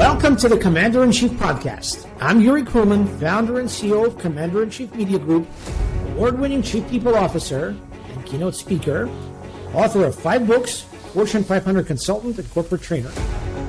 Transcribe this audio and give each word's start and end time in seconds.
Welcome 0.00 0.36
to 0.36 0.48
the 0.48 0.56
Commander 0.56 1.04
in 1.04 1.12
Chief 1.12 1.30
podcast. 1.32 2.08
I'm 2.22 2.40
Yuri 2.40 2.62
Kruman, 2.62 3.06
founder 3.20 3.60
and 3.60 3.68
CEO 3.68 4.06
of 4.06 4.16
Commander 4.16 4.62
in 4.62 4.70
Chief 4.70 4.94
Media 4.94 5.18
Group, 5.18 5.46
award 6.12 6.38
winning 6.38 6.62
Chief 6.62 6.88
People 6.88 7.14
Officer 7.14 7.76
and 8.08 8.24
keynote 8.24 8.54
speaker, 8.54 9.10
author 9.74 10.06
of 10.06 10.14
five 10.14 10.46
books, 10.46 10.86
Fortune 11.12 11.44
500 11.44 11.86
consultant 11.86 12.38
and 12.38 12.50
corporate 12.50 12.80
trainer, 12.80 13.12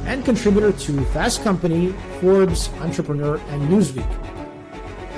and 0.06 0.24
contributor 0.24 0.72
to 0.72 1.04
Fast 1.08 1.44
Company, 1.44 1.94
Forbes, 2.22 2.70
Entrepreneur, 2.80 3.36
and 3.50 3.68
Newsweek. 3.68 4.08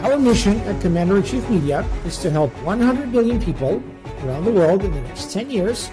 Our 0.01 0.17
mission 0.17 0.59
at 0.61 0.81
Commander 0.81 1.17
in 1.17 1.23
Chief 1.23 1.47
Media 1.47 1.87
is 2.07 2.17
to 2.23 2.31
help 2.31 2.51
100 2.63 3.13
million 3.13 3.39
people 3.39 3.83
around 4.23 4.45
the 4.45 4.51
world 4.51 4.83
in 4.83 4.91
the 4.91 5.01
next 5.01 5.31
10 5.31 5.51
years 5.51 5.91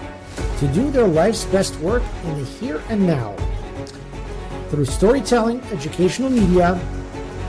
to 0.57 0.67
do 0.69 0.89
their 0.89 1.07
life's 1.07 1.45
best 1.45 1.75
work 1.75 2.01
in 2.23 2.39
the 2.39 2.45
here 2.45 2.81
and 2.89 3.05
now 3.05 3.35
through 4.71 4.85
storytelling, 4.85 5.61
educational 5.65 6.29
media, 6.29 6.75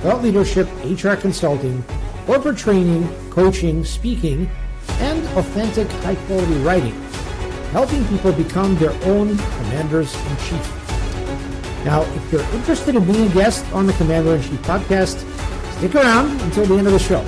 thought 0.02 0.22
leadership, 0.22 0.68
HR 0.84 1.14
consulting, 1.14 1.82
corporate 2.26 2.58
training, 2.58 3.08
coaching, 3.30 3.84
speaking, 3.84 4.50
and 4.98 5.24
authentic 5.38 5.88
high 6.02 6.16
quality 6.26 6.54
writing, 6.58 7.00
helping 7.70 8.04
people 8.08 8.32
become 8.32 8.74
their 8.76 8.92
own 9.04 9.38
commanders 9.38 10.12
in 10.14 10.36
chief. 10.38 10.82
Now, 11.84 12.02
if 12.02 12.32
you're 12.32 12.54
interested 12.54 12.96
in 12.96 13.04
being 13.04 13.30
a 13.30 13.34
guest 13.34 13.64
on 13.72 13.86
the 13.86 13.92
Commander 13.94 14.34
in 14.34 14.42
Chief 14.42 14.60
podcast, 14.62 15.16
stick 15.78 15.94
around 15.94 16.40
until 16.42 16.66
the 16.66 16.76
end 16.76 16.88
of 16.88 16.92
the 16.92 16.98
show. 16.98 17.22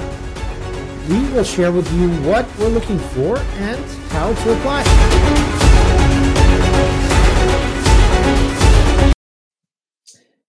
We 1.08 1.20
will 1.32 1.44
share 1.44 1.70
with 1.70 1.90
you 1.92 2.08
what 2.28 2.46
we're 2.58 2.68
looking 2.68 2.98
for 2.98 3.38
and 3.38 3.84
how 4.10 4.32
to 4.32 4.58
apply. 4.58 5.43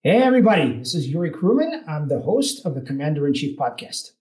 Hey, 0.08 0.22
everybody, 0.22 0.78
this 0.78 0.94
is 0.94 1.08
Yuri 1.08 1.32
Kruman. 1.32 1.82
I'm 1.88 2.08
the 2.08 2.20
host 2.20 2.64
of 2.64 2.76
the 2.76 2.82
Commander 2.82 3.26
in 3.26 3.34
Chief 3.34 3.58
podcast. 3.58 4.12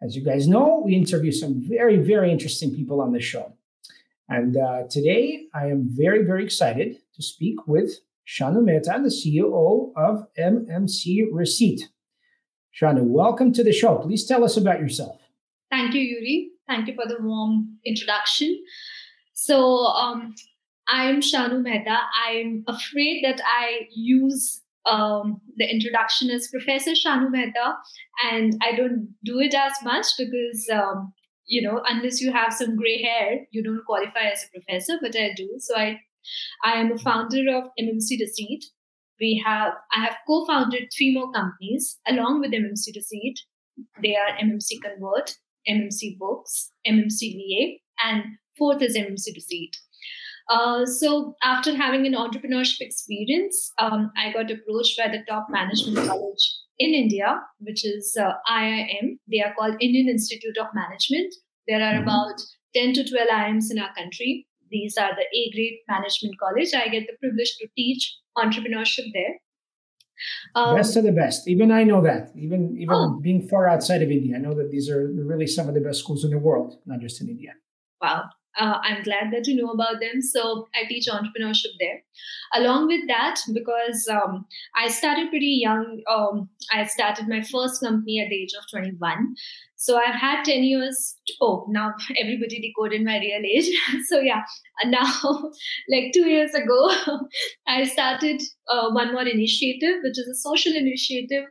As 0.00 0.16
you 0.16 0.24
guys 0.24 0.48
know, 0.48 0.80
we 0.82 0.94
interview 0.94 1.32
some 1.32 1.60
very, 1.68 1.98
very 1.98 2.32
interesting 2.32 2.74
people 2.74 3.02
on 3.02 3.12
the 3.12 3.20
show. 3.20 3.52
And 4.30 4.56
uh, 4.56 4.84
today 4.88 5.42
I 5.52 5.66
am 5.66 5.86
very, 5.86 6.24
very 6.24 6.42
excited 6.42 6.96
to 7.14 7.22
speak 7.22 7.66
with 7.66 7.98
Shanu 8.26 8.64
Mehta, 8.64 8.98
the 9.02 9.10
CEO 9.10 9.92
of 9.96 10.26
MMC 10.38 11.26
Receipt. 11.30 11.90
Shanu, 12.74 13.02
welcome 13.02 13.52
to 13.52 13.62
the 13.62 13.70
show. 13.70 13.98
Please 13.98 14.24
tell 14.24 14.42
us 14.42 14.56
about 14.56 14.80
yourself. 14.80 15.20
Thank 15.70 15.92
you, 15.92 16.00
Yuri. 16.00 16.52
Thank 16.66 16.88
you 16.88 16.94
for 16.94 17.06
the 17.06 17.18
warm 17.20 17.76
introduction. 17.84 18.64
So, 19.34 19.88
um, 19.88 20.34
I'm 20.88 21.20
Shanu 21.20 21.60
Mehta. 21.60 21.98
I'm 22.26 22.64
afraid 22.66 23.22
that 23.24 23.42
I 23.44 23.88
use 23.94 24.62
um, 24.88 25.40
the 25.56 25.70
introduction 25.70 26.30
is 26.30 26.48
Professor 26.48 26.92
Shanu 26.92 27.30
Mehta, 27.30 27.74
and 28.30 28.54
I 28.62 28.76
don't 28.76 29.14
do 29.24 29.38
it 29.40 29.54
as 29.54 29.72
much 29.82 30.06
because 30.16 30.68
um, 30.72 31.12
you 31.46 31.62
know 31.62 31.82
unless 31.88 32.20
you 32.20 32.32
have 32.32 32.52
some 32.52 32.76
gray 32.76 33.02
hair, 33.02 33.40
you 33.50 33.62
don't 33.62 33.84
qualify 33.84 34.30
as 34.32 34.44
a 34.44 34.58
professor. 34.58 34.98
But 35.00 35.16
I 35.16 35.32
do. 35.36 35.48
So 35.58 35.76
I 35.76 36.00
I 36.64 36.72
am 36.80 36.92
a 36.92 36.98
founder 36.98 37.44
of 37.56 37.64
MMC 37.80 38.20
Receipt. 38.20 38.64
We 39.20 39.42
have 39.44 39.72
I 39.92 40.04
have 40.04 40.16
co-founded 40.26 40.88
three 40.96 41.12
more 41.12 41.30
companies 41.32 41.98
along 42.06 42.40
with 42.40 42.52
MMC 42.52 42.94
Receipt. 42.94 43.38
They 44.02 44.16
are 44.16 44.36
MMC 44.42 44.80
Convert, 44.82 45.34
MMC 45.68 46.18
Books, 46.18 46.70
MMC 46.86 47.34
VA, 47.34 47.78
and 48.04 48.24
fourth 48.56 48.82
is 48.82 48.96
MMC 48.96 49.34
Receipt. 49.34 49.76
Uh, 50.48 50.86
so 50.86 51.34
after 51.42 51.74
having 51.76 52.06
an 52.06 52.14
entrepreneurship 52.14 52.80
experience, 52.80 53.72
um, 53.78 54.10
I 54.16 54.32
got 54.32 54.50
approached 54.50 54.96
by 54.96 55.08
the 55.08 55.22
top 55.28 55.46
management 55.50 56.08
college 56.08 56.56
in 56.78 56.94
India, 56.94 57.40
which 57.60 57.84
is 57.84 58.16
uh, 58.18 58.32
IIM. 58.50 59.18
They 59.30 59.42
are 59.42 59.54
called 59.58 59.76
Indian 59.80 60.08
Institute 60.08 60.56
of 60.58 60.68
Management. 60.74 61.34
There 61.66 61.82
are 61.82 61.94
mm-hmm. 61.94 62.04
about 62.04 62.40
10 62.74 62.94
to 62.94 63.08
12 63.08 63.28
IIMs 63.28 63.70
in 63.70 63.78
our 63.78 63.94
country. 63.94 64.46
These 64.70 64.96
are 64.96 65.10
the 65.14 65.22
A 65.22 65.50
grade 65.54 65.78
management 65.88 66.36
college. 66.38 66.72
I 66.74 66.88
get 66.88 67.06
the 67.06 67.16
privilege 67.20 67.56
to 67.60 67.68
teach 67.76 68.16
entrepreneurship 68.36 69.06
there. 69.12 69.36
Um, 70.54 70.76
best 70.76 70.96
of 70.96 71.04
the 71.04 71.12
best. 71.12 71.46
Even 71.48 71.70
I 71.70 71.84
know 71.84 72.02
that. 72.02 72.30
Even 72.36 72.76
even 72.76 72.94
oh. 72.94 73.20
being 73.22 73.46
far 73.46 73.68
outside 73.68 74.02
of 74.02 74.10
India, 74.10 74.36
I 74.36 74.40
know 74.40 74.54
that 74.54 74.70
these 74.70 74.90
are 74.90 75.06
really 75.06 75.46
some 75.46 75.68
of 75.68 75.74
the 75.74 75.80
best 75.80 76.00
schools 76.00 76.24
in 76.24 76.30
the 76.30 76.38
world, 76.38 76.78
not 76.86 77.00
just 77.00 77.20
in 77.20 77.28
India. 77.28 77.52
Wow, 78.02 78.24
uh, 78.58 78.78
I'm 78.82 79.02
glad 79.02 79.32
that 79.32 79.46
you 79.46 79.56
know 79.56 79.70
about 79.70 80.00
them. 80.00 80.20
So 80.20 80.68
I 80.74 80.86
teach 80.88 81.06
entrepreneurship 81.06 81.74
there. 81.78 82.02
Along 82.54 82.86
with 82.86 83.06
that, 83.08 83.40
because 83.52 84.08
um, 84.08 84.46
I 84.76 84.88
started 84.88 85.30
pretty 85.30 85.60
young, 85.62 86.02
um, 86.10 86.48
I 86.72 86.84
started 86.84 87.28
my 87.28 87.42
first 87.42 87.80
company 87.80 88.20
at 88.20 88.28
the 88.30 88.42
age 88.42 88.52
of 88.58 88.68
21. 88.70 89.34
So 89.76 89.96
I've 89.96 90.14
had 90.14 90.44
10 90.44 90.64
years. 90.64 91.16
To, 91.26 91.34
oh, 91.40 91.66
now 91.68 91.94
everybody 92.20 92.60
decoded 92.60 93.04
my 93.04 93.18
real 93.18 93.42
age. 93.44 93.70
so 94.08 94.18
yeah, 94.18 94.42
now, 94.86 95.12
like 95.90 96.12
two 96.12 96.26
years 96.26 96.52
ago, 96.54 96.90
I 97.68 97.84
started 97.84 98.42
uh, 98.68 98.90
one 98.90 99.12
more 99.12 99.26
initiative, 99.26 100.00
which 100.02 100.18
is 100.18 100.28
a 100.28 100.34
social 100.34 100.74
initiative 100.74 101.44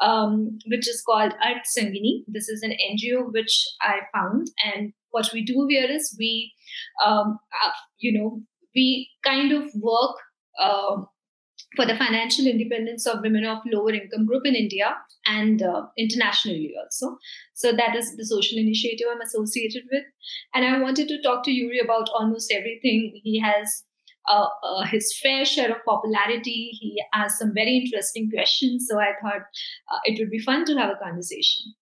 um, 0.00 0.58
which 0.66 0.88
is 0.88 1.02
called 1.04 1.32
Art 1.44 1.64
Sangini. 1.66 2.22
This 2.26 2.48
is 2.48 2.62
an 2.62 2.72
NGO 2.72 3.32
which 3.32 3.66
I 3.80 4.00
found, 4.14 4.48
and 4.64 4.92
what 5.10 5.30
we 5.32 5.44
do 5.44 5.66
here 5.68 5.90
is 5.90 6.16
we, 6.18 6.52
um, 7.04 7.38
uh, 7.64 7.70
you 7.98 8.18
know, 8.18 8.42
we 8.74 9.10
kind 9.24 9.52
of 9.52 9.64
work 9.74 10.16
uh, 10.60 10.96
for 11.76 11.84
the 11.84 11.96
financial 11.96 12.46
independence 12.46 13.06
of 13.06 13.20
women 13.20 13.44
of 13.44 13.58
lower 13.66 13.92
income 13.92 14.26
group 14.26 14.46
in 14.46 14.54
India 14.54 14.94
and 15.26 15.62
uh, 15.62 15.82
internationally 15.98 16.72
also. 16.82 17.16
So 17.54 17.72
that 17.72 17.94
is 17.94 18.16
the 18.16 18.24
social 18.24 18.58
initiative 18.58 19.06
I'm 19.10 19.20
associated 19.20 19.82
with. 19.92 20.04
And 20.54 20.64
I 20.64 20.80
wanted 20.80 21.08
to 21.08 21.22
talk 21.22 21.44
to 21.44 21.50
Yuri 21.50 21.80
about 21.80 22.08
almost 22.14 22.52
everything. 22.52 23.20
He 23.22 23.38
has 23.40 23.84
uh, 24.28 24.46
uh, 24.62 24.84
his 24.86 25.18
fair 25.22 25.44
share 25.44 25.70
of 25.70 25.84
popularity. 25.86 26.70
He 26.72 27.02
has 27.12 27.38
some 27.38 27.52
very 27.54 27.76
interesting 27.76 28.30
questions. 28.30 28.86
So 28.88 28.98
I 28.98 29.12
thought 29.22 29.42
uh, 29.90 29.98
it 30.04 30.18
would 30.18 30.30
be 30.30 30.38
fun 30.38 30.64
to 30.66 30.74
have 30.74 30.90
a 30.90 31.04
conversation. 31.04 31.74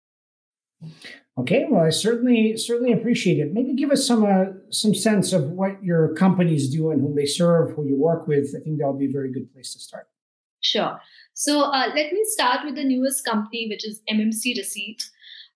Okay, 1.38 1.66
well, 1.69 1.84
I 1.84 1.90
certainly 1.90 2.56
certainly 2.56 2.94
appreciate 2.94 3.40
it. 3.40 3.53
Maybe 3.53 3.73
give 3.73 3.91
us 3.91 4.07
some 4.07 4.23
uh, 4.23 4.53
some 4.69 4.96
sense 4.96 5.34
of 5.34 5.51
what 5.51 5.84
your 5.84 6.13
companies 6.16 6.69
do 6.69 6.91
and 6.91 7.01
whom 7.01 7.16
they 7.16 7.25
serve, 7.25 7.75
who 7.75 7.85
you 7.85 7.97
work 7.97 8.28
with. 8.28 8.56
I 8.56 8.63
think 8.63 8.79
that 8.79 8.88
would 8.88 9.00
be 9.00 9.07
a 9.07 9.12
very 9.12 9.31
good 9.31 9.51
place 9.53 9.73
to 9.73 9.79
start. 9.79 10.07
Sure. 10.62 11.00
So 11.34 11.63
uh, 11.63 11.88
let 11.94 12.13
me 12.13 12.23
start 12.23 12.66
with 12.66 12.75
the 12.75 12.85
newest 12.85 13.25
company, 13.25 13.68
which 13.69 13.85
is 13.85 14.01
MMC 14.09 14.57
Receipt. 14.57 15.03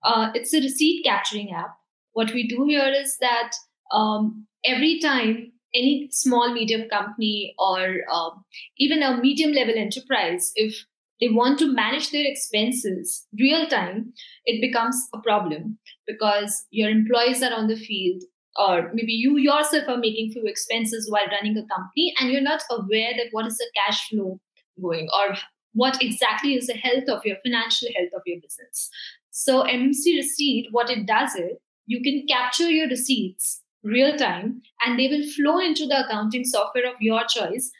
Uh, 0.04 0.32
it's 0.34 0.54
a 0.54 0.60
receipt 0.60 1.04
capturing 1.06 1.52
app. 1.52 1.76
What 2.12 2.34
we 2.34 2.48
do 2.48 2.66
here 2.66 2.94
is 2.94 3.18
that 3.22 3.52
um, 3.92 4.46
every 4.66 5.00
time 5.00 5.54
any 5.74 6.10
small 6.12 6.54
medium 6.54 6.90
company 6.90 7.54
or 7.58 8.00
um, 8.12 8.44
even 8.78 9.04
a 9.04 9.18
medium 9.18 9.52
level 9.52 9.76
enterprise 9.78 10.52
if 10.56 10.86
they 11.20 11.30
want 11.30 11.60
to 11.60 11.74
manage 11.74 12.12
their 12.12 12.26
expenses 12.26 13.28
real 13.40 13.68
time 13.68 14.14
it 14.46 14.62
becomes 14.62 15.08
a 15.14 15.20
problem 15.20 15.78
because 16.08 16.66
your 16.72 16.90
employees 16.90 17.44
are 17.44 17.54
on 17.54 17.68
the 17.68 17.76
field 17.76 18.22
or 18.58 18.92
maybe 18.94 19.14
you 19.14 19.38
yourself 19.38 19.88
are 19.88 19.98
making 19.98 20.32
few 20.32 20.46
expenses 20.46 21.10
while 21.10 21.28
running 21.28 21.58
a 21.58 21.66
company 21.74 22.14
and 22.20 22.30
you're 22.30 22.42
not 22.42 22.64
aware 22.72 23.14
that 23.16 23.28
what 23.32 23.46
is 23.46 23.58
the 23.58 23.70
cash 23.76 24.10
flow 24.10 24.40
going 24.82 25.08
or 25.14 25.36
what 25.74 26.02
exactly 26.02 26.56
is 26.56 26.68
the 26.68 26.74
health 26.74 27.08
of 27.08 27.26
your 27.26 27.38
financial 27.44 27.88
health 27.96 28.10
of 28.16 28.22
your 28.26 28.40
business. 28.42 28.90
So 29.32 29.64
mmc 29.64 30.04
receipt 30.18 30.68
what 30.72 30.90
it 30.90 31.06
does 31.06 31.36
is 31.36 31.58
you 31.86 32.02
can 32.02 32.26
capture 32.28 32.70
your 32.70 32.88
receipts 32.88 33.62
real 33.84 34.16
time 34.18 34.62
and 34.86 35.00
they 35.00 35.08
will 35.08 35.28
flow 35.32 35.60
into 35.60 35.86
the 35.86 36.06
accounting 36.06 36.44
software 36.44 36.88
of 36.88 36.96
your 37.00 37.24
choice 37.26 37.72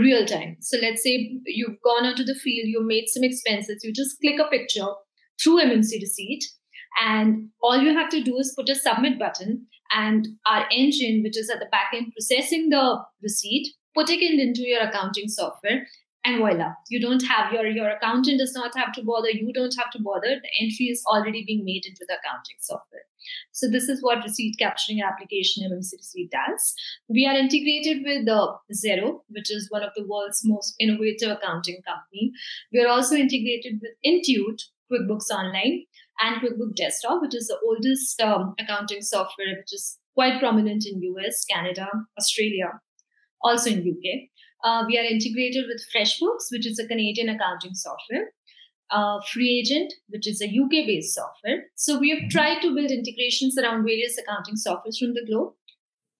real 0.00 0.24
time. 0.26 0.56
So 0.60 0.78
let's 0.80 1.02
say 1.02 1.38
you've 1.46 1.80
gone 1.84 2.06
onto 2.06 2.24
the 2.24 2.34
field, 2.34 2.68
you've 2.68 2.86
made 2.86 3.06
some 3.08 3.24
expenses, 3.24 3.82
you 3.82 3.92
just 3.92 4.18
click 4.20 4.38
a 4.40 4.48
picture 4.48 4.86
through 5.42 5.60
MMC 5.62 6.00
receipt, 6.00 6.44
and 7.02 7.48
all 7.62 7.78
you 7.78 7.92
have 7.92 8.08
to 8.10 8.22
do 8.22 8.36
is 8.38 8.54
put 8.56 8.68
a 8.68 8.74
submit 8.74 9.18
button, 9.18 9.66
and 9.92 10.26
our 10.46 10.66
engine, 10.70 11.22
which 11.22 11.38
is 11.38 11.50
at 11.50 11.58
the 11.58 11.68
back 11.70 11.90
end 11.94 12.12
processing 12.12 12.70
the 12.70 12.98
receipt, 13.22 13.68
putting 13.94 14.20
it 14.20 14.40
into 14.40 14.62
your 14.62 14.80
accounting 14.80 15.28
software, 15.28 15.86
and 16.26 16.38
voila 16.38 16.68
you 16.88 17.00
don't 17.00 17.24
have 17.32 17.52
your 17.52 17.66
your 17.78 17.88
accountant 17.90 18.40
does 18.42 18.54
not 18.54 18.76
have 18.76 18.92
to 18.96 19.02
bother 19.10 19.30
you 19.30 19.52
don't 19.52 19.76
have 19.78 19.90
to 19.90 20.00
bother. 20.02 20.32
The 20.44 20.54
entry 20.60 20.86
is 20.86 21.02
already 21.06 21.44
being 21.46 21.64
made 21.64 21.86
into 21.86 22.04
the 22.08 22.16
accounting 22.18 22.56
software. 22.60 23.06
So 23.52 23.68
this 23.70 23.88
is 23.88 24.02
what 24.02 24.22
receipt 24.24 24.56
capturing 24.58 25.02
application 25.02 25.68
mmc 25.70 26.30
does. 26.30 26.74
We 27.08 27.26
are 27.26 27.36
integrated 27.36 28.02
with 28.04 28.26
the 28.26 28.40
Xero 28.84 29.20
which 29.28 29.50
is 29.50 29.68
one 29.70 29.82
of 29.82 29.90
the 29.96 30.06
world's 30.06 30.42
most 30.44 30.74
innovative 30.80 31.36
accounting 31.36 31.82
company. 31.86 32.32
We 32.72 32.80
are 32.84 32.88
also 32.88 33.14
integrated 33.14 33.80
with 33.82 33.94
intuit 34.04 34.62
quickbooks 34.90 35.30
online 35.30 35.84
and 36.20 36.40
quickbook 36.40 36.74
desktop 36.76 37.22
which 37.22 37.34
is 37.34 37.48
the 37.48 37.58
oldest 37.64 38.20
um, 38.20 38.54
accounting 38.58 39.02
software 39.02 39.54
which 39.58 39.72
is 39.72 39.98
quite 40.14 40.40
prominent 40.40 40.84
in 40.86 41.00
us 41.02 41.44
canada 41.50 41.88
australia 42.18 42.70
also 43.42 43.70
in 43.70 43.80
uk 43.80 44.06
uh, 44.64 44.84
we 44.86 44.98
are 44.98 45.04
integrated 45.04 45.66
with 45.68 45.84
FreshBooks, 45.94 46.50
which 46.50 46.66
is 46.66 46.78
a 46.78 46.86
Canadian 46.86 47.28
accounting 47.28 47.74
software, 47.74 48.32
uh, 48.90 49.20
Free 49.32 49.58
Agent, 49.58 49.92
which 50.08 50.26
is 50.26 50.40
a 50.40 50.46
UK 50.46 50.86
based 50.86 51.14
software. 51.14 51.64
So 51.74 51.98
we 51.98 52.10
have 52.10 52.18
mm-hmm. 52.20 52.28
tried 52.28 52.60
to 52.62 52.74
build 52.74 52.90
integrations 52.90 53.56
around 53.58 53.84
various 53.84 54.18
accounting 54.18 54.54
softwares 54.54 54.98
from 54.98 55.14
the 55.14 55.24
globe. 55.26 55.52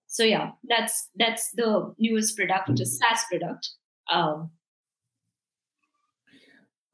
So 0.07 0.23
yeah, 0.23 0.51
that's 0.67 1.09
that's 1.17 1.51
the 1.51 1.93
newest 1.99 2.37
product, 2.37 2.69
which 2.69 2.81
is 2.81 2.97
SaaS 2.97 3.23
product. 3.29 3.69
Um, 4.11 4.51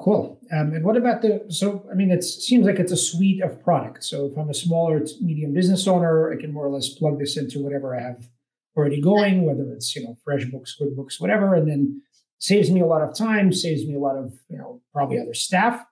Cool. 0.03 0.37
Um, 0.51 0.73
and 0.73 0.83
what 0.83 0.97
about 0.97 1.21
the? 1.21 1.45
So, 1.47 1.87
I 1.89 1.95
mean, 1.95 2.11
it 2.11 2.25
seems 2.25 2.65
like 2.65 2.77
it's 2.77 2.91
a 2.91 2.97
suite 2.97 3.41
of 3.41 3.63
products. 3.63 4.09
So, 4.09 4.25
if 4.25 4.37
I'm 4.37 4.49
a 4.49 4.53
smaller, 4.53 5.01
medium 5.21 5.53
business 5.53 5.87
owner, 5.87 6.33
I 6.33 6.35
can 6.35 6.51
more 6.51 6.65
or 6.65 6.71
less 6.71 6.89
plug 6.89 7.19
this 7.19 7.37
into 7.37 7.63
whatever 7.63 7.95
I 7.95 8.01
have 8.01 8.27
already 8.75 9.01
going, 9.01 9.45
whether 9.45 9.71
it's 9.73 9.95
you 9.95 10.03
know 10.03 10.17
FreshBooks, 10.27 10.71
QuickBooks, 10.79 11.19
whatever, 11.19 11.55
and 11.55 11.69
then 11.69 12.01
saves 12.39 12.69
me 12.69 12.81
a 12.81 12.85
lot 12.85 13.01
of 13.01 13.17
time, 13.17 13.53
saves 13.53 13.85
me 13.87 13.95
a 13.95 13.99
lot 13.99 14.17
of 14.17 14.33
you 14.49 14.57
know 14.57 14.81
probably 14.93 15.19
other 15.19 15.33
staff. 15.33 15.83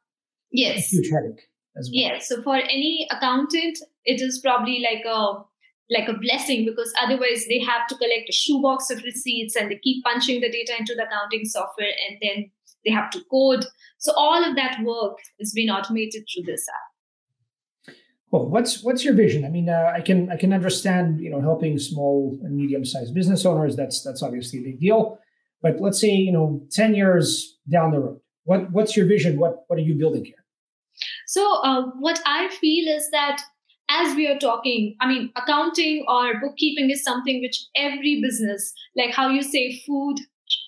Yes. 0.52 0.90
huge 0.90 1.10
headache 1.10 1.48
as 1.78 1.90
well. 1.90 2.02
Yes. 2.02 2.28
So 2.28 2.42
for 2.42 2.56
any 2.56 3.08
accountant, 3.10 3.80
it 4.04 4.22
is 4.22 4.40
probably 4.40 4.84
like 4.84 5.06
a 5.06 5.44
like 5.90 6.08
a 6.08 6.18
blessing 6.18 6.66
because 6.66 6.94
otherwise 7.02 7.46
they 7.50 7.60
have 7.60 7.86
to 7.88 7.96
collect 7.96 8.30
a 8.30 8.32
shoebox 8.32 8.90
of 8.90 9.04
receipts 9.04 9.56
and 9.56 9.70
they 9.70 9.80
keep 9.84 10.04
punching 10.06 10.40
the 10.40 10.50
data 10.50 10.74
into 10.80 10.96
the 10.96 11.04
accounting 11.04 11.44
software 11.46 11.92
and 12.08 12.18
then 12.22 12.50
they 12.86 12.92
have 12.92 13.10
to 13.12 13.22
code. 13.30 13.66
So 14.00 14.14
all 14.16 14.44
of 14.44 14.56
that 14.56 14.80
work 14.84 15.18
is 15.40 15.52
being 15.54 15.70
automated 15.70 16.24
through 16.34 16.46
this 16.46 16.66
app. 16.70 16.91
Well, 18.32 18.48
what's 18.48 18.82
what's 18.82 19.04
your 19.04 19.14
vision? 19.14 19.44
I 19.44 19.50
mean, 19.50 19.68
uh, 19.68 19.92
I 19.94 20.00
can 20.00 20.32
I 20.32 20.38
can 20.38 20.54
understand 20.54 21.20
you 21.20 21.30
know 21.30 21.42
helping 21.42 21.78
small 21.78 22.40
and 22.44 22.56
medium 22.56 22.86
sized 22.86 23.14
business 23.14 23.46
owners. 23.46 23.76
That's 23.76 24.02
that's 24.04 24.24
obviously 24.24 24.60
a 24.60 24.64
big 24.64 24.80
deal. 24.80 25.20
But 25.62 25.82
let's 25.82 26.00
say 26.00 26.10
you 26.10 26.32
know 26.32 26.66
ten 26.72 26.96
years 26.96 27.58
down 27.70 27.92
the 27.92 28.00
road, 28.00 28.20
what 28.46 28.72
what's 28.72 28.96
your 28.96 29.06
vision? 29.06 29.38
What 29.38 29.66
what 29.68 29.78
are 29.78 29.84
you 29.84 29.96
building 29.96 30.24
here? 30.24 30.46
So 31.28 31.62
uh, 31.62 31.88
what 32.00 32.22
I 32.26 32.48
feel 32.50 32.88
is 32.88 33.10
that 33.12 33.42
as 33.90 34.16
we 34.16 34.28
are 34.28 34.40
talking, 34.40 34.96
I 35.02 35.08
mean, 35.08 35.32
accounting 35.36 36.06
or 36.08 36.40
bookkeeping 36.40 36.90
is 36.90 37.04
something 37.04 37.42
which 37.42 37.66
every 37.76 38.22
business, 38.22 38.74
like 38.96 39.14
how 39.14 39.28
you 39.28 39.42
say 39.42 39.82
food, 39.86 40.20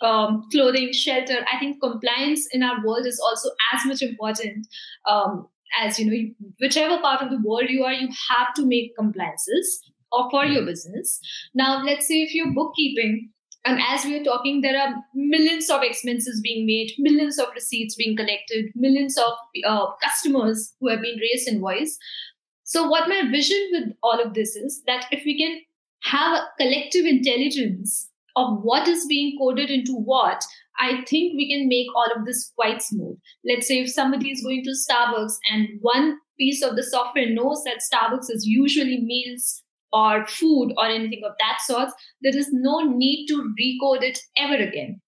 um, 0.01 0.47
clothing, 0.51 0.91
shelter. 0.91 1.45
I 1.51 1.57
think 1.59 1.81
compliance 1.81 2.47
in 2.51 2.61
our 2.61 2.85
world 2.85 3.05
is 3.05 3.19
also 3.19 3.49
as 3.73 3.85
much 3.85 4.01
important 4.01 4.67
um, 5.07 5.47
as 5.81 5.99
you 5.99 6.05
know, 6.05 6.49
whichever 6.59 6.99
part 6.99 7.21
of 7.21 7.29
the 7.29 7.41
world 7.43 7.69
you 7.69 7.83
are, 7.83 7.93
you 7.93 8.09
have 8.29 8.53
to 8.55 8.65
make 8.65 8.95
compliances 8.97 9.81
or 10.11 10.29
for 10.29 10.45
your 10.45 10.65
business. 10.65 11.19
Now, 11.53 11.83
let's 11.83 12.07
say 12.07 12.21
if 12.21 12.33
you're 12.33 12.53
bookkeeping, 12.53 13.29
and 13.65 13.79
as 13.87 14.03
we 14.03 14.19
are 14.19 14.23
talking, 14.23 14.61
there 14.61 14.77
are 14.77 14.93
millions 15.15 15.69
of 15.69 15.83
expenses 15.83 16.41
being 16.41 16.65
made, 16.65 16.91
millions 16.97 17.39
of 17.39 17.47
receipts 17.55 17.95
being 17.95 18.17
collected, 18.17 18.65
millions 18.75 19.17
of 19.17 19.33
uh, 19.65 19.87
customers 20.03 20.73
who 20.79 20.89
have 20.89 21.01
been 21.01 21.17
raised 21.17 21.47
invoice. 21.47 21.97
So, 22.63 22.87
what 22.87 23.07
my 23.07 23.29
vision 23.31 23.69
with 23.71 23.93
all 24.03 24.21
of 24.21 24.33
this 24.33 24.55
is 24.55 24.81
that 24.85 25.05
if 25.11 25.23
we 25.25 25.37
can 25.37 25.61
have 26.03 26.41
a 26.41 26.47
collective 26.59 27.05
intelligence 27.05 28.09
of 28.35 28.61
what 28.63 28.87
is 28.87 29.05
being 29.05 29.37
coded 29.39 29.69
into 29.69 29.93
what, 29.93 30.43
I 30.79 31.03
think 31.07 31.33
we 31.35 31.49
can 31.49 31.67
make 31.67 31.87
all 31.95 32.07
of 32.15 32.25
this 32.25 32.51
quite 32.55 32.81
smooth. 32.81 33.17
Let's 33.45 33.67
say 33.67 33.79
if 33.79 33.89
somebody 33.89 34.31
is 34.31 34.43
going 34.43 34.63
to 34.63 34.71
Starbucks 34.71 35.33
and 35.51 35.67
one 35.81 36.17
piece 36.37 36.63
of 36.63 36.75
the 36.75 36.83
software 36.83 37.29
knows 37.29 37.63
that 37.65 37.81
Starbucks 37.81 38.29
is 38.29 38.45
usually 38.45 39.01
meals 39.01 39.63
or 39.91 40.25
food 40.25 40.73
or 40.77 40.87
anything 40.87 41.21
of 41.25 41.33
that 41.39 41.59
sort, 41.65 41.89
there 42.21 42.35
is 42.35 42.49
no 42.51 42.79
need 42.81 43.27
to 43.27 43.35
recode 43.35 44.03
it 44.03 44.19
ever 44.37 44.55
again. 44.55 44.99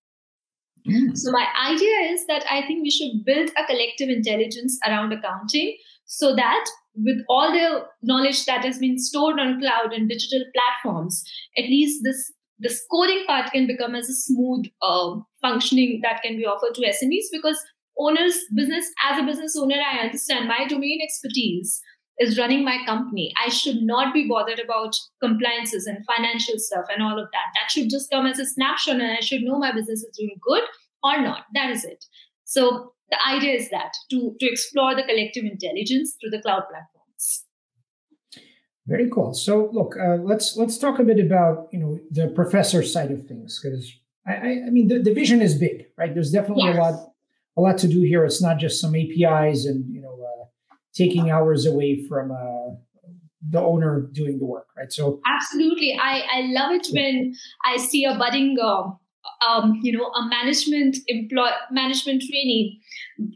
Mm. 0.88 1.17
So, 1.17 1.31
my 1.31 1.47
idea 1.67 2.13
is 2.13 2.27
that 2.27 2.45
I 2.50 2.62
think 2.62 2.83
we 2.83 2.91
should 2.91 3.25
build 3.25 3.50
a 3.57 3.65
collective 3.65 4.09
intelligence 4.09 4.77
around 4.85 5.13
accounting 5.13 5.75
so 6.06 6.35
that 6.35 6.65
with 6.95 7.17
all 7.27 7.51
the 7.51 7.85
knowledge 8.03 8.45
that 8.45 8.63
has 8.63 8.77
been 8.77 9.00
stored 9.00 9.39
on 9.39 9.59
cloud 9.59 9.94
and 9.94 10.07
digital 10.07 10.45
platforms, 10.53 11.23
at 11.57 11.63
least 11.63 12.01
this 12.03 12.31
the 12.59 12.69
scoring 12.69 13.23
part 13.27 13.51
can 13.51 13.67
become 13.67 13.95
as 13.95 14.09
a 14.09 14.13
smooth 14.13 14.65
uh, 14.81 15.15
functioning 15.41 15.99
that 16.03 16.21
can 16.23 16.37
be 16.37 16.45
offered 16.45 16.75
to 16.75 16.87
SMEs 16.87 17.25
because 17.31 17.61
owners, 17.97 18.37
business 18.55 18.89
as 19.09 19.19
a 19.19 19.23
business 19.23 19.55
owner, 19.57 19.75
I 19.75 19.99
understand 19.99 20.47
my 20.47 20.65
domain 20.67 20.99
expertise 21.03 21.81
is 22.19 22.39
running 22.39 22.63
my 22.63 22.77
company. 22.85 23.33
I 23.43 23.49
should 23.49 23.81
not 23.81 24.13
be 24.13 24.27
bothered 24.27 24.59
about 24.59 24.95
compliances 25.21 25.85
and 25.85 26.05
financial 26.05 26.55
stuff 26.57 26.85
and 26.93 27.03
all 27.03 27.19
of 27.19 27.27
that. 27.31 27.51
That 27.55 27.71
should 27.71 27.89
just 27.89 28.09
come 28.09 28.25
as 28.25 28.39
a 28.39 28.45
snapshot 28.45 28.95
and 28.95 29.11
I 29.11 29.19
should 29.19 29.41
know 29.41 29.59
my 29.59 29.73
business 29.73 30.03
is 30.03 30.17
doing 30.17 30.37
good 30.41 30.63
or 31.03 31.21
not. 31.21 31.43
That 31.53 31.71
is 31.71 31.83
it. 31.83 32.05
So 32.45 32.93
the 33.09 33.17
idea 33.27 33.55
is 33.55 33.69
that 33.69 33.91
to, 34.11 34.35
to 34.39 34.45
explore 34.45 34.95
the 34.95 35.03
collective 35.03 35.43
intelligence 35.43 36.15
through 36.19 36.31
the 36.31 36.41
cloud 36.41 36.63
platform. 36.69 36.94
Very 38.87 39.09
cool. 39.09 39.33
So, 39.33 39.69
look, 39.73 39.95
uh, 39.97 40.17
let's 40.17 40.55
let's 40.57 40.77
talk 40.77 40.99
a 40.99 41.03
bit 41.03 41.19
about 41.19 41.69
you 41.71 41.79
know 41.79 41.99
the 42.11 42.27
professor 42.27 42.83
side 42.83 43.11
of 43.11 43.25
things 43.25 43.59
because 43.59 43.91
I, 44.27 44.33
I, 44.33 44.49
I, 44.67 44.69
mean 44.69 44.87
the, 44.87 44.99
the 44.99 45.13
vision 45.13 45.41
is 45.41 45.57
big, 45.57 45.85
right? 45.97 46.13
There's 46.13 46.31
definitely 46.31 46.65
yes. 46.65 46.77
a 46.77 46.81
lot 46.81 47.13
a 47.57 47.61
lot 47.61 47.77
to 47.79 47.87
do 47.87 48.01
here. 48.01 48.23
It's 48.25 48.43
not 48.43 48.59
just 48.59 48.79
some 48.79 48.95
APIs 48.95 49.65
and 49.65 49.91
you 49.91 50.01
know 50.01 50.13
uh, 50.13 50.45
taking 50.93 51.31
hours 51.31 51.65
away 51.65 52.05
from 52.07 52.31
uh, 52.31 52.75
the 53.49 53.59
owner 53.59 54.07
doing 54.11 54.37
the 54.37 54.45
work, 54.45 54.67
right? 54.77 54.93
So, 54.93 55.19
absolutely, 55.25 55.97
I 55.99 56.21
I 56.31 56.41
love 56.51 56.71
it 56.73 56.88
when 56.91 57.33
I 57.65 57.77
see 57.77 58.05
a 58.05 58.15
budding. 58.15 58.57
Um, 58.61 58.99
um, 59.41 59.79
you 59.81 59.91
know, 59.91 60.05
a 60.05 60.27
management 60.27 60.97
employ 61.07 61.49
management 61.71 62.21
trainee, 62.21 62.79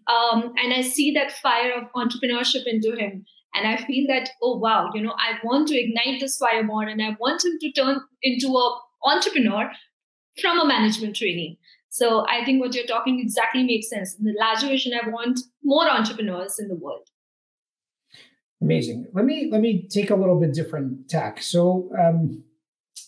um, 0.07 0.54
and 0.62 0.72
I 0.72 0.81
see 0.81 1.12
that 1.13 1.31
fire 1.31 1.72
of 1.74 1.92
entrepreneurship 1.95 2.68
into 2.68 2.95
him 2.95 3.25
and 3.56 3.68
I 3.68 3.78
feel 3.86 4.06
that, 4.07 4.30
oh, 4.42 4.57
wow, 4.57 4.90
you 4.94 5.01
know, 5.01 5.13
I 5.18 5.40
want 5.44 5.68
to 5.69 5.75
ignite 5.75 6.19
this 6.19 6.38
fire 6.38 6.63
more 6.63 6.84
and 6.84 7.01
I 7.01 7.16
want 7.19 7.44
him 7.44 7.57
to 7.60 7.72
turn 7.72 8.00
into 8.22 8.48
a 8.48 8.80
entrepreneur 9.06 9.72
from 10.42 10.60
a 10.60 10.68
management 10.68 11.16
training. 11.16 11.57
So 11.90 12.25
I 12.28 12.46
think 12.46 12.62
what 12.62 12.75
you're 12.75 12.86
talking 12.86 13.19
exactly 13.19 13.63
makes 13.63 13.90
sense. 13.90 14.16
In 14.19 14.25
the 14.25 14.36
larger 14.40 14.68
vision, 14.68 14.94
I 14.94 15.10
want 15.10 15.40
more 15.63 15.90
entrepreneurs 15.90 16.60
in 16.60 16.68
the 16.68 16.75
world. 16.75 17.07
Amazing. 18.62 19.07
Let 19.13 19.25
me 19.25 19.50
let 19.52 19.62
me 19.62 19.88
take 19.90 20.10
a 20.10 20.16
little 20.16 20.40
bit 20.40 20.54
different 20.54 21.10
tack. 21.10 21.42
So, 21.42 21.90
um, 21.98 22.44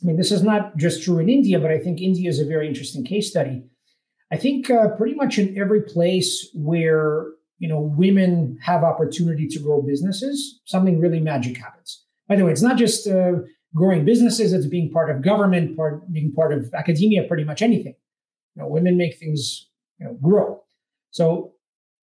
I 0.01 0.05
mean, 0.05 0.17
this 0.17 0.31
is 0.31 0.41
not 0.41 0.77
just 0.77 1.03
true 1.03 1.19
in 1.19 1.29
India, 1.29 1.59
but 1.59 1.71
I 1.71 1.77
think 1.77 2.01
India 2.01 2.29
is 2.29 2.39
a 2.39 2.45
very 2.45 2.67
interesting 2.67 3.03
case 3.03 3.29
study. 3.29 3.63
I 4.31 4.37
think 4.37 4.69
uh, 4.69 4.89
pretty 4.97 5.13
much 5.13 5.37
in 5.37 5.57
every 5.57 5.81
place 5.81 6.49
where 6.53 7.27
you 7.61 7.69
know 7.69 7.79
women 7.79 8.57
have 8.61 8.83
opportunity 8.83 9.47
to 9.47 9.59
grow 9.59 9.81
businesses 9.81 10.59
something 10.65 10.99
really 10.99 11.19
magic 11.19 11.55
happens. 11.57 12.03
By 12.27 12.35
the 12.35 12.43
way 12.45 12.51
it's 12.51 12.67
not 12.69 12.77
just 12.77 13.07
uh, 13.07 13.33
growing 13.75 14.03
businesses 14.03 14.51
it's 14.51 14.65
being 14.65 14.91
part 14.91 15.09
of 15.11 15.21
government 15.21 15.77
part 15.77 16.11
being 16.11 16.33
part 16.33 16.51
of 16.51 16.73
academia 16.73 17.23
pretty 17.23 17.45
much 17.45 17.61
anything. 17.61 17.95
You 18.55 18.63
know 18.63 18.67
women 18.67 18.97
make 18.97 19.17
things 19.17 19.69
you 19.99 20.05
know 20.05 20.13
grow. 20.27 20.63
So 21.11 21.53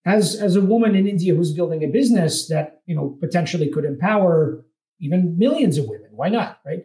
as 0.06 0.36
as 0.36 0.54
a 0.56 0.60
woman 0.72 0.94
in 0.94 1.06
india 1.08 1.34
who's 1.34 1.52
building 1.52 1.82
a 1.82 1.88
business 1.88 2.48
that 2.48 2.80
you 2.86 2.94
know 2.96 3.06
potentially 3.20 3.68
could 3.68 3.84
empower 3.84 4.64
even 5.00 5.36
millions 5.36 5.76
of 5.76 5.86
women 5.88 6.10
why 6.12 6.28
not 6.28 6.60
right? 6.64 6.84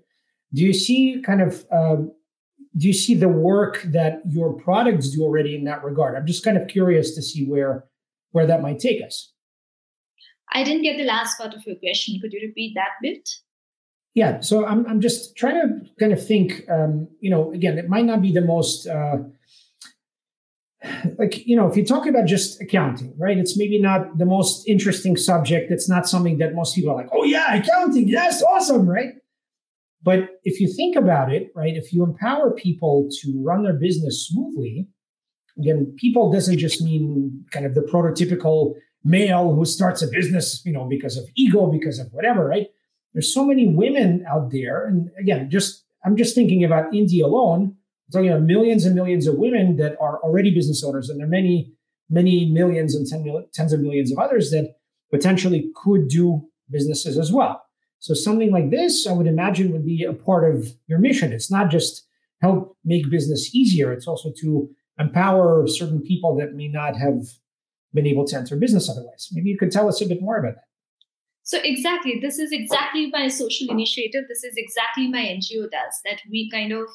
Do 0.53 0.61
you 0.63 0.73
see 0.73 1.21
kind 1.25 1.41
of 1.41 1.65
um, 1.71 2.11
do 2.77 2.87
you 2.87 2.93
see 2.93 3.15
the 3.15 3.27
work 3.29 3.81
that 3.83 4.21
your 4.27 4.53
products 4.53 5.09
do 5.09 5.23
already 5.23 5.55
in 5.55 5.63
that 5.65 5.83
regard? 5.83 6.15
I'm 6.15 6.25
just 6.25 6.43
kind 6.43 6.57
of 6.57 6.67
curious 6.67 7.15
to 7.15 7.21
see 7.21 7.45
where 7.45 7.85
where 8.33 8.45
that 8.45 8.61
might 8.61 8.79
take 8.79 9.01
us. 9.03 9.31
I 10.53 10.63
didn't 10.63 10.83
get 10.83 10.97
the 10.97 11.05
last 11.05 11.37
part 11.37 11.53
of 11.53 11.65
your 11.65 11.77
question. 11.77 12.19
Could 12.21 12.33
you 12.33 12.41
repeat 12.45 12.73
that 12.75 12.89
bit? 13.01 13.27
Yeah, 14.13 14.41
so 14.41 14.65
I'm 14.65 14.85
I'm 14.85 15.01
just 15.01 15.35
trying 15.35 15.55
to 15.55 15.89
kind 15.99 16.13
of 16.13 16.23
think. 16.23 16.69
Um, 16.69 17.07
you 17.19 17.31
know, 17.31 17.51
again, 17.51 17.79
it 17.79 17.89
might 17.89 18.05
not 18.05 18.21
be 18.21 18.31
the 18.31 18.41
most 18.41 18.85
uh, 18.85 19.17
like 21.17 21.45
you 21.47 21.55
know, 21.55 21.67
if 21.67 21.77
you 21.77 21.85
talk 21.85 22.05
about 22.05 22.25
just 22.25 22.61
accounting, 22.61 23.15
right? 23.17 23.37
It's 23.37 23.57
maybe 23.57 23.79
not 23.79 24.17
the 24.17 24.25
most 24.25 24.67
interesting 24.67 25.17
subject. 25.17 25.71
It's 25.71 25.89
not 25.89 26.07
something 26.07 26.37
that 26.37 26.53
most 26.53 26.75
people 26.75 26.91
are 26.91 26.95
like, 26.95 27.09
oh 27.11 27.23
yeah, 27.23 27.55
accounting, 27.55 28.07
yes, 28.07 28.43
awesome, 28.43 28.87
right? 28.87 29.13
But 30.03 30.41
if 30.43 30.59
you 30.59 30.71
think 30.71 30.95
about 30.95 31.33
it, 31.33 31.51
right, 31.55 31.75
if 31.75 31.93
you 31.93 32.03
empower 32.03 32.51
people 32.51 33.07
to 33.21 33.41
run 33.43 33.63
their 33.63 33.73
business 33.73 34.27
smoothly, 34.27 34.87
again, 35.57 35.93
people 35.97 36.31
doesn't 36.31 36.57
just 36.57 36.81
mean 36.81 37.45
kind 37.51 37.65
of 37.65 37.75
the 37.75 37.81
prototypical 37.81 38.75
male 39.03 39.53
who 39.53 39.65
starts 39.65 40.01
a 40.01 40.07
business, 40.07 40.61
you 40.65 40.71
know, 40.71 40.85
because 40.85 41.17
of 41.17 41.25
ego, 41.35 41.67
because 41.67 41.99
of 41.99 42.07
whatever, 42.11 42.47
right? 42.47 42.67
There's 43.13 43.33
so 43.33 43.45
many 43.45 43.67
women 43.67 44.25
out 44.27 44.51
there. 44.51 44.85
And 44.87 45.09
again, 45.19 45.49
just 45.49 45.83
I'm 46.05 46.17
just 46.17 46.35
thinking 46.35 46.63
about 46.63 46.93
India 46.93 47.25
alone. 47.25 47.75
I'm 48.07 48.11
talking 48.11 48.29
about 48.29 48.43
millions 48.43 48.85
and 48.85 48.95
millions 48.95 49.27
of 49.27 49.35
women 49.35 49.77
that 49.77 49.95
are 49.99 50.19
already 50.19 50.53
business 50.53 50.83
owners, 50.83 51.09
and 51.09 51.19
there 51.19 51.27
are 51.27 51.29
many, 51.29 51.73
many 52.09 52.49
millions 52.51 52.95
and 52.95 53.07
ten 53.07 53.23
mil- 53.23 53.45
tens 53.53 53.73
of 53.73 53.81
millions 53.81 54.11
of 54.11 54.17
others 54.17 54.51
that 54.51 54.75
potentially 55.11 55.69
could 55.75 56.07
do 56.07 56.45
businesses 56.69 57.17
as 57.17 57.31
well. 57.31 57.63
So 57.99 58.13
something 58.13 58.51
like 58.51 58.69
this, 58.69 59.07
I 59.07 59.13
would 59.13 59.27
imagine, 59.27 59.71
would 59.71 59.85
be 59.85 60.03
a 60.03 60.11
part 60.11 60.53
of 60.53 60.73
your 60.87 60.99
mission. 60.99 61.31
It's 61.31 61.49
not 61.49 61.71
just 61.71 62.05
help 62.41 62.75
make 62.83 63.09
business 63.09 63.55
easier. 63.55 63.93
It's 63.93 64.07
also 64.07 64.33
to 64.41 64.69
empower 64.99 65.67
certain 65.67 66.01
people 66.01 66.35
that 66.37 66.53
may 66.53 66.67
not 66.67 66.95
have 66.95 67.23
been 67.93 68.07
able 68.07 68.25
to 68.25 68.35
enter 68.35 68.55
business 68.55 68.89
otherwise. 68.89 69.29
Maybe 69.31 69.49
you 69.49 69.57
could 69.57 69.71
tell 69.71 69.87
us 69.87 70.01
a 70.01 70.07
bit 70.07 70.21
more 70.21 70.37
about 70.37 70.55
that. 70.55 70.65
So 71.43 71.59
exactly, 71.61 72.19
this 72.21 72.39
is 72.39 72.51
exactly 72.53 73.09
my 73.11 73.27
social 73.27 73.69
initiative. 73.69 74.23
This 74.29 74.45
is 74.45 74.53
exactly 74.55 75.09
my 75.09 75.19
NGO 75.19 75.69
does 75.69 75.99
that 76.05 76.21
we 76.31 76.49
kind 76.49 76.71
of 76.71 76.87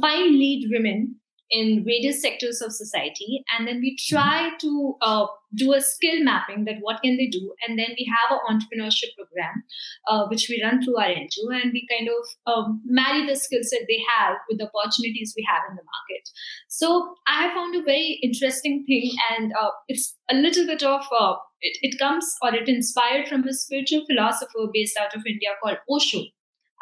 find 0.00 0.34
lead 0.34 0.68
women 0.72 1.16
in 1.52 1.84
various 1.84 2.22
sectors 2.22 2.62
of 2.62 2.72
society 2.72 3.44
and 3.52 3.68
then 3.68 3.78
we 3.80 3.94
try 4.08 4.50
to 4.58 4.96
uh, 5.02 5.26
do 5.54 5.74
a 5.74 5.80
skill 5.82 6.22
mapping 6.24 6.64
that 6.64 6.76
what 6.80 7.02
can 7.02 7.18
they 7.18 7.26
do 7.26 7.52
and 7.66 7.78
then 7.78 7.94
we 7.98 8.10
have 8.10 8.38
an 8.38 8.40
entrepreneurship 8.50 9.14
program 9.16 9.62
uh, 10.08 10.24
which 10.28 10.46
we 10.48 10.62
run 10.64 10.82
through 10.82 10.96
our 10.96 11.10
ngo 11.10 11.44
and 11.52 11.72
we 11.72 11.86
kind 11.92 12.08
of 12.08 12.52
um, 12.52 12.80
marry 12.86 13.26
the 13.26 13.36
skill 13.36 13.60
set 13.62 13.82
they 13.86 14.02
have 14.16 14.36
with 14.48 14.58
the 14.58 14.70
opportunities 14.74 15.34
we 15.36 15.46
have 15.46 15.62
in 15.68 15.76
the 15.76 15.82
market. 15.94 16.28
So 16.68 17.14
i 17.28 17.42
have 17.42 17.52
found 17.52 17.76
a 17.76 17.82
very 17.82 18.18
interesting 18.22 18.84
thing 18.86 19.10
and 19.30 19.52
uh, 19.52 19.70
it's 19.88 20.16
a 20.30 20.34
little 20.34 20.66
bit 20.66 20.82
of 20.82 21.02
uh, 21.18 21.34
it, 21.60 21.76
it 21.82 21.98
comes 21.98 22.24
or 22.42 22.54
it 22.54 22.68
inspired 22.68 23.28
from 23.28 23.46
a 23.46 23.52
spiritual 23.52 24.04
philosopher 24.06 24.70
based 24.72 24.96
out 24.96 25.14
of 25.14 25.22
india 25.26 25.50
called 25.62 25.78
osho 25.88 26.22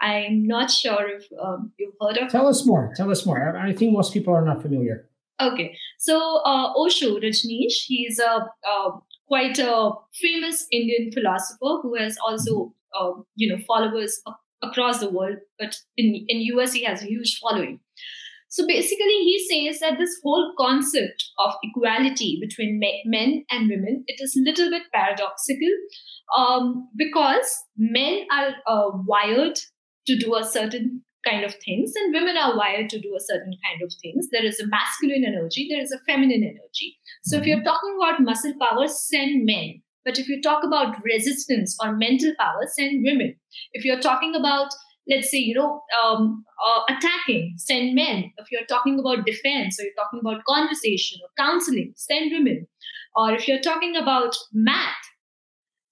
I'm 0.00 0.46
not 0.46 0.70
sure 0.70 1.08
if 1.08 1.26
um, 1.42 1.72
you've 1.78 1.94
heard 2.00 2.18
of. 2.18 2.30
Tell 2.30 2.46
us 2.46 2.66
more. 2.66 2.92
Tell 2.96 3.10
us 3.10 3.26
more. 3.26 3.56
I 3.56 3.72
think 3.72 3.92
most 3.92 4.12
people 4.12 4.34
are 4.34 4.44
not 4.44 4.62
familiar. 4.62 5.06
Okay, 5.40 5.76
so 5.98 6.42
uh, 6.44 6.72
Osho 6.76 7.18
Rajneesh, 7.18 7.84
he's 7.86 8.18
a 8.18 8.46
uh, 8.68 8.90
quite 9.26 9.58
a 9.58 9.90
famous 10.14 10.66
Indian 10.70 11.10
philosopher 11.12 11.80
who 11.82 11.94
has 11.98 12.16
also 12.26 12.74
uh, 12.98 13.12
you 13.36 13.48
know 13.48 13.62
followers 13.66 14.20
across 14.62 15.00
the 15.00 15.10
world, 15.10 15.36
but 15.58 15.76
in 15.96 16.26
in 16.28 16.40
US 16.56 16.72
he 16.72 16.84
has 16.84 17.02
a 17.02 17.06
huge 17.06 17.38
following. 17.40 17.80
So 18.50 18.66
basically, 18.66 19.06
he 19.06 19.46
says 19.48 19.78
that 19.78 19.96
this 19.96 20.10
whole 20.24 20.52
concept 20.58 21.24
of 21.38 21.54
equality 21.62 22.38
between 22.40 22.80
men 23.04 23.44
and 23.48 23.70
women 23.70 24.02
it 24.08 24.20
is 24.20 24.36
a 24.36 24.42
little 24.42 24.70
bit 24.70 24.82
paradoxical 24.92 25.68
um, 26.36 26.88
because 26.96 27.62
men 27.76 28.26
are 28.32 28.50
uh, 28.66 28.90
wired 29.06 29.58
to 30.06 30.18
do 30.18 30.34
a 30.34 30.44
certain 30.44 31.02
kind 31.26 31.44
of 31.44 31.54
things 31.64 31.92
and 31.96 32.14
women 32.14 32.36
are 32.36 32.56
wired 32.56 32.88
to 32.90 32.98
do 32.98 33.14
a 33.16 33.20
certain 33.20 33.52
kind 33.64 33.82
of 33.82 33.92
things. 34.00 34.28
There 34.30 34.44
is 34.44 34.60
a 34.60 34.66
masculine 34.66 35.24
energy 35.26 35.68
there 35.70 35.82
is 35.82 35.92
a 35.92 35.98
feminine 36.06 36.42
energy. 36.42 36.98
So 37.24 37.36
if 37.36 37.46
you're 37.46 37.58
mm-hmm. 37.58 37.64
talking 37.64 37.96
about 38.00 38.20
muscle 38.20 38.54
power 38.60 38.88
send 38.88 39.44
men. 39.44 39.82
But 40.04 40.18
if 40.18 40.28
you 40.28 40.40
talk 40.40 40.64
about 40.64 40.96
resistance 41.04 41.76
or 41.82 41.94
mental 41.94 42.32
power 42.38 42.62
send 42.74 43.04
women. 43.04 43.36
If 43.72 43.84
you're 43.84 44.00
talking 44.00 44.34
about 44.34 44.72
let's 45.08 45.30
say 45.30 45.38
you 45.38 45.54
know 45.54 45.82
um, 46.02 46.44
uh, 46.64 46.94
attacking 46.94 47.54
send 47.58 47.94
men. 47.94 48.32
If 48.38 48.50
you're 48.50 48.66
talking 48.66 48.98
about 48.98 49.26
defense 49.26 49.78
or 49.78 49.84
you're 49.84 49.94
talking 49.98 50.20
about 50.20 50.44
conversation 50.48 51.18
or 51.22 51.44
counseling 51.44 51.92
send 51.96 52.32
women. 52.32 52.66
Or 53.14 53.32
if 53.32 53.48
you're 53.48 53.60
talking 53.60 53.96
about 53.96 54.36
math 54.52 55.04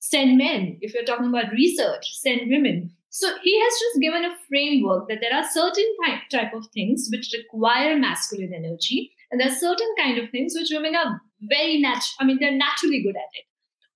send 0.00 0.38
men. 0.38 0.78
If 0.80 0.94
you're 0.94 1.04
talking 1.04 1.28
about 1.28 1.52
research 1.52 2.06
send 2.22 2.42
women 2.46 2.94
so 3.10 3.28
he 3.42 3.60
has 3.60 3.72
just 3.72 4.00
given 4.00 4.24
a 4.24 4.36
framework 4.48 5.08
that 5.08 5.18
there 5.20 5.34
are 5.34 5.48
certain 5.50 5.86
type 6.04 6.22
type 6.30 6.54
of 6.54 6.66
things 6.68 7.08
which 7.10 7.34
require 7.36 7.98
masculine 7.98 8.52
energy, 8.54 9.12
and 9.30 9.40
there 9.40 9.48
are 9.48 9.54
certain 9.54 9.94
kind 9.98 10.18
of 10.18 10.30
things 10.30 10.54
which 10.56 10.70
women 10.70 10.94
are 10.94 11.20
very 11.42 11.78
natural. 11.78 12.16
I 12.20 12.24
mean, 12.24 12.38
they're 12.40 12.52
naturally 12.52 13.02
good 13.02 13.16
at 13.16 13.32
it. 13.34 13.44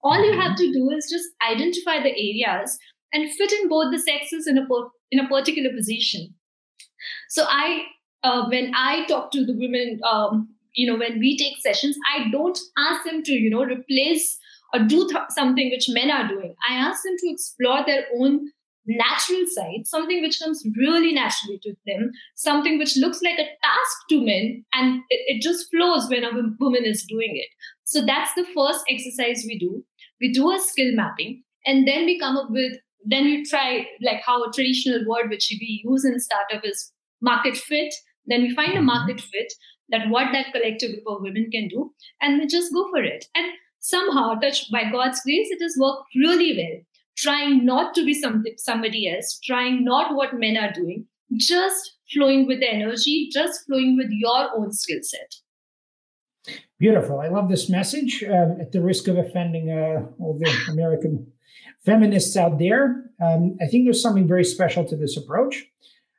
All 0.02 0.24
you 0.24 0.38
have 0.38 0.56
to 0.56 0.72
do 0.72 0.90
is 0.90 1.08
just 1.10 1.28
identify 1.48 2.02
the 2.02 2.10
areas 2.10 2.78
and 3.12 3.30
fit 3.32 3.52
in 3.52 3.68
both 3.68 3.92
the 3.92 3.98
sexes 3.98 4.46
in 4.46 4.58
a 4.58 4.66
in 5.10 5.20
a 5.20 5.28
particular 5.28 5.70
position. 5.70 6.34
So 7.28 7.44
I, 7.48 7.82
uh, 8.22 8.48
when 8.48 8.72
I 8.74 9.04
talk 9.06 9.30
to 9.32 9.44
the 9.44 9.56
women, 9.56 10.00
um, 10.10 10.48
you 10.74 10.90
know, 10.90 10.98
when 10.98 11.18
we 11.18 11.36
take 11.36 11.58
sessions, 11.60 11.96
I 12.14 12.30
don't 12.30 12.58
ask 12.78 13.04
them 13.04 13.22
to, 13.24 13.32
you 13.32 13.50
know, 13.50 13.64
replace 13.64 14.38
or 14.72 14.80
do 14.80 15.06
th- 15.08 15.24
something 15.30 15.70
which 15.70 15.88
men 15.90 16.10
are 16.10 16.26
doing. 16.28 16.54
I 16.68 16.74
ask 16.74 17.02
them 17.04 17.16
to 17.18 17.30
explore 17.30 17.84
their 17.84 18.06
own 18.18 18.50
natural 18.86 19.44
side, 19.54 19.86
something 19.86 20.22
which 20.22 20.40
comes 20.40 20.62
really 20.76 21.12
naturally 21.12 21.58
to 21.62 21.74
them, 21.86 22.10
something 22.34 22.78
which 22.78 22.96
looks 22.96 23.20
like 23.22 23.38
a 23.38 23.48
task 23.62 23.96
to 24.10 24.24
men, 24.24 24.64
and 24.72 25.00
it, 25.10 25.36
it, 25.36 25.42
just 25.42 25.70
flows 25.70 26.08
when 26.08 26.24
a 26.24 26.30
woman 26.58 26.84
is 26.84 27.04
doing 27.08 27.32
it. 27.36 27.48
So 27.84 28.04
that's 28.04 28.34
the 28.34 28.46
first 28.54 28.84
exercise 28.90 29.44
we 29.46 29.58
do. 29.58 29.84
We 30.20 30.32
do 30.32 30.50
a 30.50 30.58
skill 30.58 30.94
mapping, 30.94 31.42
and 31.66 31.86
then 31.86 32.04
we 32.06 32.18
come 32.18 32.36
up 32.36 32.50
with, 32.50 32.72
then 33.04 33.24
we 33.24 33.44
try 33.44 33.86
like 34.02 34.22
how 34.24 34.42
a 34.42 34.52
traditional 34.52 35.04
word 35.06 35.30
which 35.30 35.48
we 35.60 35.82
use 35.84 36.04
in 36.04 36.18
startup 36.18 36.64
is 36.64 36.92
market 37.20 37.56
fit. 37.56 37.94
Then 38.26 38.42
we 38.42 38.54
find 38.54 38.72
a 38.72 38.76
mm-hmm. 38.76 38.86
market 38.86 39.20
fit 39.20 39.52
that 39.90 40.08
what 40.08 40.32
that 40.32 40.52
collective 40.52 40.92
group 40.92 41.04
of 41.06 41.22
women 41.22 41.50
can 41.52 41.68
do, 41.68 41.92
and 42.20 42.40
we 42.40 42.46
just 42.46 42.72
go 42.72 42.88
for 42.90 43.02
it. 43.02 43.26
And 43.34 43.46
somehow, 43.78 44.34
touched 44.34 44.72
by 44.72 44.90
God's 44.90 45.20
grace, 45.22 45.48
it 45.50 45.62
has 45.62 45.76
worked 45.78 46.06
really 46.16 46.56
well 46.56 46.80
trying 47.16 47.64
not 47.64 47.94
to 47.94 48.04
be 48.04 48.14
something 48.14 48.54
somebody 48.56 49.08
else, 49.08 49.38
trying 49.44 49.84
not 49.84 50.14
what 50.14 50.38
men 50.38 50.56
are 50.56 50.72
doing, 50.72 51.06
just 51.36 51.96
flowing 52.12 52.46
with 52.46 52.60
the 52.60 52.70
energy, 52.70 53.28
just 53.32 53.66
flowing 53.66 53.96
with 53.96 54.08
your 54.10 54.50
own 54.56 54.72
skill 54.72 55.00
set. 55.02 55.34
Beautiful. 56.78 57.20
I 57.20 57.28
love 57.28 57.48
this 57.48 57.68
message. 57.68 58.24
Um, 58.24 58.56
at 58.60 58.72
the 58.72 58.82
risk 58.82 59.06
of 59.06 59.16
offending 59.16 59.70
uh, 59.70 60.04
all 60.18 60.36
the 60.38 60.50
American 60.68 61.30
feminists 61.84 62.36
out 62.36 62.58
there, 62.58 63.10
um, 63.22 63.56
I 63.60 63.66
think 63.66 63.86
there's 63.86 64.02
something 64.02 64.26
very 64.26 64.44
special 64.44 64.84
to 64.86 64.96
this 64.96 65.16
approach. 65.16 65.64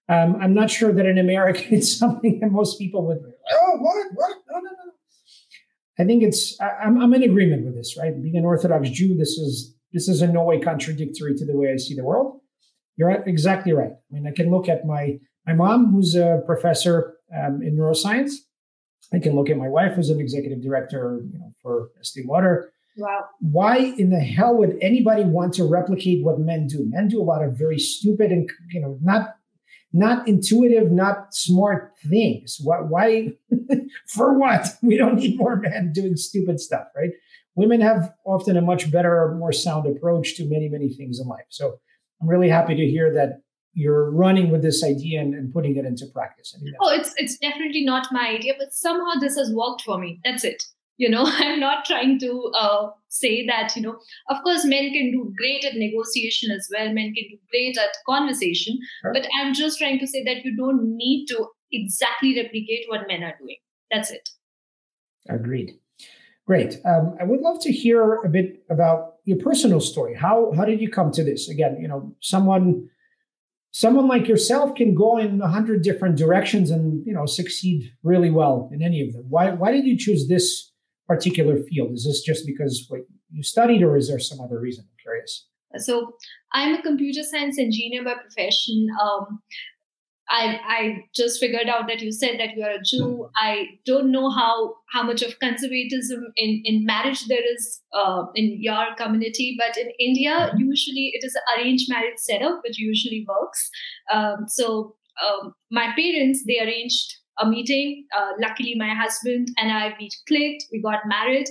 Um, 0.09 0.37
I'm 0.41 0.53
not 0.53 0.69
sure 0.69 0.93
that 0.93 1.05
in 1.05 1.17
America 1.17 1.63
it's 1.69 1.91
something 1.97 2.39
that 2.39 2.51
most 2.51 2.79
people 2.79 3.05
would. 3.07 3.19
Oh, 3.51 3.77
what? 3.79 4.07
What? 4.13 4.37
No, 4.51 4.59
no, 4.59 4.69
no. 4.69 4.91
I 5.99 6.05
think 6.05 6.23
it's. 6.23 6.59
I, 6.61 6.85
I'm, 6.85 7.01
I'm 7.01 7.13
in 7.13 7.23
agreement 7.23 7.65
with 7.65 7.75
this, 7.75 7.97
right? 7.97 8.13
Being 8.21 8.37
an 8.37 8.45
Orthodox 8.45 8.89
Jew, 8.89 9.15
this 9.17 9.31
is 9.31 9.72
this 9.93 10.07
is 10.07 10.21
in 10.21 10.33
no 10.33 10.43
way 10.43 10.59
contradictory 10.59 11.35
to 11.35 11.45
the 11.45 11.55
way 11.55 11.71
I 11.71 11.77
see 11.77 11.95
the 11.95 12.03
world. 12.03 12.39
You're 12.97 13.11
exactly 13.11 13.73
right. 13.73 13.91
I 13.91 14.13
mean, 14.13 14.27
I 14.27 14.31
can 14.31 14.51
look 14.51 14.67
at 14.67 14.85
my 14.85 15.19
my 15.45 15.53
mom, 15.53 15.91
who's 15.91 16.15
a 16.15 16.41
professor 16.45 17.15
um, 17.35 17.61
in 17.61 17.77
neuroscience. 17.77 18.33
I 19.13 19.19
can 19.19 19.35
look 19.35 19.49
at 19.49 19.57
my 19.57 19.67
wife, 19.67 19.93
who's 19.93 20.09
an 20.09 20.19
executive 20.19 20.61
director 20.61 21.21
you 21.31 21.37
know, 21.37 21.53
for 21.61 21.89
Estee 21.99 22.23
Lauder. 22.25 22.71
Wow. 22.95 23.25
Why 23.39 23.77
in 23.77 24.09
the 24.09 24.19
hell 24.19 24.55
would 24.55 24.77
anybody 24.81 25.23
want 25.23 25.53
to 25.55 25.65
replicate 25.65 26.23
what 26.23 26.39
men 26.39 26.67
do? 26.67 26.85
Men 26.87 27.07
do 27.07 27.21
a 27.21 27.23
lot 27.23 27.43
of 27.43 27.57
very 27.57 27.79
stupid 27.79 28.31
and 28.31 28.49
you 28.69 28.81
know 28.81 28.97
not 29.01 29.35
not 29.93 30.27
intuitive, 30.27 30.91
not 30.91 31.33
smart 31.35 31.93
things. 32.07 32.57
Why? 32.61 32.77
why 32.77 33.33
for 34.07 34.37
what? 34.37 34.67
We 34.81 34.97
don't 34.97 35.15
need 35.15 35.37
more 35.37 35.55
men 35.57 35.91
doing 35.93 36.15
stupid 36.15 36.59
stuff, 36.59 36.87
right? 36.95 37.11
Women 37.55 37.81
have 37.81 38.13
often 38.25 38.57
a 38.57 38.61
much 38.61 38.91
better, 38.91 39.21
or 39.21 39.35
more 39.35 39.53
sound 39.53 39.87
approach 39.87 40.35
to 40.37 40.45
many, 40.45 40.69
many 40.69 40.89
things 40.89 41.19
in 41.19 41.27
life. 41.27 41.45
So 41.49 41.79
I'm 42.21 42.27
really 42.27 42.49
happy 42.49 42.75
to 42.75 42.85
hear 42.85 43.13
that 43.13 43.41
you're 43.73 44.11
running 44.11 44.51
with 44.51 44.61
this 44.61 44.83
idea 44.83 45.19
and, 45.19 45.33
and 45.33 45.51
putting 45.51 45.75
it 45.75 45.85
into 45.85 46.05
practice. 46.13 46.55
oh, 46.79 46.89
it's 46.89 47.13
it's 47.17 47.37
definitely 47.37 47.83
not 47.83 48.07
my 48.11 48.29
idea, 48.29 48.53
but 48.57 48.73
somehow 48.73 49.19
this 49.19 49.35
has 49.35 49.51
worked 49.51 49.81
for 49.81 49.97
me. 49.97 50.19
That's 50.23 50.43
it. 50.43 50.63
You 50.97 51.09
know, 51.09 51.23
I'm 51.25 51.59
not 51.59 51.85
trying 51.85 52.19
to 52.19 52.51
uh, 52.57 52.89
say 53.09 53.45
that. 53.47 53.75
You 53.75 53.81
know, 53.81 53.99
of 54.29 54.37
course, 54.43 54.63
men 54.63 54.93
can 54.93 55.11
do 55.11 55.33
great 55.35 55.65
at 55.65 55.75
negotiation 55.75 56.51
as 56.51 56.69
well. 56.71 56.93
Men 56.93 57.13
can 57.13 57.25
do 57.29 57.37
great 57.49 57.77
at 57.77 57.95
conversation, 58.07 58.77
sure. 59.01 59.13
but 59.13 59.27
I'm 59.39 59.53
just 59.53 59.79
trying 59.79 59.99
to 59.99 60.07
say 60.07 60.23
that 60.23 60.45
you 60.45 60.55
don't 60.55 60.95
need 60.95 61.25
to 61.27 61.47
exactly 61.71 62.35
replicate 62.35 62.85
what 62.87 63.07
men 63.07 63.23
are 63.23 63.35
doing. 63.39 63.57
That's 63.91 64.11
it. 64.11 64.29
Agreed. 65.29 65.73
Great. 66.45 66.77
Um, 66.85 67.15
I 67.19 67.23
would 67.23 67.39
love 67.39 67.61
to 67.61 67.71
hear 67.71 68.15
a 68.15 68.29
bit 68.29 68.63
about 68.69 69.15
your 69.23 69.37
personal 69.37 69.79
story. 69.79 70.13
How 70.15 70.51
how 70.55 70.65
did 70.65 70.81
you 70.81 70.89
come 70.89 71.11
to 71.11 71.23
this? 71.23 71.49
Again, 71.49 71.77
you 71.81 71.87
know, 71.87 72.13
someone 72.19 72.89
someone 73.71 74.07
like 74.07 74.27
yourself 74.27 74.75
can 74.75 74.93
go 74.93 75.17
in 75.17 75.41
a 75.41 75.47
hundred 75.47 75.83
different 75.83 76.17
directions 76.17 76.69
and 76.69 77.05
you 77.05 77.13
know 77.13 77.25
succeed 77.25 77.91
really 78.03 78.29
well 78.29 78.69
in 78.73 78.81
any 78.81 79.01
of 79.01 79.13
them. 79.13 79.25
Why 79.29 79.51
why 79.51 79.71
did 79.71 79.85
you 79.85 79.97
choose 79.97 80.27
this 80.27 80.71
particular 81.07 81.57
field? 81.57 81.93
Is 81.93 82.05
this 82.05 82.21
just 82.21 82.45
because 82.45 82.85
what 82.89 83.01
you 83.31 83.43
studied, 83.43 83.81
or 83.81 83.95
is 83.95 84.09
there 84.09 84.19
some 84.19 84.41
other 84.41 84.59
reason? 84.59 84.85
I'm 84.85 84.97
curious. 85.01 85.47
So 85.77 86.13
I'm 86.53 86.75
a 86.75 86.81
computer 86.81 87.23
science 87.23 87.57
engineer 87.57 88.03
by 88.03 88.13
profession. 88.15 88.87
Um, 89.01 89.39
I 90.33 90.59
I 90.75 91.05
just 91.13 91.39
figured 91.39 91.69
out 91.69 91.87
that 91.87 92.01
you 92.01 92.11
said 92.11 92.39
that 92.39 92.57
you 92.57 92.63
are 92.63 92.71
a 92.71 92.81
Jew. 92.83 93.29
I 93.35 93.67
don't 93.85 94.11
know 94.11 94.31
how 94.31 94.75
how 94.91 95.03
much 95.03 95.21
of 95.21 95.37
conservatism 95.39 96.25
in 96.35 96.61
in 96.65 96.85
marriage 96.85 97.25
there 97.27 97.45
is 97.53 97.81
uh, 97.93 98.23
in 98.33 98.57
your 98.59 98.85
community, 98.97 99.55
but 99.59 99.77
in 99.77 99.91
India 99.99 100.51
usually 100.57 101.11
it 101.13 101.23
is 101.23 101.35
an 101.35 101.43
arranged 101.55 101.89
marriage 101.89 102.17
setup, 102.17 102.61
which 102.63 102.79
usually 102.79 103.25
works. 103.27 103.69
Um, 104.11 104.45
so 104.47 104.95
um, 105.27 105.53
my 105.69 105.87
parents 105.95 106.43
they 106.47 106.59
arranged 106.59 107.15
a 107.39 107.47
meeting. 107.47 108.05
Uh, 108.17 108.31
luckily, 108.41 108.75
my 108.75 108.93
husband 108.93 109.49
and 109.57 109.71
I 109.71 109.93
we 109.99 110.09
clicked. 110.27 110.65
We 110.71 110.81
got 110.81 111.07
married. 111.07 111.47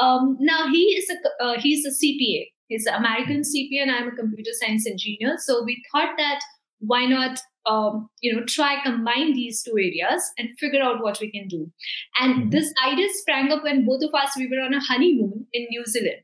Um, 0.00 0.36
now 0.40 0.68
he 0.68 0.82
is 1.00 1.10
a 1.10 1.44
uh, 1.44 1.58
he's 1.58 1.86
a 1.86 1.90
CPA. 1.90 2.48
He's 2.68 2.86
an 2.86 2.94
American 2.94 3.42
CPA, 3.42 3.82
and 3.82 3.90
I'm 3.90 4.08
a 4.08 4.16
computer 4.16 4.50
science 4.60 4.86
engineer. 4.86 5.36
So 5.38 5.62
we 5.64 5.82
thought 5.90 6.18
that 6.18 6.40
why 6.80 7.04
not 7.06 7.38
um, 7.66 8.08
you 8.20 8.34
know 8.34 8.44
try 8.46 8.82
combine 8.82 9.32
these 9.34 9.62
two 9.62 9.72
areas 9.72 10.22
and 10.38 10.48
figure 10.58 10.82
out 10.82 11.02
what 11.02 11.20
we 11.20 11.30
can 11.30 11.46
do 11.48 11.70
and 12.18 12.34
mm-hmm. 12.34 12.50
this 12.50 12.72
idea 12.86 13.06
sprang 13.12 13.52
up 13.52 13.62
when 13.62 13.84
both 13.84 14.02
of 14.02 14.14
us 14.14 14.36
we 14.36 14.48
were 14.48 14.62
on 14.62 14.74
a 14.74 14.80
honeymoon 14.80 15.46
in 15.52 15.66
new 15.70 15.84
zealand 15.84 16.22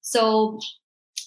so 0.00 0.58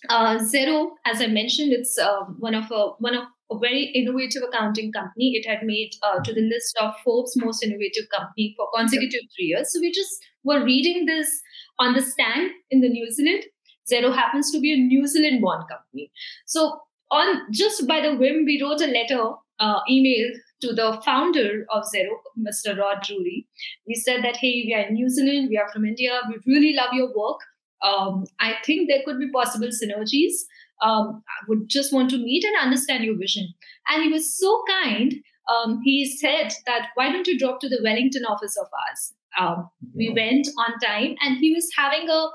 uh, 0.07 0.37
Xero, 0.37 0.91
as 1.05 1.21
I 1.21 1.27
mentioned, 1.27 1.73
it's 1.73 1.97
uh, 1.97 2.21
one 2.37 2.55
of 2.55 2.71
a 2.71 2.91
one 2.99 3.15
of 3.15 3.25
a 3.51 3.57
very 3.59 3.85
innovative 3.93 4.43
accounting 4.47 4.91
company. 4.91 5.33
It 5.35 5.47
had 5.47 5.65
made 5.65 5.91
uh, 6.03 6.21
to 6.23 6.33
the 6.33 6.41
list 6.41 6.77
of 6.79 6.93
Forbes 7.03 7.33
most 7.35 7.63
innovative 7.63 8.05
company 8.15 8.53
for 8.55 8.69
consecutive 8.75 9.21
three 9.35 9.47
years. 9.47 9.73
So 9.73 9.79
we 9.81 9.91
just 9.91 10.13
were 10.43 10.63
reading 10.63 11.05
this 11.05 11.41
on 11.79 11.93
the 11.93 12.01
stand 12.01 12.51
in 12.69 12.81
the 12.81 12.89
New 12.89 13.11
Zealand. 13.11 13.43
Xero 13.91 14.13
happens 14.13 14.51
to 14.51 14.59
be 14.59 14.73
a 14.73 14.77
New 14.77 15.07
Zealand 15.07 15.41
born 15.41 15.63
company. 15.67 16.11
So 16.45 16.79
on 17.11 17.51
just 17.51 17.87
by 17.87 18.01
the 18.01 18.15
whim, 18.15 18.45
we 18.45 18.61
wrote 18.61 18.81
a 18.81 18.87
letter, 18.87 19.33
uh, 19.59 19.79
email 19.89 20.27
to 20.61 20.73
the 20.73 21.01
founder 21.05 21.65
of 21.71 21.83
Xero, 21.83 22.17
Mr. 22.37 22.77
Rod 22.77 23.01
Drury. 23.03 23.47
We 23.87 23.95
said 23.95 24.23
that, 24.23 24.37
hey, 24.37 24.63
we 24.65 24.73
are 24.75 24.87
in 24.87 24.93
New 24.93 25.09
Zealand, 25.09 25.47
we 25.49 25.57
are 25.57 25.69
from 25.71 25.85
India, 25.85 26.19
we 26.27 26.53
really 26.53 26.75
love 26.75 26.93
your 26.93 27.07
work. 27.15 27.39
Um, 27.81 28.25
I 28.39 28.55
think 28.65 28.89
there 28.89 29.01
could 29.05 29.19
be 29.19 29.31
possible 29.31 29.67
synergies 29.67 30.33
um, 30.81 31.21
I 31.27 31.45
would 31.47 31.67
just 31.67 31.93
want 31.93 32.09
to 32.11 32.17
meet 32.17 32.43
and 32.43 32.55
understand 32.61 33.03
your 33.03 33.17
vision. 33.17 33.53
And 33.89 34.03
he 34.03 34.09
was 34.09 34.37
so 34.37 34.63
kind. 34.67 35.13
Um, 35.49 35.79
he 35.83 36.05
said 36.05 36.53
that 36.65 36.89
why 36.95 37.11
don't 37.11 37.27
you 37.27 37.37
drop 37.37 37.59
to 37.61 37.69
the 37.69 37.79
Wellington 37.83 38.25
office 38.25 38.55
of 38.57 38.67
ours? 38.67 39.13
Um, 39.39 39.69
we 39.95 40.09
went 40.09 40.47
on 40.57 40.79
time, 40.79 41.15
and 41.21 41.37
he 41.37 41.53
was 41.53 41.69
having 41.77 42.09
a 42.09 42.27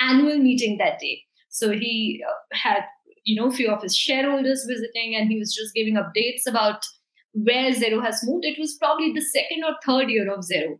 annual 0.00 0.38
meeting 0.38 0.78
that 0.78 0.98
day. 0.98 1.22
So 1.50 1.70
he 1.70 2.22
uh, 2.26 2.56
had 2.56 2.84
you 3.24 3.40
know 3.40 3.48
a 3.48 3.52
few 3.52 3.70
of 3.70 3.82
his 3.82 3.96
shareholders 3.96 4.64
visiting, 4.68 5.14
and 5.14 5.30
he 5.30 5.38
was 5.38 5.54
just 5.54 5.74
giving 5.74 5.94
updates 5.94 6.46
about 6.46 6.84
where 7.32 7.72
Xero 7.72 8.02
has 8.02 8.20
moved. 8.24 8.44
It 8.44 8.58
was 8.58 8.76
probably 8.78 9.12
the 9.12 9.20
second 9.20 9.64
or 9.64 9.74
third 9.84 10.10
year 10.10 10.32
of 10.32 10.40
Xero 10.40 10.78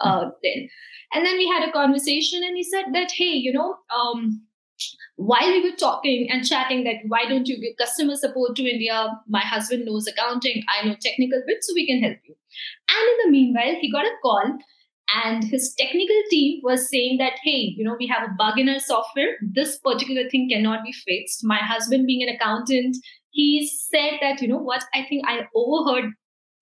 uh, 0.00 0.30
then. 0.42 0.68
And 1.12 1.24
then 1.24 1.36
we 1.36 1.46
had 1.48 1.68
a 1.68 1.72
conversation, 1.72 2.42
and 2.42 2.56
he 2.56 2.64
said 2.64 2.86
that 2.92 3.12
hey, 3.12 3.34
you 3.34 3.52
know. 3.52 3.76
Um, 3.94 4.42
while 5.16 5.46
we 5.46 5.62
were 5.62 5.76
talking 5.76 6.28
and 6.30 6.44
chatting 6.44 6.82
that 6.84 6.96
why 7.06 7.24
don't 7.26 7.46
you 7.46 7.60
give 7.60 7.76
customer 7.78 8.16
support 8.16 8.56
to 8.56 8.68
india 8.68 9.08
my 9.28 9.40
husband 9.40 9.84
knows 9.84 10.08
accounting 10.08 10.62
i 10.68 10.84
know 10.84 10.96
technical 11.00 11.40
bits 11.46 11.68
so 11.68 11.74
we 11.74 11.86
can 11.86 12.02
help 12.02 12.18
you 12.24 12.34
and 12.88 13.10
in 13.12 13.18
the 13.22 13.30
meanwhile 13.30 13.76
he 13.80 13.92
got 13.92 14.04
a 14.04 14.16
call 14.22 14.58
and 15.12 15.44
his 15.44 15.74
technical 15.78 16.22
team 16.30 16.60
was 16.62 16.88
saying 16.88 17.18
that 17.18 17.34
hey 17.42 17.74
you 17.76 17.84
know 17.84 17.96
we 17.98 18.06
have 18.06 18.28
a 18.28 18.32
bug 18.38 18.58
in 18.58 18.68
our 18.68 18.78
software 18.78 19.36
this 19.42 19.78
particular 19.78 20.28
thing 20.30 20.48
cannot 20.50 20.84
be 20.84 20.92
fixed 20.92 21.44
my 21.44 21.58
husband 21.58 22.06
being 22.06 22.26
an 22.26 22.34
accountant 22.34 22.96
he 23.30 23.68
said 23.90 24.14
that 24.20 24.40
you 24.40 24.48
know 24.48 24.58
what 24.58 24.84
i 24.94 25.04
think 25.08 25.22
i 25.26 25.40
overheard 25.54 26.10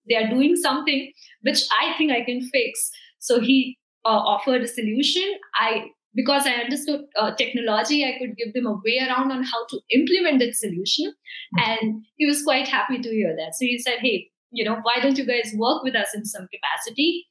they 0.09 0.15
are 0.15 0.29
doing 0.29 0.55
something 0.55 1.11
which 1.41 1.63
i 1.81 1.93
think 1.97 2.11
i 2.11 2.23
can 2.23 2.41
fix 2.41 2.89
so 3.19 3.39
he 3.39 3.77
uh, 4.05 4.09
offered 4.09 4.61
a 4.61 4.67
solution 4.67 5.23
i 5.55 5.85
because 6.15 6.45
I 6.45 6.51
understood 6.51 7.01
uh, 7.17 7.33
technology, 7.35 8.05
I 8.05 8.17
could 8.19 8.37
give 8.37 8.53
them 8.53 8.67
a 8.67 8.73
way 8.85 8.99
around 8.99 9.31
on 9.31 9.43
how 9.43 9.65
to 9.69 9.79
implement 9.89 10.39
that 10.39 10.55
solution. 10.55 11.13
And 11.57 12.03
he 12.17 12.25
was 12.25 12.43
quite 12.43 12.67
happy 12.67 12.99
to 12.99 13.09
hear 13.09 13.35
that. 13.35 13.55
So 13.55 13.65
he 13.65 13.79
said, 13.79 13.99
Hey, 13.99 14.29
you 14.51 14.63
know, 14.63 14.77
why 14.83 14.99
don't 15.01 15.17
you 15.17 15.25
guys 15.25 15.51
work 15.55 15.83
with 15.83 15.95
us 15.95 16.09
in 16.13 16.25
some 16.25 16.47
capacity? 16.53 17.25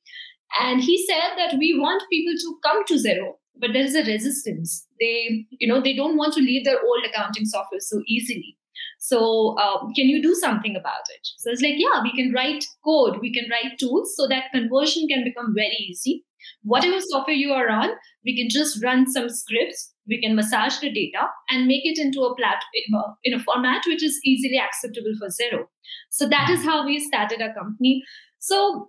And 0.61 0.83
he 0.83 1.05
said 1.07 1.37
that 1.37 1.57
we 1.59 1.79
want 1.79 2.03
people 2.11 2.35
to 2.35 2.59
come 2.63 2.85
to 2.87 2.95
Xero, 2.95 3.35
but 3.57 3.71
there 3.73 3.85
is 3.85 3.95
a 3.95 4.05
resistance. 4.05 4.87
They, 5.01 5.47
you 5.51 5.69
know, 5.69 5.81
they 5.81 5.95
don't 5.95 6.17
want 6.17 6.35
to 6.35 6.41
leave 6.41 6.65
their 6.65 6.81
old 6.81 7.05
accounting 7.05 7.47
software 7.47 7.81
so 7.81 8.03
easily. 8.07 8.57
So, 8.99 9.59
um, 9.59 9.93
can 9.95 10.07
you 10.07 10.23
do 10.23 10.35
something 10.35 10.77
about 10.77 11.03
it? 11.11 11.27
So 11.39 11.51
it's 11.51 11.63
like, 11.63 11.75
yeah, 11.77 12.03
we 12.03 12.13
can 12.17 12.33
write 12.33 12.65
code, 12.85 13.19
we 13.21 13.33
can 13.33 13.51
write 13.51 13.79
tools 13.79 14.15
so 14.17 14.29
that 14.29 14.53
conversion 14.53 15.09
can 15.09 15.25
become 15.25 15.53
very 15.55 15.77
easy 15.89 16.25
whatever 16.63 17.01
software 17.01 17.37
you 17.37 17.53
are 17.53 17.69
on, 17.69 17.91
we 18.25 18.37
can 18.37 18.49
just 18.49 18.83
run 18.83 19.11
some 19.11 19.29
scripts, 19.29 19.93
we 20.07 20.21
can 20.21 20.35
massage 20.35 20.79
the 20.79 20.93
data 20.93 21.27
and 21.51 21.67
make 21.67 21.85
it 21.85 21.99
into 21.99 22.21
a 22.23 22.35
plat 22.37 22.63
in 23.25 23.35
a 23.35 23.43
format 23.43 23.83
which 23.87 24.03
is 24.03 24.21
easily 24.25 24.59
acceptable 24.59 25.13
for 25.19 25.29
Xero. 25.29 25.65
So 26.11 26.29
that 26.29 26.51
is 26.51 26.65
how 26.65 26.85
we 26.85 26.99
started 27.01 27.41
our 27.41 27.55
company. 27.55 28.03
So 28.39 28.89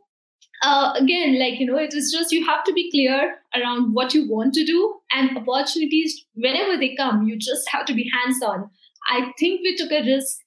uh, 0.64 0.94
again, 0.96 1.38
like 1.40 1.60
you 1.60 1.66
know, 1.66 1.78
it 1.78 1.94
is 1.94 2.12
just 2.12 2.32
you 2.32 2.46
have 2.46 2.64
to 2.64 2.74
be 2.74 2.90
clear 2.90 3.36
around 3.56 3.94
what 3.94 4.14
you 4.14 4.30
want 4.30 4.54
to 4.54 4.66
do 4.66 4.96
and 5.12 5.38
opportunities 5.38 6.26
whenever 6.36 6.78
they 6.78 6.96
come. 6.96 7.28
You 7.28 7.38
just 7.38 7.70
have 7.70 7.86
to 7.86 7.94
be 7.94 8.10
hands 8.14 8.42
on. 8.42 8.70
I 9.10 9.32
think 9.38 9.62
we 9.62 9.76
took 9.76 9.92
a 9.92 10.04
risk 10.04 10.38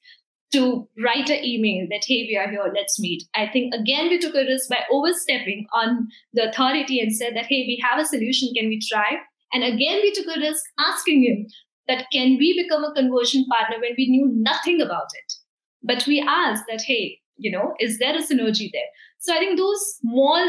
to 0.52 0.88
write 1.04 1.28
an 1.28 1.44
email 1.44 1.86
that, 1.90 2.04
hey, 2.06 2.26
we 2.28 2.36
are 2.36 2.48
here, 2.48 2.72
let's 2.74 2.98
meet. 2.98 3.24
I 3.34 3.48
think 3.52 3.74
again, 3.74 4.08
we 4.08 4.18
took 4.18 4.34
a 4.34 4.44
risk 4.44 4.70
by 4.70 4.80
overstepping 4.90 5.66
on 5.74 6.08
the 6.32 6.48
authority 6.48 7.00
and 7.00 7.14
said 7.14 7.36
that, 7.36 7.46
hey, 7.46 7.64
we 7.66 7.82
have 7.84 8.00
a 8.00 8.06
solution, 8.06 8.52
can 8.56 8.68
we 8.68 8.80
try? 8.88 9.18
And 9.52 9.64
again, 9.64 10.00
we 10.02 10.12
took 10.12 10.34
a 10.34 10.40
risk 10.40 10.64
asking 10.78 11.24
him 11.24 11.46
that, 11.88 12.06
can 12.12 12.36
we 12.38 12.62
become 12.62 12.84
a 12.84 12.94
conversion 12.94 13.44
partner 13.46 13.76
when 13.80 13.92
we 13.98 14.08
knew 14.08 14.30
nothing 14.32 14.80
about 14.80 15.08
it? 15.14 15.32
But 15.82 16.06
we 16.06 16.24
asked 16.26 16.64
that, 16.68 16.82
hey, 16.82 17.18
you 17.36 17.50
know, 17.50 17.74
is 17.80 17.98
there 17.98 18.14
a 18.14 18.22
synergy 18.22 18.70
there? 18.72 18.90
So 19.18 19.34
I 19.34 19.38
think 19.38 19.58
those 19.58 19.96
small 20.00 20.48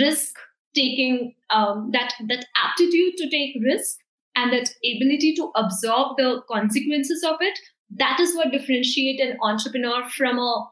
risk 0.00 0.36
taking, 0.74 1.34
um, 1.50 1.90
that, 1.92 2.12
that 2.28 2.46
aptitude 2.56 3.16
to 3.18 3.28
take 3.28 3.56
risk 3.64 3.98
and 4.36 4.52
that 4.52 4.70
ability 4.84 5.34
to 5.34 5.50
absorb 5.56 6.16
the 6.16 6.42
consequences 6.48 7.24
of 7.24 7.36
it 7.40 7.58
that 7.90 8.20
is 8.20 8.34
what 8.34 8.52
differentiate 8.52 9.20
an 9.20 9.36
entrepreneur 9.42 10.08
from 10.10 10.38
a 10.38 10.70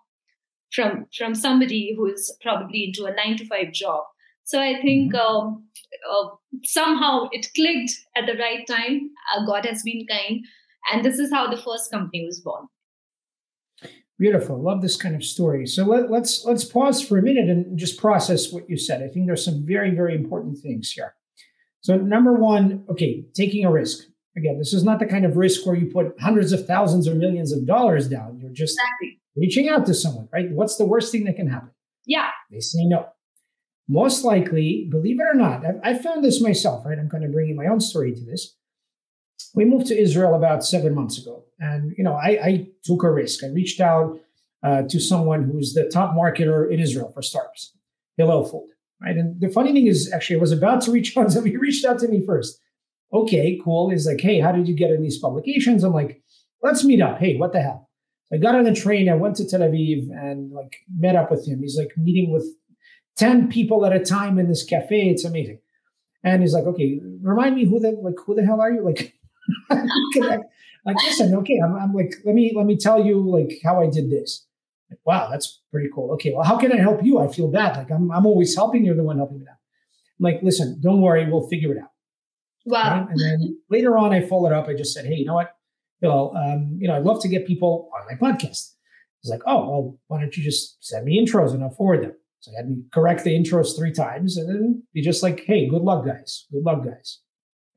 from 0.75 1.07
from 1.17 1.35
somebody 1.35 1.95
who 1.97 2.07
is 2.07 2.37
probably 2.43 2.85
into 2.85 3.07
a 3.07 3.15
nine 3.15 3.37
to 3.37 3.47
five 3.47 3.73
job 3.73 4.05
so 4.45 4.61
i 4.61 4.81
think 4.83 5.13
mm-hmm. 5.13 5.37
um, 5.37 5.65
uh, 6.11 6.29
somehow 6.65 7.29
it 7.33 7.47
clicked 7.55 7.93
at 8.17 8.27
the 8.27 8.39
right 8.39 8.67
time 8.67 9.11
uh, 9.35 9.45
god 9.47 9.65
has 9.65 9.83
been 9.83 10.07
kind 10.07 10.45
and 10.93 11.05
this 11.05 11.19
is 11.19 11.33
how 11.33 11.49
the 11.51 11.63
first 11.63 11.91
company 11.91 12.25
was 12.25 12.41
born 12.41 12.67
beautiful 14.19 14.61
love 14.61 14.83
this 14.83 14.97
kind 14.97 15.15
of 15.15 15.25
story 15.25 15.67
so 15.67 15.85
let, 15.85 16.11
let's 16.11 16.45
let's 16.45 16.65
pause 16.65 17.01
for 17.01 17.19
a 17.19 17.23
minute 17.23 17.49
and 17.49 17.79
just 17.79 17.99
process 17.99 18.53
what 18.53 18.69
you 18.69 18.77
said 18.77 19.03
i 19.03 19.09
think 19.09 19.27
there's 19.27 19.45
some 19.45 19.65
very 19.65 19.91
very 19.91 20.15
important 20.15 20.59
things 20.59 20.91
here 20.91 21.15
so 21.81 21.97
number 21.97 22.33
one 22.35 22.85
okay 22.89 23.25
taking 23.35 23.65
a 23.65 23.71
risk 23.71 24.05
Again, 24.39 24.59
this 24.59 24.73
is 24.73 24.85
not 24.85 25.01
the 25.01 25.07
kind 25.07 25.25
of 25.25 25.37
risk 25.37 25.67
where 25.67 25.75
you 25.75 25.87
put 25.87 26.15
hundreds 26.21 26.53
of 26.53 26.65
thousands 26.65 27.09
or 27.09 27.15
millions 27.15 27.53
of 27.53 27.67
dollars 27.67 28.09
down. 28.09 28.39
You're 28.41 28.53
just 28.53 28.79
exactly. 28.79 29.21
reaching 29.37 29.69
out 29.69 29.85
to 29.87 29.95
someone, 29.95 30.29
right? 30.33 30.49
What's 30.53 30.77
the 30.77 30.87
worst 30.87 31.11
thing 31.11 31.25
that 31.25 31.35
can 31.35 31.49
happen? 31.49 31.71
Yeah. 32.07 32.29
They 32.51 32.61
say 32.61 32.85
no. 32.85 33.09
Most 33.89 34.25
likely, 34.25 34.87
believe 34.89 35.19
it 35.19 35.25
or 35.25 35.35
not, 35.35 35.65
I, 35.67 35.91
I 35.91 35.99
found 35.99 36.23
this 36.23 36.41
myself, 36.41 36.87
right? 36.87 36.99
I'm 36.99 37.11
kind 37.11 37.25
of 37.25 37.33
bringing 37.33 37.57
my 37.57 37.67
own 37.67 37.81
story 37.81 38.15
to 38.15 38.25
this. 38.25 38.55
We 39.55 39.65
moved 39.65 39.87
to 39.87 39.99
Israel 39.99 40.35
about 40.35 40.65
seven 40.65 40.95
months 40.95 41.19
ago. 41.19 41.45
And, 41.59 41.95
you 41.97 42.05
know, 42.05 42.15
I, 42.15 42.29
I 42.43 42.67
took 42.85 43.03
a 43.03 43.11
risk. 43.11 43.43
I 43.43 43.49
reached 43.49 43.81
out 43.81 44.19
uh, 44.63 44.83
to 44.89 45.01
someone 45.01 45.45
who's 45.45 45.75
the 45.75 45.89
top 45.89 46.15
marketer 46.15 46.71
in 46.71 46.81
Israel 46.81 47.11
for 47.13 47.23
startups, 47.23 47.73
Hillel 48.17 48.45
Fuld, 48.45 48.69
right? 49.03 49.17
And 49.17 49.41
the 49.41 49.49
funny 49.49 49.73
thing 49.73 49.87
is, 49.87 50.13
actually, 50.13 50.37
I 50.37 50.41
was 50.41 50.53
about 50.53 50.83
to 50.83 50.93
reach 50.93 51.17
out 51.17 51.31
to 51.31 51.43
he 51.43 51.57
reached 51.57 51.85
out 51.85 51.99
to 52.01 52.09
me 52.09 52.25
first 52.25 52.61
okay, 53.13 53.59
cool. 53.65 53.91
He's 53.91 54.07
like, 54.07 54.21
hey, 54.21 54.41
how 54.41 54.53
did 54.53 54.69
you 54.69 54.75
get 54.75 54.91
in 54.91 55.03
these 55.03 55.19
publications? 55.19 55.85
I'm 55.85 55.93
like, 55.93 56.23
let's 56.63 56.85
meet 56.85 57.01
up. 57.01 57.19
Hey, 57.19 57.37
what 57.37 57.53
the 57.53 57.61
hell? 57.61 57.91
I 58.33 58.37
got 58.37 58.55
on 58.55 58.65
the 58.65 58.75
train. 58.75 59.09
I 59.09 59.15
went 59.15 59.37
to 59.37 59.49
Tel 59.49 59.61
Aviv 59.61 60.09
and 60.11 60.53
like 60.53 60.77
met 60.95 61.17
up 61.17 61.31
with 61.31 61.47
him. 61.49 61.61
He's 61.61 61.79
like 61.79 61.93
meeting 61.97 62.31
with 62.31 62.45
10 63.17 63.49
people 63.49 63.87
at 63.87 63.95
a 63.95 64.05
time 64.05 64.39
in 64.39 64.49
this 64.49 64.65
cafe. 64.65 65.09
It's 65.09 65.25
amazing. 65.25 65.61
And 66.23 66.43
he's 66.43 66.53
like, 66.53 66.65
okay, 66.65 67.01
remind 67.23 67.55
me 67.55 67.65
who 67.65 67.81
the 67.81 67.93
like 67.93 68.17
who 68.27 68.35
the 68.35 68.45
hell 68.45 68.61
are 68.61 68.71
you? 68.71 68.85
Like, 68.85 69.15
like 69.71 70.97
listen, 71.05 71.35
okay, 71.37 71.59
I'm, 71.65 71.75
I'm 71.75 71.95
like, 71.95 72.15
let 72.25 72.35
me 72.35 72.53
let 72.55 72.67
me 72.67 72.77
tell 72.77 73.05
you 73.05 73.21
like 73.21 73.61
how 73.65 73.81
I 73.83 73.89
did 73.89 74.11
this. 74.11 74.47
Like, 74.91 75.01
wow, 75.05 75.29
that's 75.31 75.61
pretty 75.71 75.91
cool. 75.95 76.13
Okay, 76.13 76.33
well, 76.35 76.45
how 76.45 76.57
can 76.57 76.73
I 76.73 76.77
help 76.77 77.05
you? 77.05 77.19
I 77.19 77.29
feel 77.29 77.49
bad. 77.49 77.77
Like 77.77 77.91
I'm 77.91 78.11
I'm 78.11 78.27
always 78.27 78.55
helping. 78.55 78.85
You're 78.85 78.97
the 78.97 79.03
one 79.03 79.19
helping 79.19 79.41
me 79.41 79.47
out. 79.51 79.57
I'm 80.19 80.25
like, 80.25 80.43
listen, 80.43 80.81
don't 80.81 81.01
worry, 81.01 81.31
we'll 81.31 81.47
figure 81.49 81.73
it 81.73 81.79
out. 81.79 81.91
Wow. 82.67 83.01
Right? 83.01 83.11
And 83.11 83.21
then 83.21 83.59
later 83.71 83.97
on, 83.97 84.13
I 84.13 84.27
followed 84.27 84.53
up. 84.53 84.69
I 84.69 84.75
just 84.75 84.93
said, 84.93 85.07
hey, 85.07 85.15
you 85.15 85.25
know 85.25 85.35
what? 85.35 85.55
You 86.01 86.09
know, 86.09 86.35
um, 86.35 86.77
you 86.81 86.89
know, 86.89 86.97
I'd 86.97 87.05
love 87.05 87.21
to 87.23 87.29
get 87.29 87.47
people 87.47 87.91
on 87.95 88.07
my 88.07 88.15
podcast. 88.15 88.75
He's 89.23 89.31
like, 89.31 89.43
oh, 89.47 89.69
well, 89.69 89.99
why 90.07 90.21
don't 90.21 90.37
you 90.37 90.45
just 90.45 90.83
send 90.85 91.05
me 91.05 91.23
intros 91.23 91.53
and 91.53 91.63
I'll 91.63 91.71
forward 91.71 92.03
them. 92.03 92.13
So 92.41 92.53
I 92.53 92.59
had 92.59 92.71
me 92.71 92.85
correct 92.93 93.25
the 93.25 93.31
intros 93.31 93.77
three 93.77 93.93
times 93.93 94.37
and 94.37 94.49
then 94.49 94.83
be 94.95 95.03
just 95.03 95.23
like, 95.23 95.41
hey, 95.45 95.69
good 95.69 95.83
luck, 95.83 96.05
guys. 96.05 96.47
Good 96.53 96.63
luck, 96.63 96.85
guys. 96.85 97.21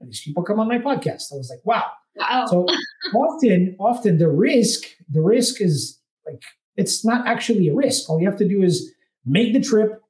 And 0.02 0.10
these 0.10 0.22
people 0.22 0.44
come 0.44 0.60
on 0.60 0.68
my 0.68 0.80
podcast. 0.80 1.32
I 1.32 1.38
was 1.38 1.50
like, 1.50 1.66
wow. 1.66 1.86
Wow. 2.16 2.46
So 2.48 2.66
often, 3.16 3.76
often 3.80 4.18
the 4.18 4.30
risk, 4.30 4.84
the 5.10 5.22
risk 5.22 5.62
is 5.62 6.00
like, 6.26 6.42
it's 6.76 7.06
not 7.06 7.28
actually 7.28 7.68
a 7.70 7.76
risk. 7.76 8.10
All 8.10 8.20
you 8.20 8.30
have 8.30 8.40
to 8.40 8.48
do 8.48 8.64
is 8.64 8.92
make 9.26 9.54
the 9.54 9.62
trip, 9.62 10.02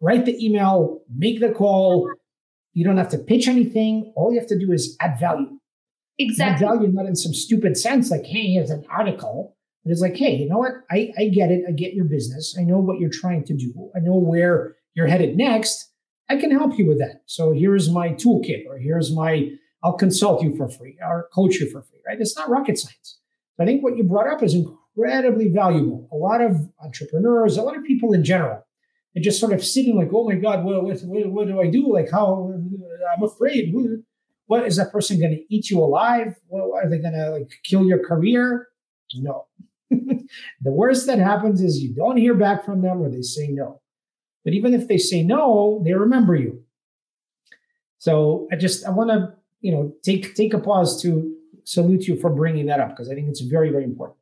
write 0.00 0.24
the 0.24 0.44
email, 0.44 1.02
make 1.14 1.40
the 1.40 1.50
call, 1.50 2.06
uh-huh. 2.06 2.14
you 2.72 2.84
don't 2.84 2.96
have 2.96 3.10
to 3.10 3.18
pitch 3.18 3.48
anything. 3.48 4.12
All 4.16 4.32
you 4.32 4.38
have 4.38 4.48
to 4.48 4.58
do 4.58 4.72
is 4.72 4.96
add 5.00 5.18
value. 5.20 5.58
Exactly. 6.18 6.66
Add 6.66 6.72
value 6.72 6.88
not 6.92 7.06
in 7.06 7.16
some 7.16 7.34
stupid 7.34 7.76
sense 7.76 8.10
like, 8.10 8.24
hey, 8.24 8.52
here's 8.52 8.70
an 8.70 8.84
article. 8.90 9.56
But 9.84 9.92
it's 9.92 10.00
like, 10.00 10.16
hey, 10.16 10.36
you 10.36 10.48
know 10.48 10.58
what? 10.58 10.72
I, 10.90 11.12
I 11.18 11.28
get 11.28 11.50
it. 11.50 11.64
I 11.68 11.72
get 11.72 11.94
your 11.94 12.04
business. 12.04 12.56
I 12.58 12.62
know 12.62 12.78
what 12.78 13.00
you're 13.00 13.10
trying 13.12 13.44
to 13.44 13.54
do. 13.54 13.90
I 13.96 13.98
know 13.98 14.16
where 14.16 14.76
you're 14.94 15.08
headed 15.08 15.36
next. 15.36 15.91
I 16.32 16.40
can 16.40 16.50
help 16.50 16.78
you 16.78 16.86
with 16.86 16.98
that. 16.98 17.22
So 17.26 17.52
here's 17.52 17.90
my 17.90 18.08
toolkit, 18.10 18.64
or 18.66 18.78
here's 18.78 19.14
my, 19.14 19.50
I'll 19.84 19.98
consult 19.98 20.42
you 20.42 20.56
for 20.56 20.66
free 20.66 20.96
or 21.06 21.28
coach 21.34 21.56
you 21.56 21.70
for 21.70 21.82
free, 21.82 21.98
right? 22.06 22.18
It's 22.18 22.34
not 22.34 22.48
rocket 22.48 22.78
science. 22.78 23.18
I 23.60 23.66
think 23.66 23.82
what 23.82 23.98
you 23.98 24.04
brought 24.04 24.32
up 24.32 24.42
is 24.42 24.54
incredibly 24.54 25.48
valuable. 25.48 26.08
A 26.10 26.16
lot 26.16 26.40
of 26.40 26.56
entrepreneurs, 26.82 27.58
a 27.58 27.62
lot 27.62 27.76
of 27.76 27.84
people 27.84 28.14
in 28.14 28.24
general, 28.24 28.64
are 29.14 29.20
just 29.20 29.38
sort 29.38 29.52
of 29.52 29.62
sitting 29.62 29.94
like, 29.94 30.08
oh 30.14 30.26
my 30.26 30.36
God, 30.36 30.64
what, 30.64 30.82
what, 30.82 30.98
what, 31.04 31.46
do 31.48 31.60
I 31.60 31.66
do? 31.68 31.92
Like, 31.92 32.10
how, 32.10 32.50
I'm 33.14 33.22
afraid. 33.22 33.74
What 34.46 34.66
is 34.66 34.76
that 34.76 34.90
person 34.90 35.20
going 35.20 35.32
to 35.32 35.54
eat 35.54 35.68
you 35.68 35.80
alive? 35.80 36.34
What, 36.48 36.82
are 36.82 36.88
they 36.88 36.98
going 36.98 37.12
to 37.12 37.30
like 37.30 37.50
kill 37.62 37.84
your 37.84 38.02
career? 38.02 38.68
No. 39.16 39.48
the 39.90 40.24
worst 40.62 41.06
that 41.08 41.18
happens 41.18 41.60
is 41.60 41.82
you 41.82 41.94
don't 41.94 42.16
hear 42.16 42.34
back 42.34 42.64
from 42.64 42.80
them 42.80 43.02
or 43.02 43.10
they 43.10 43.20
say 43.20 43.48
no. 43.48 43.81
But 44.44 44.54
even 44.54 44.74
if 44.74 44.88
they 44.88 44.98
say 44.98 45.22
no, 45.22 45.80
they 45.84 45.92
remember 45.92 46.34
you. 46.34 46.62
So 47.98 48.48
I 48.50 48.56
just 48.56 48.84
I 48.86 48.90
want 48.90 49.10
to 49.10 49.32
you 49.60 49.72
know 49.72 49.94
take 50.02 50.34
take 50.34 50.54
a 50.54 50.58
pause 50.58 51.00
to 51.02 51.34
salute 51.64 52.08
you 52.08 52.16
for 52.16 52.30
bringing 52.30 52.66
that 52.66 52.80
up 52.80 52.90
because 52.90 53.08
I 53.10 53.14
think 53.14 53.28
it's 53.28 53.40
very 53.40 53.70
very 53.70 53.84
important. 53.84 54.18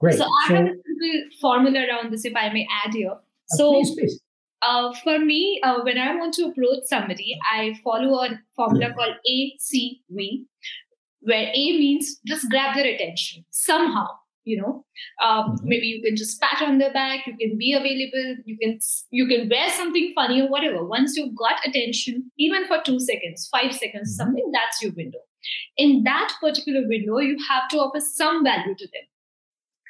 Great. 0.00 0.18
So 0.18 0.24
I 0.24 0.48
so, 0.48 0.54
have 0.54 0.66
a 0.66 0.68
little 0.68 1.30
formula 1.40 1.86
around 1.88 2.12
this, 2.12 2.24
if 2.24 2.36
I 2.36 2.52
may 2.52 2.66
add 2.84 2.94
here. 2.94 3.10
Uh, 3.10 3.56
so 3.56 3.72
please, 3.72 3.94
please. 3.94 4.20
Uh, 4.62 4.92
for 5.02 5.18
me, 5.18 5.60
uh, 5.62 5.80
when 5.82 5.98
I 5.98 6.14
want 6.16 6.34
to 6.34 6.46
approach 6.46 6.84
somebody, 6.84 7.36
I 7.50 7.78
follow 7.82 8.18
a 8.24 8.40
formula 8.56 8.92
called 8.92 9.14
ACV, 9.28 10.44
where 11.20 11.48
A 11.48 11.78
means 11.78 12.20
just 12.26 12.48
grab 12.50 12.74
their 12.74 12.92
attention 12.92 13.44
somehow 13.50 14.08
you 14.48 14.60
know 14.60 14.84
um, 15.24 15.50
mm-hmm. 15.50 15.68
maybe 15.68 15.86
you 15.86 16.02
can 16.02 16.16
just 16.16 16.40
pat 16.40 16.62
on 16.66 16.78
their 16.78 16.92
back 16.92 17.26
you 17.26 17.36
can 17.36 17.56
be 17.58 17.72
available 17.72 18.42
you 18.44 18.56
can 18.62 18.78
you 19.10 19.26
can 19.26 19.48
wear 19.48 19.70
something 19.70 20.12
funny 20.14 20.40
or 20.40 20.48
whatever 20.48 20.84
once 20.84 21.16
you've 21.16 21.36
got 21.36 21.66
attention 21.66 22.30
even 22.38 22.66
for 22.66 22.78
two 22.84 22.98
seconds 22.98 23.48
five 23.52 23.72
seconds 23.72 24.10
mm-hmm. 24.10 24.24
something 24.24 24.50
that's 24.52 24.82
your 24.82 24.92
window 24.92 25.18
in 25.76 26.02
that 26.04 26.32
particular 26.40 26.86
window 26.88 27.18
you 27.18 27.36
have 27.48 27.68
to 27.68 27.78
offer 27.78 28.00
some 28.00 28.42
value 28.42 28.74
to 28.74 28.86
them 28.86 29.06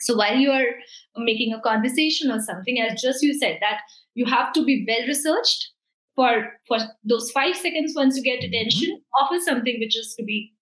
so 0.01 0.17
while 0.17 0.37
you 0.37 0.51
are 0.51 0.69
making 1.17 1.53
a 1.53 1.61
conversation 1.61 2.31
or 2.31 2.41
something 2.41 2.81
as 2.81 3.01
just 3.01 3.23
you 3.23 3.35
said 3.39 3.59
that 3.61 3.81
you 4.15 4.27
have 4.27 4.53
to 4.53 4.65
be 4.65 4.85
well 4.89 5.07
researched 5.07 5.71
for 6.15 6.53
for 6.67 6.79
those 7.05 7.31
five 7.31 7.57
seconds 7.57 7.93
once 7.97 8.17
you 8.17 8.23
get 8.23 8.41
mm-hmm. 8.41 8.55
attention 8.55 9.03
offer 9.21 9.41
something 9.49 9.81
which 9.81 9.97
is 9.97 10.15
to 10.19 10.25
be 10.25 10.53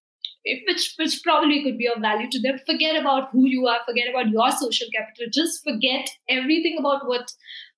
which 0.67 0.95
which 0.99 1.21
probably 1.23 1.63
could 1.63 1.79
be 1.79 1.89
of 1.89 2.01
value 2.01 2.31
to 2.31 2.41
them. 2.41 2.59
Forget 2.67 2.97
about 3.01 3.31
who 3.33 3.47
you 3.47 3.67
are. 3.67 3.79
Forget 3.87 4.09
about 4.09 4.29
your 4.29 4.51
social 4.51 4.89
capital. 4.95 5.27
Just 5.33 5.63
forget 5.65 6.09
everything 6.29 6.77
about 6.79 7.07
what 7.07 7.33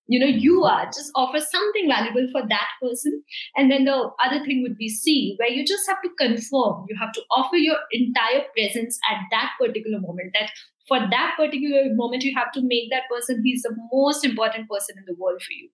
you 0.06 0.18
know 0.18 0.26
you 0.26 0.64
are. 0.64 0.86
Just 0.86 1.10
offer 1.14 1.38
something 1.38 1.88
valuable 1.88 2.26
for 2.32 2.42
that 2.48 2.68
person. 2.82 3.22
And 3.56 3.70
then 3.70 3.84
the 3.84 4.10
other 4.24 4.44
thing 4.44 4.62
would 4.62 4.76
be 4.76 4.88
c 4.88 5.36
where 5.38 5.50
you 5.50 5.64
just 5.64 5.88
have 5.88 6.02
to 6.02 6.10
confirm 6.18 6.86
you 6.88 6.96
have 7.00 7.12
to 7.12 7.22
offer 7.36 7.56
your 7.56 7.76
entire 7.92 8.44
presence 8.54 8.98
at 9.10 9.22
that 9.30 9.52
particular 9.60 10.00
moment. 10.00 10.32
That 10.34 10.50
for 10.88 10.98
that 10.98 11.34
particular 11.36 11.94
moment 11.94 12.22
you 12.24 12.34
have 12.34 12.52
to 12.52 12.62
make 12.62 12.90
that 12.90 13.08
person 13.10 13.42
he's 13.44 13.62
the 13.62 13.76
most 13.92 14.24
important 14.24 14.68
person 14.68 14.96
in 14.98 15.04
the 15.06 15.16
world 15.18 15.40
for 15.42 15.52
you. 15.52 15.68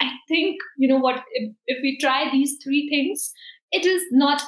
I 0.00 0.10
think 0.28 0.56
you 0.76 0.88
know 0.88 0.98
what 0.98 1.22
if, 1.32 1.52
if 1.66 1.78
we 1.82 1.98
try 1.98 2.30
these 2.30 2.58
three 2.62 2.88
things 2.88 3.32
it 3.72 3.84
is 3.84 4.02
not 4.12 4.42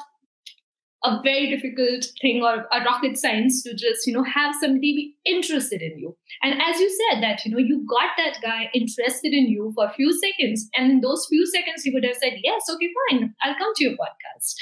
a 1.07 1.21
very 1.23 1.49
difficult 1.49 2.05
thing 2.21 2.43
or 2.43 2.67
a 2.71 2.83
rocket 2.83 3.17
science 3.17 3.63
to 3.63 3.73
just 3.73 4.05
you 4.05 4.13
know 4.13 4.23
have 4.23 4.55
somebody 4.59 4.93
be 4.95 5.15
interested 5.25 5.81
in 5.81 5.97
you. 5.97 6.15
And 6.43 6.59
as 6.61 6.79
you 6.79 6.89
said 6.89 7.23
that 7.23 7.45
you 7.45 7.51
know 7.51 7.57
you 7.57 7.85
got 7.89 8.11
that 8.17 8.37
guy 8.41 8.69
interested 8.73 9.33
in 9.33 9.47
you 9.47 9.71
for 9.75 9.85
a 9.85 9.93
few 9.93 10.11
seconds 10.13 10.69
and 10.75 10.91
in 10.91 11.01
those 11.01 11.25
few 11.29 11.45
seconds 11.45 11.83
he 11.83 11.91
would 11.91 12.03
have 12.03 12.17
said 12.17 12.33
yes 12.43 12.69
okay 12.73 12.89
fine 12.99 13.33
i'll 13.41 13.55
come 13.55 13.73
to 13.75 13.83
your 13.85 13.93
podcast. 13.93 14.55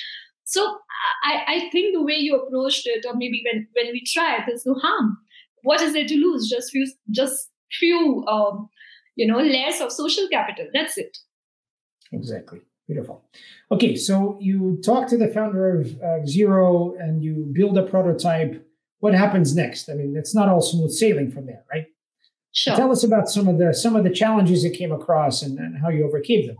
So 0.43 0.77
i, 1.23 1.43
I 1.47 1.69
think 1.71 1.95
the 1.95 2.03
way 2.03 2.15
you 2.15 2.35
approached 2.35 2.85
it 2.85 3.05
or 3.07 3.15
maybe 3.15 3.41
when 3.45 3.67
when 3.73 3.91
we 3.91 4.03
try 4.05 4.39
there's 4.45 4.65
no 4.65 4.75
harm. 4.75 5.17
What 5.63 5.81
is 5.81 5.93
there 5.93 6.05
to 6.05 6.15
lose? 6.15 6.47
Just 6.47 6.71
few 6.71 6.87
just 7.09 7.49
few 7.71 8.23
um, 8.27 8.69
you 9.15 9.25
know 9.25 9.39
layers 9.39 9.81
of 9.81 9.91
social 9.91 10.27
capital. 10.29 10.67
That's 10.73 10.97
it. 10.97 11.17
Exactly 12.11 12.61
Beautiful. 12.87 13.23
Okay, 13.71 13.95
so 13.95 14.37
you 14.39 14.79
talk 14.85 15.07
to 15.07 15.17
the 15.17 15.27
founder 15.27 15.79
of 15.79 15.87
uh, 15.95 16.21
Xero 16.23 16.93
and 16.99 17.23
you 17.23 17.49
build 17.51 17.77
a 17.77 17.83
prototype. 17.83 18.63
What 18.99 19.15
happens 19.15 19.55
next? 19.55 19.89
I 19.89 19.93
mean, 19.93 20.15
it's 20.15 20.35
not 20.35 20.49
all 20.49 20.61
smooth 20.61 20.91
sailing 20.91 21.31
from 21.31 21.47
there, 21.47 21.63
right? 21.71 21.85
Sure. 22.51 22.75
Tell 22.75 22.91
us 22.91 23.03
about 23.03 23.27
some 23.27 23.47
of 23.47 23.57
the 23.57 23.73
some 23.73 23.95
of 23.95 24.03
the 24.03 24.09
challenges 24.09 24.63
you 24.63 24.71
came 24.71 24.91
across 24.91 25.41
and, 25.41 25.57
and 25.57 25.77
how 25.81 25.89
you 25.89 26.05
overcame 26.07 26.47
them. 26.47 26.57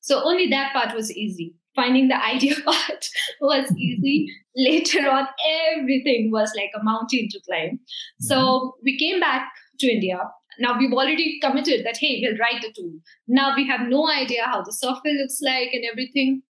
So 0.00 0.22
only 0.22 0.48
that 0.48 0.72
part 0.72 0.94
was 0.94 1.10
easy. 1.16 1.54
Finding 1.74 2.08
the 2.08 2.22
idea 2.34 2.56
part 2.64 3.08
was 3.40 3.72
easy. 3.78 4.28
Later 4.56 5.08
on, 5.08 5.26
everything 5.74 6.30
was 6.32 6.52
like 6.56 6.70
a 6.78 6.82
mountain 6.82 7.28
to 7.30 7.40
climb. 7.48 7.78
So 8.20 8.36
mm-hmm. 8.36 8.68
we 8.84 8.98
came 8.98 9.20
back 9.20 9.48
to 9.78 9.90
India 9.90 10.18
now 10.58 10.78
we've 10.78 10.92
already 10.92 11.38
committed 11.40 11.84
that, 11.86 11.96
hey, 11.98 12.22
we'll 12.22 12.38
write 12.38 12.62
the 12.62 12.72
tool. 12.72 12.92
Now 13.28 13.54
we 13.56 13.66
have 13.66 13.88
no 13.88 14.08
idea 14.10 14.44
how 14.44 14.62
the 14.62 14.72
software 14.72 15.14
looks 15.14 15.38
like 15.42 15.70
and 15.72 15.84
everything. 15.90 16.42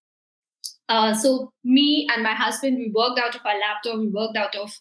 Uh, 0.89 1.13
so 1.13 1.51
me 1.63 2.07
and 2.13 2.23
my 2.23 2.33
husband, 2.33 2.77
we 2.77 2.91
worked 2.93 3.19
out 3.19 3.35
of 3.35 3.41
our 3.45 3.57
laptop, 3.59 3.99
we 3.99 4.09
worked 4.09 4.37
out 4.37 4.55
of 4.55 4.71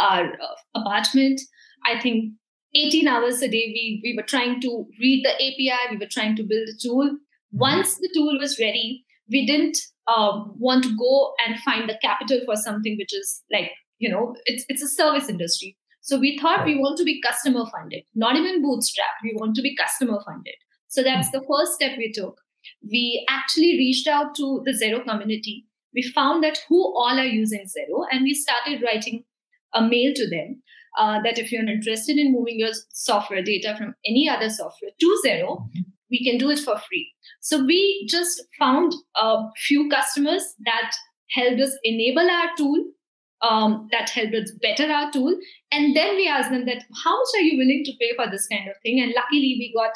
our 0.00 0.24
uh, 0.24 0.80
apartment. 0.80 1.40
I 1.84 2.00
think 2.00 2.32
18 2.74 3.08
hours 3.08 3.42
a 3.42 3.48
day, 3.48 3.72
we, 3.74 4.00
we 4.02 4.14
were 4.16 4.26
trying 4.26 4.60
to 4.62 4.86
read 5.00 5.24
the 5.24 5.34
API, 5.34 5.90
we 5.90 5.96
were 5.98 6.10
trying 6.10 6.36
to 6.36 6.42
build 6.42 6.68
a 6.68 6.78
tool. 6.80 7.06
Mm-hmm. 7.06 7.58
Once 7.58 7.96
the 7.96 8.10
tool 8.14 8.38
was 8.38 8.58
ready, 8.58 9.04
we 9.30 9.46
didn't 9.46 9.78
um, 10.14 10.54
want 10.58 10.84
to 10.84 10.96
go 10.96 11.34
and 11.46 11.60
find 11.60 11.88
the 11.88 11.98
capital 12.00 12.40
for 12.44 12.56
something 12.56 12.96
which 12.98 13.14
is 13.14 13.42
like, 13.52 13.70
you 13.98 14.08
know, 14.08 14.34
it's, 14.46 14.64
it's 14.68 14.82
a 14.82 14.88
service 14.88 15.28
industry. 15.28 15.76
So 16.08 16.18
we 16.18 16.38
thought 16.38 16.64
we 16.64 16.78
want 16.78 16.96
to 16.96 17.04
be 17.04 17.20
customer 17.20 17.66
funded, 17.70 18.02
not 18.14 18.34
even 18.34 18.62
bootstrap. 18.62 19.10
We 19.22 19.34
want 19.36 19.54
to 19.56 19.60
be 19.60 19.76
customer 19.76 20.18
funded. 20.24 20.54
So 20.86 21.02
that's 21.02 21.30
the 21.32 21.44
first 21.46 21.74
step 21.74 21.98
we 21.98 22.10
took. 22.10 22.40
We 22.82 23.26
actually 23.28 23.76
reached 23.76 24.08
out 24.08 24.34
to 24.36 24.62
the 24.64 24.72
Xero 24.72 25.04
community. 25.04 25.66
We 25.94 26.00
found 26.00 26.42
that 26.44 26.60
who 26.66 26.80
all 26.80 27.18
are 27.18 27.26
using 27.26 27.66
Xero, 27.66 28.06
and 28.10 28.22
we 28.22 28.32
started 28.32 28.82
writing 28.82 29.24
a 29.74 29.82
mail 29.82 30.14
to 30.14 30.30
them 30.30 30.62
uh, 30.98 31.20
that 31.24 31.38
if 31.38 31.52
you're 31.52 31.68
interested 31.68 32.16
in 32.16 32.32
moving 32.32 32.58
your 32.58 32.72
software 32.88 33.42
data 33.42 33.74
from 33.76 33.94
any 34.06 34.30
other 34.30 34.48
software 34.48 34.92
to 34.98 35.22
Xero, 35.26 35.68
we 36.10 36.24
can 36.24 36.38
do 36.38 36.48
it 36.48 36.58
for 36.58 36.78
free. 36.88 37.12
So 37.42 37.62
we 37.66 38.06
just 38.08 38.42
found 38.58 38.94
a 39.14 39.42
few 39.58 39.90
customers 39.90 40.54
that 40.64 40.90
helped 41.32 41.60
us 41.60 41.76
enable 41.84 42.30
our 42.30 42.48
tool 42.56 42.82
um, 43.42 43.88
that 43.92 44.10
helped 44.10 44.34
us 44.34 44.50
better 44.62 44.90
our 44.90 45.10
tool. 45.12 45.36
And 45.70 45.96
then 45.96 46.16
we 46.16 46.28
asked 46.28 46.50
them 46.50 46.66
that 46.66 46.84
how 47.04 47.16
much 47.16 47.28
are 47.36 47.42
you 47.42 47.58
willing 47.58 47.82
to 47.84 47.92
pay 48.00 48.14
for 48.16 48.30
this 48.30 48.46
kind 48.46 48.68
of 48.68 48.76
thing? 48.82 49.00
And 49.00 49.12
luckily 49.14 49.56
we 49.58 49.72
got 49.76 49.92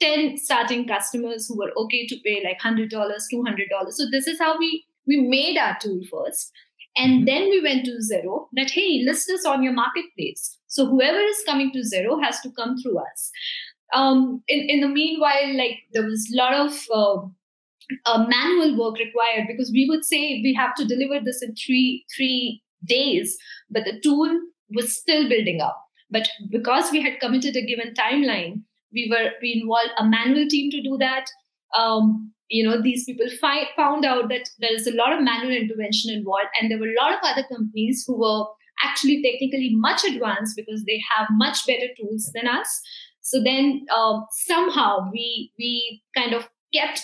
10 0.00 0.38
starting 0.38 0.86
customers 0.86 1.46
who 1.46 1.56
were 1.56 1.72
okay 1.76 2.06
to 2.06 2.16
pay 2.24 2.42
like 2.44 2.60
$100, 2.60 2.90
$200. 2.90 3.92
So 3.92 4.04
this 4.10 4.26
is 4.26 4.38
how 4.38 4.58
we, 4.58 4.84
we 5.06 5.20
made 5.20 5.56
our 5.56 5.76
tool 5.80 6.00
first. 6.10 6.52
And 6.96 7.12
mm-hmm. 7.12 7.24
then 7.24 7.42
we 7.50 7.62
went 7.62 7.84
to 7.86 7.98
Xero 8.12 8.46
that, 8.52 8.70
hey, 8.70 9.02
list 9.04 9.30
us 9.30 9.44
on 9.44 9.62
your 9.62 9.72
marketplace. 9.72 10.58
So 10.66 10.86
whoever 10.86 11.18
is 11.18 11.42
coming 11.46 11.72
to 11.72 11.80
Xero 11.80 12.22
has 12.22 12.40
to 12.40 12.50
come 12.50 12.76
through 12.78 12.98
us. 12.98 13.30
Um, 13.92 14.42
in, 14.48 14.66
in 14.68 14.80
the 14.80 14.88
meanwhile, 14.88 15.56
like 15.56 15.78
there 15.92 16.04
was 16.04 16.28
a 16.32 16.36
lot 16.36 16.54
of 16.54 16.72
uh, 16.92 17.26
uh, 18.06 18.26
manual 18.26 18.78
work 18.78 18.98
required 18.98 19.46
because 19.46 19.70
we 19.70 19.86
would 19.88 20.04
say 20.04 20.40
we 20.42 20.54
have 20.54 20.74
to 20.76 20.84
deliver 20.84 21.20
this 21.24 21.42
in 21.42 21.54
three 21.54 22.04
three 22.16 22.62
days, 22.86 23.36
but 23.70 23.84
the 23.84 24.00
tool 24.02 24.28
was 24.74 24.96
still 24.96 25.28
building 25.28 25.60
up. 25.60 25.80
But 26.10 26.28
because 26.50 26.90
we 26.92 27.02
had 27.02 27.20
committed 27.20 27.56
a 27.56 27.66
given 27.66 27.94
timeline, 27.94 28.62
we 28.92 29.08
were 29.10 29.30
we 29.42 29.60
involved 29.60 29.90
a 29.98 30.04
manual 30.04 30.46
team 30.48 30.70
to 30.70 30.82
do 30.82 30.96
that. 30.98 31.26
Um, 31.76 32.32
you 32.48 32.62
know, 32.62 32.80
these 32.80 33.04
people 33.04 33.26
fi- 33.40 33.70
found 33.76 34.04
out 34.04 34.28
that 34.28 34.48
there 34.60 34.72
is 34.72 34.86
a 34.86 34.94
lot 34.94 35.12
of 35.12 35.24
manual 35.24 35.56
intervention 35.56 36.14
involved, 36.14 36.50
and 36.60 36.70
there 36.70 36.78
were 36.78 36.92
a 36.92 37.02
lot 37.02 37.14
of 37.14 37.20
other 37.22 37.44
companies 37.50 38.04
who 38.06 38.18
were 38.18 38.46
actually 38.82 39.22
technically 39.22 39.70
much 39.74 40.04
advanced 40.04 40.54
because 40.56 40.84
they 40.84 41.00
have 41.16 41.28
much 41.32 41.66
better 41.66 41.88
tools 41.98 42.30
than 42.34 42.46
us. 42.46 42.80
So 43.20 43.42
then 43.42 43.86
uh, 43.94 44.20
somehow 44.46 45.10
we 45.12 45.52
we 45.58 46.02
kind 46.16 46.34
of 46.34 46.48
kept 46.72 47.02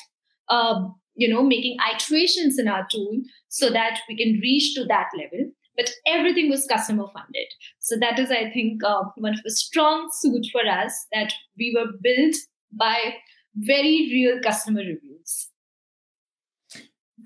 uh, 0.48 0.84
you 1.14 1.28
know 1.28 1.42
making 1.42 1.78
iterations 1.92 2.58
in 2.58 2.68
our 2.68 2.86
tool 2.90 3.20
so 3.48 3.70
that 3.70 4.00
we 4.08 4.16
can 4.16 4.38
reach 4.40 4.74
to 4.74 4.84
that 4.84 5.08
level 5.16 5.50
but 5.76 5.90
everything 6.06 6.50
was 6.50 6.66
customer 6.66 7.06
funded. 7.12 7.46
So 7.78 7.96
that 8.00 8.18
is, 8.18 8.30
I 8.30 8.50
think, 8.50 8.82
uh, 8.84 9.04
one 9.16 9.34
of 9.34 9.42
the 9.44 9.50
strong 9.50 10.10
suit 10.12 10.46
for 10.52 10.68
us 10.68 10.92
that 11.12 11.32
we 11.58 11.74
were 11.76 11.92
built 12.02 12.36
by 12.72 13.14
very 13.54 14.08
real 14.12 14.40
customer 14.40 14.80
reviews. 14.80 15.50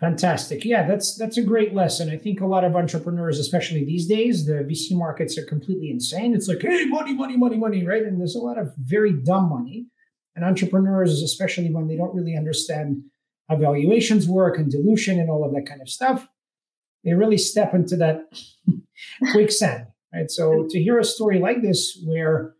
Fantastic. 0.01 0.65
Yeah, 0.65 0.87
that's 0.87 1.17
that's 1.17 1.37
a 1.37 1.43
great 1.43 1.73
lesson. 1.73 2.11
I 2.11 2.17
think 2.17 2.41
a 2.41 2.47
lot 2.47 2.65
of 2.65 2.75
entrepreneurs, 2.75 3.39
especially 3.39 3.85
these 3.85 4.09
days, 4.09 4.45
the 4.45 4.55
VC 4.55 4.97
markets 4.99 5.39
are 5.39 5.45
completely 5.47 5.91
insane. 5.91 6.35
It's 6.35 6.49
like, 6.49 6.63
hey, 6.63 6.85
money, 6.87 7.15
money, 7.15 7.37
money, 7.37 7.57
money, 7.57 7.87
right? 7.87 8.03
And 8.03 8.19
there's 8.19 8.35
a 8.35 8.41
lot 8.41 8.59
of 8.59 8.73
very 8.77 9.13
dumb 9.13 9.49
money. 9.49 9.87
And 10.35 10.45
entrepreneurs, 10.45 11.23
especially 11.23 11.73
when 11.73 11.87
they 11.87 11.97
don't 11.97 12.15
really 12.15 12.37
understand 12.37 13.03
how 13.49 13.57
valuations 13.57 14.27
work 14.27 14.59
and 14.59 14.71
dilution 14.71 15.21
and 15.21 15.31
all 15.31 15.45
of 15.45 15.53
that 15.53 15.67
kind 15.67 15.81
of 15.81 15.89
stuff, 15.89 16.27
they 17.05 17.13
really 17.15 17.39
step 17.39 17.75
into 17.75 17.97
that 17.97 18.23
quicksand, 19.33 19.87
right? 20.13 20.31
So 20.31 20.67
to 20.71 20.83
hear 20.83 20.99
a 20.99 21.05
story 21.05 21.39
like 21.39 21.63
this, 21.63 22.03
where 22.07 22.55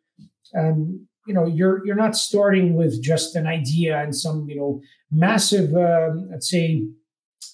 um, 0.57 1.07
you 1.27 1.35
know 1.35 1.47
you're 1.47 1.85
you're 1.87 1.97
not 1.97 2.17
starting 2.17 2.75
with 2.75 3.03
just 3.03 3.37
an 3.37 3.47
idea 3.47 4.01
and 4.01 4.15
some 4.15 4.47
you 4.49 4.57
know 4.57 4.81
massive, 5.11 5.75
uh, 5.75 6.11
let's 6.31 6.51
say 6.51 6.85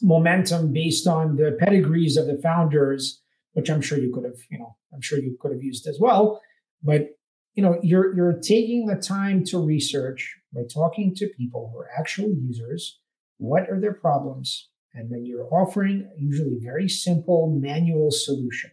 momentum 0.02 0.72
based 0.72 1.06
on 1.06 1.36
the 1.36 1.56
pedigrees 1.58 2.16
of 2.16 2.26
the 2.26 2.40
founders, 2.42 3.20
which 3.52 3.70
I'm 3.70 3.80
sure 3.80 3.98
you 3.98 4.12
could 4.12 4.24
have, 4.24 4.38
you 4.50 4.58
know, 4.58 4.76
I'm 4.94 5.00
sure 5.00 5.18
you 5.18 5.36
could 5.40 5.52
have 5.52 5.62
used 5.62 5.86
as 5.86 5.98
well. 6.00 6.40
But 6.82 7.10
you 7.54 7.62
know, 7.62 7.78
you're 7.82 8.14
you're 8.14 8.40
taking 8.40 8.86
the 8.86 8.96
time 8.96 9.44
to 9.46 9.58
research 9.58 10.36
by 10.52 10.62
talking 10.72 11.14
to 11.16 11.28
people 11.36 11.70
who 11.72 11.80
are 11.80 11.88
actual 11.98 12.32
users. 12.32 12.98
What 13.38 13.68
are 13.70 13.80
their 13.80 13.94
problems? 13.94 14.68
And 14.94 15.10
then 15.10 15.24
you're 15.24 15.48
offering 15.52 16.08
usually 16.18 16.56
a 16.56 16.64
very 16.64 16.88
simple 16.88 17.56
manual 17.60 18.10
solution. 18.10 18.70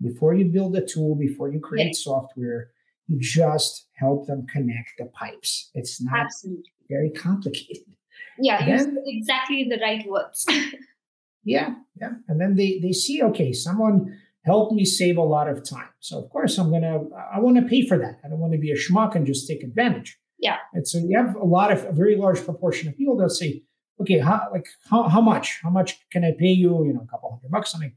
Before 0.00 0.34
you 0.34 0.46
build 0.46 0.74
a 0.76 0.86
tool, 0.86 1.14
before 1.14 1.52
you 1.52 1.60
create 1.60 1.88
yes. 1.88 2.04
software, 2.04 2.70
you 3.06 3.18
just 3.20 3.86
help 3.94 4.26
them 4.26 4.46
connect 4.46 4.92
the 4.98 5.06
pipes. 5.06 5.70
It's 5.74 6.00
not 6.00 6.20
Absolutely. 6.20 6.72
very 6.88 7.10
complicated 7.10 7.84
yeah 8.40 8.64
then, 8.64 8.96
exactly 9.06 9.66
the 9.68 9.78
right 9.80 10.04
words 10.08 10.46
yeah 11.44 11.74
yeah 12.00 12.10
and 12.28 12.40
then 12.40 12.54
they 12.56 12.78
they 12.82 12.92
see 12.92 13.22
okay 13.22 13.52
someone 13.52 14.16
helped 14.44 14.72
me 14.72 14.84
save 14.84 15.16
a 15.16 15.22
lot 15.22 15.48
of 15.48 15.68
time 15.68 15.88
so 16.00 16.22
of 16.22 16.30
course 16.30 16.58
i'm 16.58 16.70
gonna 16.70 17.00
i 17.32 17.38
want 17.38 17.56
to 17.56 17.62
pay 17.62 17.86
for 17.86 17.98
that 17.98 18.18
i 18.24 18.28
don't 18.28 18.38
want 18.38 18.52
to 18.52 18.58
be 18.58 18.70
a 18.70 18.76
schmuck 18.76 19.14
and 19.14 19.26
just 19.26 19.46
take 19.46 19.62
advantage 19.62 20.18
yeah 20.38 20.56
and 20.72 20.86
so 20.86 20.98
you 20.98 21.16
have 21.16 21.34
a 21.36 21.44
lot 21.44 21.72
of 21.72 21.84
a 21.84 21.92
very 21.92 22.16
large 22.16 22.42
proportion 22.44 22.88
of 22.88 22.96
people 22.96 23.16
that 23.16 23.30
say 23.30 23.62
okay 24.00 24.18
how 24.18 24.48
like 24.52 24.66
how, 24.88 25.08
how 25.08 25.20
much? 25.20 25.60
How 25.62 25.70
much 25.70 25.98
can 26.10 26.24
i 26.24 26.32
pay 26.38 26.52
you? 26.62 26.84
You 26.84 26.92
know 26.94 27.02
a 27.02 27.10
couple 27.10 27.30
hundred 27.30 27.50
bucks 27.50 27.70
something. 27.72 27.94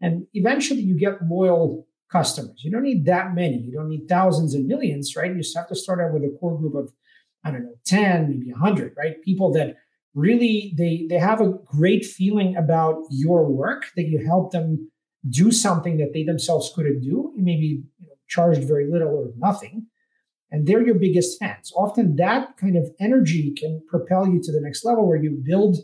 And 0.00 0.26
eventually 0.34 0.80
you 0.80 0.98
get 0.98 1.26
loyal 1.26 1.86
customers. 2.10 2.62
You 2.62 2.70
don't 2.70 2.82
need 2.82 3.06
that 3.06 3.34
many. 3.34 3.58
You 3.58 3.72
don't 3.72 3.88
need 3.88 4.08
thousands 4.08 4.54
and 4.54 4.66
millions 4.66 5.16
right? 5.16 5.30
You 5.30 5.38
just 5.38 5.56
have 5.56 5.68
to 5.68 5.74
start 5.74 6.00
out 6.00 6.12
with 6.12 6.22
a 6.22 6.36
core 6.38 6.58
group 6.58 6.74
of 6.74 6.92
I 7.44 7.52
don't 7.52 7.62
know, 7.62 7.76
10, 7.84 8.28
maybe 8.28 8.50
100, 8.50 8.94
right? 8.96 9.22
People 9.22 9.52
that 9.52 9.76
really 10.14 10.74
they 10.76 11.06
they 11.08 11.18
have 11.18 11.40
a 11.40 11.52
great 11.64 12.04
feeling 12.04 12.56
about 12.56 13.02
your 13.10 13.46
work 13.46 13.86
that 13.94 14.08
you 14.08 14.24
help 14.24 14.50
them 14.50 14.90
do 15.28 15.52
something 15.52 15.98
that 15.98 16.12
they 16.12 16.24
themselves 16.24 16.72
couldn't 16.74 17.00
do, 17.00 17.32
maybe 17.36 17.84
you 18.00 18.06
know, 18.06 18.14
charged 18.26 18.64
very 18.64 18.90
little 18.90 19.08
or 19.08 19.32
nothing, 19.36 19.86
and 20.50 20.66
they're 20.66 20.84
your 20.84 20.94
biggest 20.94 21.38
fans. 21.38 21.72
Often 21.76 22.16
that 22.16 22.56
kind 22.56 22.76
of 22.76 22.90
energy 23.00 23.52
can 23.58 23.82
propel 23.88 24.26
you 24.26 24.40
to 24.42 24.52
the 24.52 24.60
next 24.60 24.84
level 24.84 25.06
where 25.06 25.20
you 25.22 25.42
build 25.44 25.78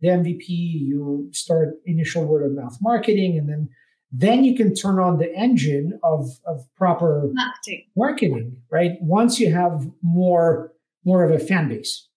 the 0.00 0.08
MVP, 0.08 0.48
you 0.48 1.28
start 1.32 1.74
initial 1.84 2.24
word 2.24 2.44
of 2.44 2.52
mouth 2.52 2.78
marketing, 2.80 3.36
and 3.38 3.48
then 3.48 3.68
then 4.10 4.42
you 4.42 4.56
can 4.56 4.74
turn 4.74 4.98
on 4.98 5.18
the 5.18 5.34
engine 5.36 5.98
of, 6.02 6.30
of 6.46 6.64
proper 6.76 7.28
marketing. 7.32 7.84
marketing, 7.94 8.56
right? 8.70 8.92
Once 9.00 9.38
you 9.38 9.52
have 9.52 9.86
more 10.02 10.72
more 11.04 11.24
of 11.24 11.30
a 11.30 11.38
fan 11.38 11.68
base. 11.68 12.08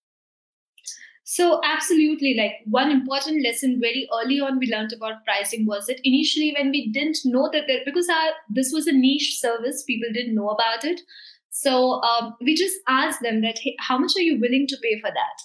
So, 1.24 1.62
absolutely, 1.64 2.36
like 2.38 2.56
one 2.66 2.92
important 2.92 3.42
lesson 3.42 3.80
very 3.80 4.06
early 4.14 4.42
on 4.42 4.60
we 4.60 4.68
learned 4.68 4.92
about 4.92 5.24
pricing 5.24 5.66
was 5.66 5.88
that 5.88 6.02
initially, 6.04 6.54
when 6.58 6.72
we 6.72 6.92
didn't 6.92 7.20
know 7.24 7.50
that 7.54 7.68
there, 7.68 7.80
because 7.86 8.10
our, 8.10 8.32
this 8.50 8.74
was 8.74 8.86
a 8.86 8.92
niche 8.92 9.40
service, 9.40 9.84
people 9.84 10.10
didn't 10.14 10.36
know 10.36 10.50
about 10.50 10.84
it. 10.84 11.00
So, 11.52 12.02
um, 12.02 12.36
we 12.42 12.56
just 12.56 12.76
asked 12.88 13.22
them 13.22 13.42
that, 13.42 13.60
hey, 13.60 13.76
how 13.80 13.98
much 13.98 14.14
are 14.16 14.22
you 14.22 14.40
willing 14.40 14.66
to 14.68 14.78
pay 14.82 15.00
for 15.00 15.10
that? 15.10 15.38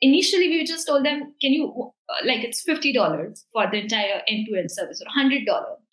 Initially, 0.00 0.48
we 0.48 0.64
just 0.64 0.86
told 0.86 1.04
them, 1.04 1.34
can 1.40 1.52
you, 1.52 1.92
uh, 2.08 2.26
like, 2.26 2.42
it's 2.42 2.64
$50 2.64 3.44
for 3.52 3.70
the 3.70 3.78
entire 3.78 4.22
end 4.26 4.46
to 4.48 4.58
end 4.58 4.70
service 4.70 5.02
or 5.02 5.22
$100. 5.22 5.44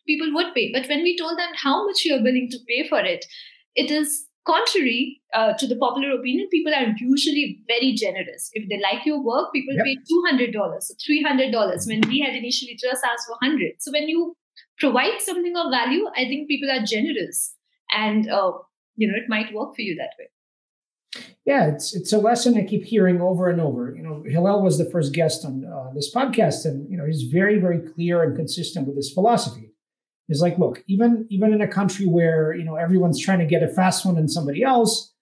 People 0.07 0.33
would 0.33 0.53
pay. 0.55 0.71
But 0.71 0.87
when 0.87 1.03
we 1.03 1.17
told 1.17 1.37
them 1.37 1.49
how 1.61 1.85
much 1.85 2.05
you're 2.05 2.23
willing 2.23 2.47
to 2.51 2.57
pay 2.67 2.87
for 2.87 2.99
it, 2.99 3.25
it 3.75 3.91
is 3.91 4.27
contrary 4.47 5.21
uh, 5.33 5.53
to 5.53 5.67
the 5.67 5.75
popular 5.75 6.15
opinion, 6.17 6.47
people 6.49 6.73
are 6.73 6.95
usually 6.97 7.59
very 7.67 7.93
generous. 7.93 8.49
If 8.53 8.69
they 8.69 8.79
like 8.79 9.05
your 9.05 9.21
work, 9.21 9.51
people 9.53 9.75
yep. 9.75 9.85
pay 9.85 9.97
$200 9.97 10.55
or 10.55 10.79
$300 10.79 11.87
when 11.87 12.01
we 12.07 12.21
had 12.21 12.33
initially 12.35 12.77
just 12.81 13.03
asked 13.03 13.27
for 13.27 13.35
100 13.41 13.73
So 13.79 13.91
when 13.91 14.07
you 14.07 14.35
provide 14.79 15.19
something 15.19 15.55
of 15.55 15.71
value, 15.71 16.05
I 16.15 16.23
think 16.23 16.47
people 16.47 16.71
are 16.71 16.85
generous 16.85 17.55
and, 17.91 18.29
uh, 18.29 18.53
you 18.97 19.07
know, 19.07 19.15
it 19.15 19.29
might 19.29 19.53
work 19.53 19.75
for 19.75 19.81
you 19.81 19.95
that 19.95 20.11
way. 20.19 20.27
Yeah, 21.45 21.67
it's 21.67 21.95
it's 21.95 22.11
a 22.11 22.17
lesson 22.17 22.57
I 22.57 22.65
keep 22.65 22.83
hearing 22.83 23.21
over 23.21 23.49
and 23.49 23.61
over. 23.61 23.95
You 23.95 24.03
know, 24.03 24.23
Hillel 24.27 24.61
was 24.61 24.77
the 24.77 24.89
first 24.89 25.13
guest 25.13 25.45
on 25.45 25.63
uh, 25.63 25.91
this 25.95 26.13
podcast, 26.13 26.65
and 26.65 26.89
you 26.91 26.97
know 26.97 27.05
he's 27.05 27.23
very 27.23 27.57
very 27.59 27.79
clear 27.79 28.21
and 28.23 28.35
consistent 28.35 28.85
with 28.87 28.97
his 28.97 29.11
philosophy 29.13 29.71
is 30.29 30.41
like, 30.41 30.57
look, 30.57 30.83
even 30.87 31.25
even 31.29 31.53
in 31.53 31.61
a 31.61 31.67
country 31.67 32.05
where 32.05 32.53
you 32.53 32.63
know 32.63 32.75
everyone's 32.75 33.23
trying 33.23 33.39
to 33.39 33.45
get 33.45 33.63
a 33.63 33.67
fast 33.67 34.05
one 34.05 34.17
and 34.17 34.29
somebody 34.29 34.63
else, 34.63 35.13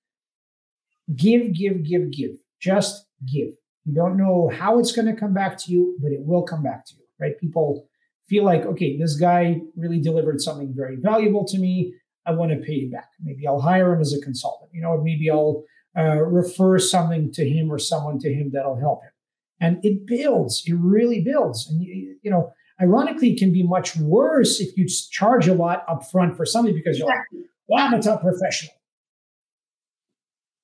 give, 1.15 1.53
give, 1.53 1.83
give, 1.83 2.11
give. 2.11 2.31
Just 2.59 3.05
give. 3.31 3.49
You 3.85 3.93
don't 3.93 4.17
know 4.17 4.49
how 4.53 4.79
it's 4.79 4.91
going 4.91 5.05
to 5.07 5.19
come 5.19 5.33
back 5.33 5.57
to 5.59 5.71
you, 5.71 5.97
but 6.01 6.11
it 6.11 6.21
will 6.21 6.43
come 6.43 6.63
back 6.63 6.85
to 6.87 6.95
you, 6.95 7.03
right? 7.19 7.39
People 7.39 7.87
feel 8.27 8.43
like, 8.43 8.65
okay, 8.65 8.97
this 8.97 9.15
guy 9.15 9.61
really 9.75 10.01
delivered 10.01 10.41
something 10.41 10.73
very 10.75 10.95
valuable 10.95 11.45
to 11.45 11.59
me. 11.59 11.93
I 12.25 12.31
want 12.31 12.51
to 12.51 12.57
pay 12.57 12.73
you 12.73 12.91
back. 12.91 13.11
Maybe 13.21 13.47
I'll 13.47 13.61
hire 13.61 13.93
him 13.93 14.01
as 14.01 14.13
a 14.13 14.21
consultant. 14.21 14.71
You 14.73 14.81
know, 14.81 15.01
maybe 15.01 15.29
I'll 15.29 15.63
uh, 15.97 16.21
refer 16.21 16.79
something 16.79 17.31
to 17.33 17.47
him 17.47 17.71
or 17.71 17.79
someone 17.79 18.19
to 18.19 18.33
him 18.33 18.51
that'll 18.53 18.79
help 18.79 19.03
him. 19.03 19.11
And 19.61 19.85
it 19.85 20.05
builds. 20.05 20.63
It 20.65 20.73
really 20.73 21.21
builds. 21.21 21.69
And 21.69 21.81
you, 21.81 22.17
you 22.21 22.31
know, 22.31 22.53
Ironically, 22.81 23.31
it 23.31 23.39
can 23.39 23.53
be 23.53 23.63
much 23.63 23.95
worse 23.95 24.59
if 24.59 24.77
you 24.77 24.87
charge 24.87 25.47
a 25.47 25.53
lot 25.53 25.87
upfront 25.87 26.35
for 26.35 26.45
something 26.45 26.73
because 26.73 26.99
you're 26.99 27.09
exactly. 27.09 27.39
like, 27.39 27.49
well, 27.67 27.85
I'm 27.85 27.93
a 27.93 28.01
top 28.01 28.21
professional. 28.21 28.73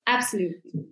Absolutely. 0.06 0.88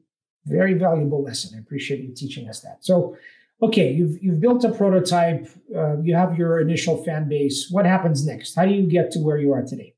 Very 0.46 0.74
valuable 0.74 1.22
lesson. 1.22 1.59
I 1.59 1.61
appreciate 1.61 2.00
you 2.00 2.14
teaching 2.14 2.48
us 2.48 2.61
that. 2.61 2.78
So, 2.80 3.16
okay, 3.62 3.92
you've 3.92 4.22
you've 4.22 4.40
built 4.40 4.64
a 4.64 4.72
prototype. 4.72 5.46
Uh, 5.76 6.00
you 6.00 6.14
have 6.14 6.38
your 6.38 6.59
initial 6.59 7.04
fan 7.04 7.28
base. 7.28 7.68
What 7.70 7.85
happens 7.85 8.24
next? 8.24 8.54
How 8.54 8.64
do 8.64 8.72
you 8.72 8.87
get 8.87 9.11
to 9.12 9.18
where 9.18 9.37
you 9.37 9.52
are 9.52 9.62
today? 9.62 9.94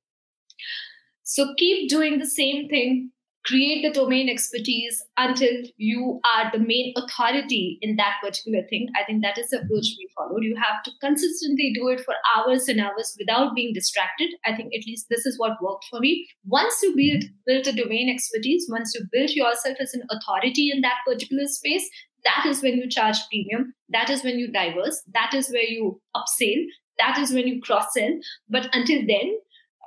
So 1.24 1.54
keep 1.56 1.88
doing 1.88 2.18
the 2.18 2.26
same 2.26 2.68
thing 2.68 3.12
create 3.44 3.82
the 3.82 3.92
domain 3.92 4.28
expertise 4.28 5.02
until 5.16 5.50
you 5.76 6.20
are 6.24 6.50
the 6.52 6.58
main 6.58 6.94
authority 6.96 7.78
in 7.82 7.96
that 7.96 8.14
particular 8.22 8.62
thing. 8.68 8.88
I 8.98 9.04
think 9.04 9.22
that 9.22 9.38
is 9.38 9.50
the 9.50 9.58
approach 9.58 9.86
we 9.98 10.08
followed. 10.16 10.44
You 10.44 10.56
have 10.56 10.82
to 10.84 10.90
consistently 11.00 11.72
do 11.74 11.88
it 11.88 12.00
for 12.00 12.14
hours 12.36 12.68
and 12.68 12.80
hours 12.80 13.16
without 13.18 13.54
being 13.54 13.72
distracted. 13.74 14.30
I 14.46 14.54
think 14.54 14.72
at 14.74 14.86
least 14.86 15.06
this 15.10 15.26
is 15.26 15.38
what 15.38 15.60
worked 15.60 15.86
for 15.90 15.98
me. 15.98 16.28
Once 16.44 16.74
you 16.82 16.94
build 16.94 17.24
build 17.46 17.66
a 17.66 17.72
domain 17.72 18.08
expertise, 18.08 18.66
once 18.70 18.94
you 18.94 19.04
build 19.10 19.30
yourself 19.30 19.76
as 19.80 19.94
an 19.94 20.02
authority 20.10 20.70
in 20.72 20.80
that 20.82 20.98
particular 21.06 21.46
space, 21.46 21.88
that 22.24 22.46
is 22.46 22.62
when 22.62 22.76
you 22.76 22.88
charge 22.88 23.16
premium. 23.28 23.74
That 23.88 24.10
is 24.10 24.22
when 24.22 24.38
you 24.38 24.52
diverse. 24.52 25.02
That 25.14 25.34
is 25.34 25.50
where 25.50 25.64
you 25.64 26.00
upsell. 26.14 26.64
That 26.98 27.18
is 27.18 27.32
when 27.32 27.48
you 27.48 27.60
cross 27.60 27.86
sell. 27.92 28.10
But 28.48 28.68
until 28.72 29.00
then, 29.06 29.36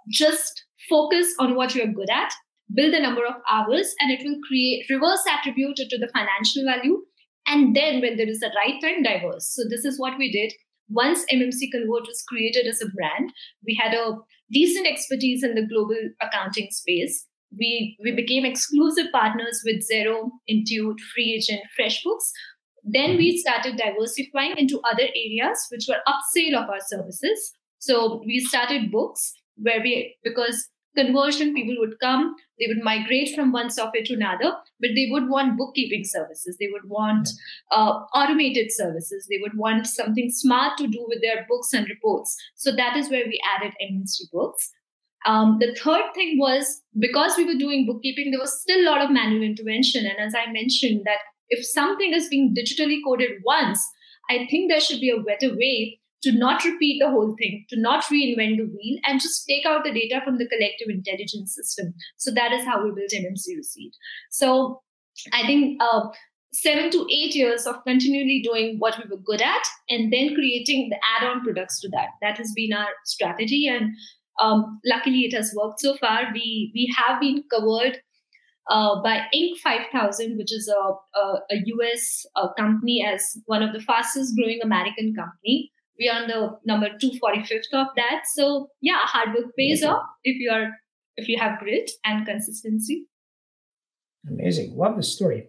just 0.10 0.65
focus 0.89 1.34
on 1.39 1.56
what 1.56 1.76
you're 1.76 1.88
good 1.88 2.10
at 2.10 2.32
build 2.74 2.93
the 2.93 3.00
number 3.00 3.26
of 3.26 3.36
hours, 3.50 3.93
and 4.00 4.12
it 4.12 4.21
will 4.24 4.39
create 4.48 4.86
reverse 4.89 5.24
attribute 5.32 5.80
it 5.80 5.89
to 5.89 5.98
the 5.98 6.12
financial 6.13 6.63
value. 6.65 7.02
And 7.48 7.76
then 7.76 8.02
when 8.02 8.17
there 8.17 8.28
is 8.28 8.41
a 8.41 8.50
right 8.56 8.82
time, 8.82 9.04
diverse. 9.04 9.54
So 9.56 9.63
this 9.69 9.86
is 9.86 10.00
what 10.00 10.17
we 10.17 10.32
did. 10.32 10.52
Once 10.89 11.26
MMC 11.32 11.71
Convert 11.71 12.08
was 12.08 12.24
created 12.28 12.65
as 12.67 12.82
a 12.82 12.89
brand, 12.89 13.32
we 13.65 13.76
had 13.80 13.93
a 13.93 14.17
decent 14.52 14.88
expertise 14.88 15.43
in 15.43 15.56
the 15.56 15.67
global 15.67 15.98
accounting 16.21 16.69
space. 16.71 17.26
We, 17.58 17.98
we 18.04 18.12
became 18.12 18.45
exclusive 18.45 19.08
partners 19.12 19.62
with 19.63 19.84
Xero, 19.89 20.30
Intuit, 20.50 21.00
Free 21.13 21.36
Agent, 21.36 21.62
FreshBooks. 21.80 22.30
Then 22.84 23.17
we 23.17 23.38
started 23.38 23.78
diversifying 23.78 24.58
into 24.58 24.82
other 24.91 25.04
areas, 25.04 25.65
which 25.71 25.86
were 25.88 26.02
upsale 26.08 26.62
of 26.62 26.69
our 26.69 26.82
services. 26.86 27.54
So 27.80 28.21
we 28.26 28.39
started 28.39 28.91
books 28.91 29.34
where 29.58 29.82
we, 29.82 30.15
because 30.24 30.67
conversion, 30.96 31.54
people 31.54 31.76
would 31.80 32.00
come, 32.00 32.36
they 32.60 32.68
would 32.68 32.84
migrate 32.84 33.36
from 33.36 33.52
one 33.52 33.70
software 33.70 34.04
to 34.04 34.14
another, 34.14 34.54
but 34.80 34.92
they 34.96 35.08
would 35.12 35.30
want 35.30 35.58
bookkeeping 35.58 36.04
services. 36.04 36.58
They 36.60 36.70
would 36.72 36.90
want 36.90 37.30
uh, 37.72 38.00
automated 38.14 38.72
services. 38.72 39.28
They 39.30 39.40
would 39.42 39.58
want 39.58 39.88
something 39.88 40.32
smart 40.32 40.78
to 40.78 40.88
do 40.88 41.06
with 41.08 41.22
their 41.22 41.46
books 41.48 41.74
and 41.74 41.88
reports. 41.90 42.36
So 42.56 42.72
that 42.76 42.96
is 42.96 43.10
where 43.10 43.26
we 43.26 43.40
added 43.58 43.74
MMC 43.82 44.32
Books. 44.32 44.72
Um, 45.26 45.58
the 45.60 45.76
third 45.76 46.04
thing 46.14 46.38
was 46.40 46.82
because 47.00 47.36
we 47.36 47.46
were 47.46 47.60
doing 47.60 47.88
bookkeeping, 47.88 48.32
there 48.32 48.40
was 48.40 48.62
still 48.62 48.80
a 48.80 48.90
lot 48.90 49.02
of 49.02 49.12
manual 49.12 49.44
intervention. 49.44 50.06
And 50.06 50.20
as 50.20 50.36
I 50.36 50.52
mentioned, 50.52 51.02
that 51.06 51.20
if 51.50 51.66
something 51.66 52.14
is 52.14 52.30
being 52.30 52.56
digitally 52.56 53.00
coded 53.04 53.42
once, 53.44 53.84
I 54.30 54.48
think 54.50 54.70
there 54.70 54.80
should 54.80 55.00
be 55.00 55.10
a 55.10 55.22
better 55.22 55.56
way 55.56 56.00
to 56.26 56.32
not 56.32 56.64
repeat 56.66 57.00
the 57.00 57.10
whole 57.10 57.36
thing, 57.38 57.66
to 57.70 57.80
not 57.80 58.04
reinvent 58.06 58.58
the 58.58 58.66
wheel, 58.66 59.00
and 59.06 59.22
just 59.22 59.46
take 59.48 59.64
out 59.66 59.84
the 59.84 59.92
data 59.92 60.22
from 60.26 60.40
the 60.40 60.48
collective 60.48 60.90
intelligence 60.90 61.54
system. 61.54 61.94
So 62.18 62.32
that 62.32 62.52
is 62.52 62.66
how 62.66 62.84
we 62.84 62.90
built 62.90 63.12
MMC 63.12 63.56
Receipt. 63.56 63.94
So 64.32 64.82
I 65.34 65.46
think 65.46 65.82
uh, 65.82 66.10
seven 66.52 66.90
to 66.90 67.06
eight 67.12 67.36
years 67.36 67.68
of 67.68 67.84
continually 67.86 68.42
doing 68.44 68.78
what 68.80 68.98
we 68.98 69.04
were 69.08 69.22
good 69.22 69.42
at 69.42 69.64
and 69.88 70.12
then 70.12 70.34
creating 70.34 70.90
the 70.90 70.98
add-on 71.16 71.44
products 71.44 71.80
to 71.82 71.90
that. 71.90 72.10
That 72.24 72.38
has 72.40 72.52
been 72.56 72.74
our 72.74 72.90
strategy, 73.06 73.68
and 73.68 73.92
um, 74.40 74.80
luckily 74.84 75.26
it 75.26 75.36
has 75.36 75.54
worked 75.56 75.80
so 75.80 75.96
far. 75.98 76.24
We 76.34 76.72
we 76.74 76.92
have 76.98 77.22
been 77.22 77.44
covered 77.54 78.00
uh, 78.68 79.00
by 79.04 79.28
Inc. 79.34 79.60
5000, 79.64 80.38
which 80.38 80.52
is 80.52 80.68
a, 80.68 81.20
a, 81.20 81.40
a 81.52 81.62
US 81.66 82.26
uh, 82.36 82.52
company 82.58 83.06
as 83.08 83.38
one 83.46 83.62
of 83.62 83.74
the 83.74 83.80
fastest 83.80 84.36
growing 84.36 84.60
American 84.64 85.14
company. 85.16 85.72
We 86.00 86.10
are 86.10 86.22
on 86.22 86.28
the 86.28 86.58
number 86.66 86.90
245th 86.90 87.74
of 87.74 87.88
that. 87.96 88.24
So 88.34 88.70
yeah, 88.82 89.00
hard 89.04 89.30
work 89.36 89.56
pays 89.58 89.84
off 89.84 90.04
if 90.24 90.40
you 90.40 90.52
are 90.52 90.72
if 91.18 91.28
you 91.28 91.38
have 91.40 91.60
grit 91.60 91.92
and 92.04 92.26
consistency. 92.26 93.08
Amazing. 94.30 94.76
Love 94.76 94.98
the 94.98 95.04
story. 95.04 95.48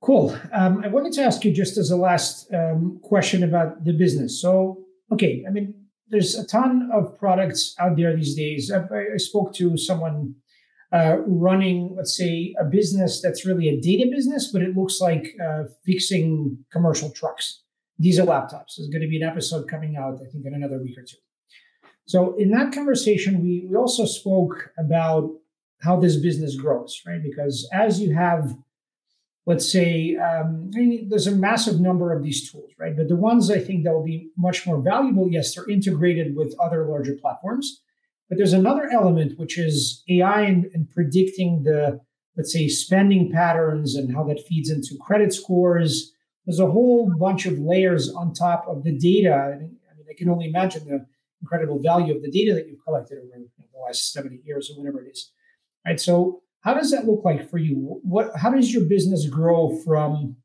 Cool. 0.00 0.36
Um, 0.52 0.82
I 0.82 0.88
wanted 0.88 1.12
to 1.14 1.22
ask 1.22 1.44
you 1.44 1.52
just 1.52 1.76
as 1.76 1.90
a 1.90 1.96
last 1.96 2.50
um, 2.54 3.00
question 3.02 3.44
about 3.44 3.84
the 3.84 3.92
business. 3.92 4.40
So, 4.40 4.84
okay, 5.12 5.44
I 5.46 5.50
mean, 5.50 5.74
there's 6.08 6.34
a 6.36 6.46
ton 6.46 6.90
of 6.92 7.18
products 7.18 7.74
out 7.78 7.96
there 7.96 8.16
these 8.16 8.34
days. 8.34 8.72
I, 8.72 8.82
I 9.14 9.16
spoke 9.18 9.54
to 9.56 9.76
someone 9.76 10.36
uh, 10.92 11.18
running, 11.26 11.94
let's 11.96 12.16
say, 12.16 12.54
a 12.58 12.64
business 12.64 13.20
that's 13.22 13.46
really 13.46 13.68
a 13.68 13.80
data 13.80 14.10
business, 14.10 14.50
but 14.52 14.62
it 14.62 14.76
looks 14.76 15.00
like 15.00 15.36
uh, 15.44 15.64
fixing 15.84 16.58
commercial 16.72 17.10
trucks, 17.10 17.62
diesel 18.00 18.26
laptops. 18.26 18.76
There's 18.76 18.88
going 18.88 19.02
to 19.02 19.08
be 19.08 19.20
an 19.20 19.28
episode 19.28 19.68
coming 19.68 19.96
out, 19.96 20.14
I 20.14 20.30
think, 20.30 20.46
in 20.46 20.54
another 20.54 20.78
week 20.82 20.98
or 20.98 21.02
two. 21.02 21.16
So, 22.06 22.36
in 22.36 22.50
that 22.50 22.72
conversation, 22.72 23.42
we, 23.42 23.66
we 23.68 23.76
also 23.76 24.04
spoke 24.04 24.72
about 24.78 25.30
how 25.80 25.98
this 25.98 26.16
business 26.16 26.56
grows, 26.56 27.00
right? 27.06 27.22
Because 27.22 27.68
as 27.72 28.00
you 28.00 28.14
have, 28.14 28.56
let's 29.46 29.70
say, 29.70 30.16
um, 30.16 30.70
I 30.74 30.78
mean, 30.78 31.08
there's 31.08 31.26
a 31.26 31.34
massive 31.34 31.80
number 31.80 32.12
of 32.12 32.22
these 32.22 32.50
tools, 32.50 32.70
right? 32.78 32.96
But 32.96 33.08
the 33.08 33.16
ones 33.16 33.50
I 33.50 33.60
think 33.60 33.84
that 33.84 33.92
will 33.92 34.04
be 34.04 34.30
much 34.36 34.66
more 34.66 34.80
valuable, 34.80 35.28
yes, 35.30 35.54
they're 35.54 35.68
integrated 35.68 36.36
with 36.36 36.54
other 36.60 36.86
larger 36.86 37.14
platforms 37.14 37.82
but 38.30 38.38
there's 38.38 38.52
another 38.52 38.88
element, 38.90 39.38
which 39.38 39.58
is 39.58 40.04
AI 40.08 40.42
and, 40.42 40.70
and 40.72 40.88
predicting 40.88 41.64
the, 41.64 42.00
let's 42.36 42.52
say, 42.52 42.68
spending 42.68 43.30
patterns 43.30 43.96
and 43.96 44.14
how 44.14 44.22
that 44.24 44.46
feeds 44.46 44.70
into 44.70 44.96
credit 45.00 45.34
scores. 45.34 46.12
There's 46.50 46.58
a 46.58 46.66
whole 46.66 47.08
bunch 47.16 47.46
of 47.46 47.60
layers 47.60 48.12
on 48.12 48.34
top 48.34 48.64
of 48.66 48.82
the 48.82 48.90
data. 48.90 49.32
I 49.32 49.58
mean, 49.58 49.76
I 50.10 50.14
can 50.14 50.28
only 50.28 50.48
imagine 50.48 50.84
the 50.84 51.06
incredible 51.40 51.80
value 51.80 52.12
of 52.12 52.22
the 52.22 52.30
data 52.30 52.54
that 52.54 52.66
you've 52.66 52.82
collected 52.84 53.18
over 53.18 53.28
the 53.38 53.78
last 53.86 54.12
70 54.12 54.40
years 54.44 54.68
or 54.68 54.76
whatever 54.76 55.00
it 55.00 55.12
is. 55.12 55.30
Right. 55.86 56.00
So 56.00 56.42
how 56.62 56.74
does 56.74 56.90
that 56.90 57.06
look 57.06 57.24
like 57.24 57.48
for 57.48 57.58
you? 57.58 58.00
What 58.02 58.32
how 58.34 58.50
does 58.50 58.74
your 58.74 58.84
business 58.84 59.28
grow 59.28 59.78
from 59.84 60.38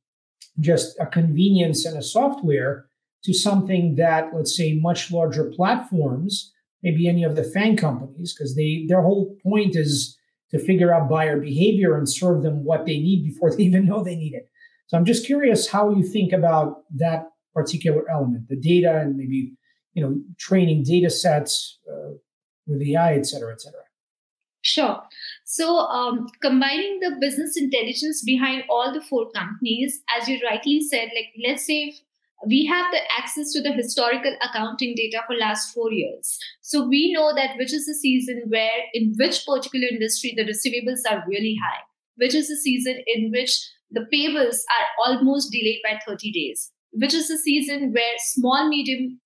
just 0.60 0.96
a 1.00 1.08
convenience 1.08 1.86
and 1.86 1.98
a 1.98 2.04
software 2.04 2.86
to 3.24 3.34
something 3.34 3.96
that, 3.96 4.30
let's 4.32 4.56
say, 4.56 4.78
much 4.80 5.12
larger 5.12 5.46
platforms 5.56 6.54
maybe 6.86 7.08
any 7.08 7.24
of 7.24 7.36
the 7.36 7.44
FANG 7.44 7.78
companies, 7.78 8.32
because 8.32 8.56
they 8.56 8.86
their 8.88 9.02
whole 9.02 9.36
point 9.42 9.76
is 9.76 10.16
to 10.52 10.60
figure 10.60 10.94
out 10.94 11.10
buyer 11.10 11.40
behavior 11.42 11.98
and 11.98 12.08
serve 12.08 12.44
them 12.44 12.64
what 12.64 12.86
they 12.86 13.00
need 13.00 13.24
before 13.24 13.50
they 13.58 13.64
even 13.64 13.88
know 13.88 14.04
they 14.04 14.16
need 14.16 14.36
it. 14.36 14.48
So 14.88 14.98
I'm 14.98 15.06
just 15.06 15.26
curious 15.26 15.68
how 15.68 15.90
you 15.90 16.04
think 16.04 16.32
about 16.32 16.84
that 16.96 17.30
particular 17.54 18.10
element, 18.10 18.48
the 18.50 18.56
data, 18.56 19.00
and 19.00 19.16
maybe 19.16 19.54
you 19.94 20.04
know 20.04 20.20
training 20.38 20.84
data 20.84 21.10
sets 21.10 21.80
uh, 21.90 22.12
with 22.68 22.82
AI, 22.82 23.16
et 23.16 23.26
cetera, 23.26 23.54
et 23.54 23.62
cetera. 23.62 23.82
Sure. 24.62 25.00
So, 25.46 25.78
um, 25.78 26.28
combining 26.42 27.00
the 27.00 27.18
business 27.20 27.56
intelligence 27.56 28.24
behind 28.26 28.64
all 28.68 28.92
the 28.92 29.02
four 29.02 29.30
companies, 29.30 30.02
as 30.20 30.28
you 30.28 30.40
rightly 30.44 30.82
said, 30.82 31.10
like 31.14 31.32
let's 31.46 31.66
say 31.66 31.94
we 32.48 32.66
have 32.66 32.92
the 32.92 33.00
access 33.18 33.52
to 33.54 33.62
the 33.62 33.72
historical 33.72 34.36
accounting 34.42 34.94
data 34.96 35.22
for 35.26 35.36
last 35.36 35.74
four 35.74 35.92
years 35.92 36.38
so 36.62 36.86
we 36.86 37.14
know 37.14 37.34
that 37.34 37.58
which 37.58 37.74
is 37.74 37.86
the 37.86 37.94
season 37.94 38.44
where 38.48 38.84
in 38.94 39.14
which 39.18 39.46
particular 39.46 39.88
industry 39.88 40.34
the 40.36 40.44
receivables 40.44 41.00
are 41.10 41.24
really 41.28 41.58
high 41.64 41.82
which 42.18 42.36
is 42.36 42.48
the 42.48 42.58
season 42.58 43.02
in 43.08 43.32
which 43.32 43.68
the 43.92 44.06
payables 44.14 44.58
are 44.78 44.88
almost 45.06 45.52
delayed 45.52 45.80
by 45.84 46.00
30 46.08 46.32
days 46.32 46.72
which 46.92 47.14
is 47.14 47.30
a 47.30 47.38
season 47.38 47.92
where 47.94 48.18
small 48.20 48.70
medium 48.70 49.20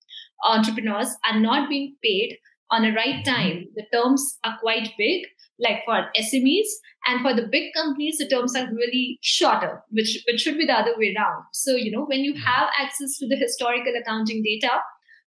entrepreneurs 0.44 1.14
are 1.28 1.38
not 1.38 1.68
being 1.68 1.94
paid 2.02 2.36
on 2.70 2.84
a 2.84 2.94
right 2.94 3.24
time 3.24 3.66
the 3.74 3.84
terms 3.92 4.38
are 4.44 4.56
quite 4.60 4.92
big 4.98 5.22
like 5.60 5.84
for 5.84 6.08
SMEs. 6.18 6.68
And 7.06 7.20
for 7.22 7.34
the 7.34 7.48
big 7.50 7.72
companies, 7.74 8.18
the 8.18 8.28
terms 8.28 8.56
are 8.56 8.66
really 8.66 9.18
shorter, 9.22 9.82
which, 9.90 10.22
which 10.26 10.40
should 10.40 10.58
be 10.58 10.66
the 10.66 10.72
other 10.72 10.94
way 10.96 11.14
around. 11.16 11.44
So, 11.52 11.72
you 11.72 11.90
know, 11.90 12.04
when 12.04 12.20
you 12.20 12.34
have 12.34 12.68
access 12.78 13.16
to 13.18 13.28
the 13.28 13.36
historical 13.36 13.92
accounting 14.00 14.42
data 14.42 14.76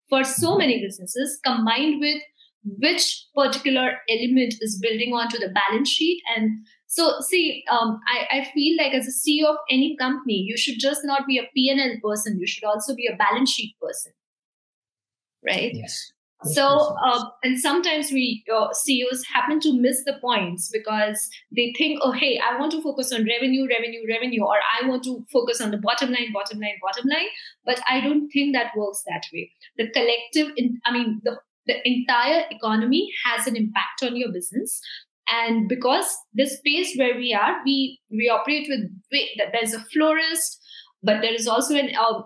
for 0.10 0.24
so 0.24 0.58
many 0.58 0.82
businesses, 0.82 1.39
combined 1.46 2.00
with 2.00 2.22
which 2.63 3.26
particular 3.36 3.94
element 4.10 4.56
is 4.62 4.80
building 4.82 5.13
onto 5.13 5.38
the 5.39 5.50
balance 5.50 5.89
sheet 5.89 6.22
and 6.36 6.65
so 6.93 7.19
see 7.21 7.63
um, 7.71 7.99
I, 8.13 8.39
I 8.39 8.51
feel 8.54 8.77
like 8.77 8.93
as 8.93 9.08
a 9.08 9.17
ceo 9.17 9.49
of 9.49 9.58
any 9.69 9.95
company 9.97 10.39
you 10.47 10.58
should 10.58 10.80
just 10.80 11.01
not 11.04 11.27
be 11.27 11.38
a 11.38 11.49
p&l 11.54 11.93
person 12.04 12.39
you 12.39 12.47
should 12.47 12.63
also 12.63 12.95
be 12.95 13.08
a 13.08 13.15
balance 13.15 13.51
sheet 13.51 13.75
person 13.82 14.13
right 15.43 15.71
yes 15.73 16.12
so, 16.43 16.97
uh, 17.06 17.30
and 17.43 17.60
sometimes 17.60 18.12
we 18.12 18.43
uh, 18.54 18.73
CEOs 18.73 19.23
happen 19.25 19.60
to 19.60 19.80
miss 19.80 20.04
the 20.06 20.17
points 20.19 20.69
because 20.73 21.30
they 21.56 21.73
think, 21.77 21.99
oh, 22.01 22.12
hey, 22.12 22.39
I 22.39 22.58
want 22.58 22.71
to 22.71 22.82
focus 22.82 23.13
on 23.13 23.25
revenue, 23.25 23.67
revenue, 23.67 24.01
revenue, 24.10 24.43
or 24.43 24.56
I 24.56 24.88
want 24.88 25.04
to 25.04 25.23
focus 25.32 25.62
on 25.62 25.69
the 25.69 25.77
bottom 25.77 26.10
line, 26.10 26.34
bottom 26.34 26.60
line, 26.60 26.80
bottom 26.82 27.08
line. 27.08 27.27
But 27.63 27.80
I 27.88 28.01
don't 28.01 28.30
think 28.30 28.56
that 28.56 28.75
works 28.75 29.04
that 29.08 29.23
way. 29.32 29.51
The 29.77 29.91
collective, 29.91 30.51
in, 30.58 30.82
I 30.84 30.91
mean, 30.91 31.21
the, 31.23 31.38
the 31.67 31.75
entire 31.88 32.45
economy 32.49 33.12
has 33.23 33.45
an 33.45 33.56
impact 33.56 34.01
on 34.01 34.15
your 34.15 34.32
business. 34.32 34.82
And 35.32 35.70
because 35.70 36.13
the 36.34 36.46
space 36.46 36.96
where 36.98 37.15
we 37.15 37.34
are, 37.34 37.58
we 37.65 38.00
we 38.10 38.30
operate 38.30 38.67
with 38.70 38.89
there's 39.54 39.74
a 39.74 39.80
florist, 39.94 40.60
but 41.04 41.22
there 41.22 41.34
is 41.34 41.48
also 41.48 41.76
an 41.76 41.91
uh, 41.96 42.22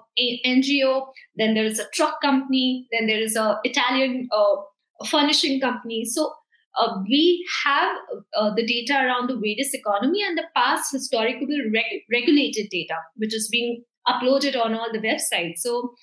NGO, 0.45 1.05
then 1.35 1.53
there 1.53 1.65
is 1.65 1.79
a 1.79 1.89
truck 1.93 2.19
company, 2.21 2.87
then 2.91 3.07
there 3.07 3.21
is 3.21 3.35
a 3.35 3.59
Italian 3.63 4.27
uh, 4.35 5.05
furnishing 5.05 5.61
company. 5.61 6.05
So 6.05 6.33
uh, 6.77 6.97
we 7.07 7.45
have 7.63 7.95
uh, 8.37 8.53
the 8.55 8.65
data 8.65 8.93
around 8.93 9.29
the 9.29 9.35
various 9.35 9.73
economy 9.73 10.23
and 10.27 10.37
the 10.37 10.47
past 10.55 10.91
historical 10.91 11.47
reg- 11.73 12.03
regulated 12.11 12.69
data, 12.69 12.95
which 13.15 13.33
is 13.33 13.47
being 13.49 13.83
uploaded 14.07 14.59
on 14.59 14.73
all 14.73 14.91
the 14.91 14.99
websites. 14.99 15.57
So 15.57 15.93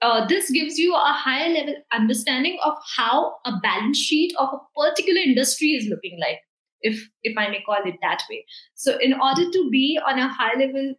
uh, 0.00 0.26
this 0.26 0.50
gives 0.50 0.78
you 0.78 0.94
a 0.94 1.12
higher 1.12 1.48
level 1.48 1.74
understanding 1.92 2.58
of 2.64 2.74
how 2.96 3.34
a 3.44 3.52
balance 3.62 3.98
sheet 3.98 4.32
of 4.38 4.48
a 4.52 4.80
particular 4.80 5.20
industry 5.20 5.68
is 5.68 5.86
looking 5.88 6.18
like 6.20 6.38
if 6.80 7.08
if 7.22 7.36
i 7.38 7.48
may 7.48 7.62
call 7.64 7.78
it 7.84 7.96
that 8.02 8.22
way. 8.30 8.44
So 8.74 8.98
in 8.98 9.14
order 9.14 9.50
to 9.50 9.68
be 9.70 9.98
on 10.06 10.18
a 10.18 10.28
high 10.28 10.54
level 10.58 10.94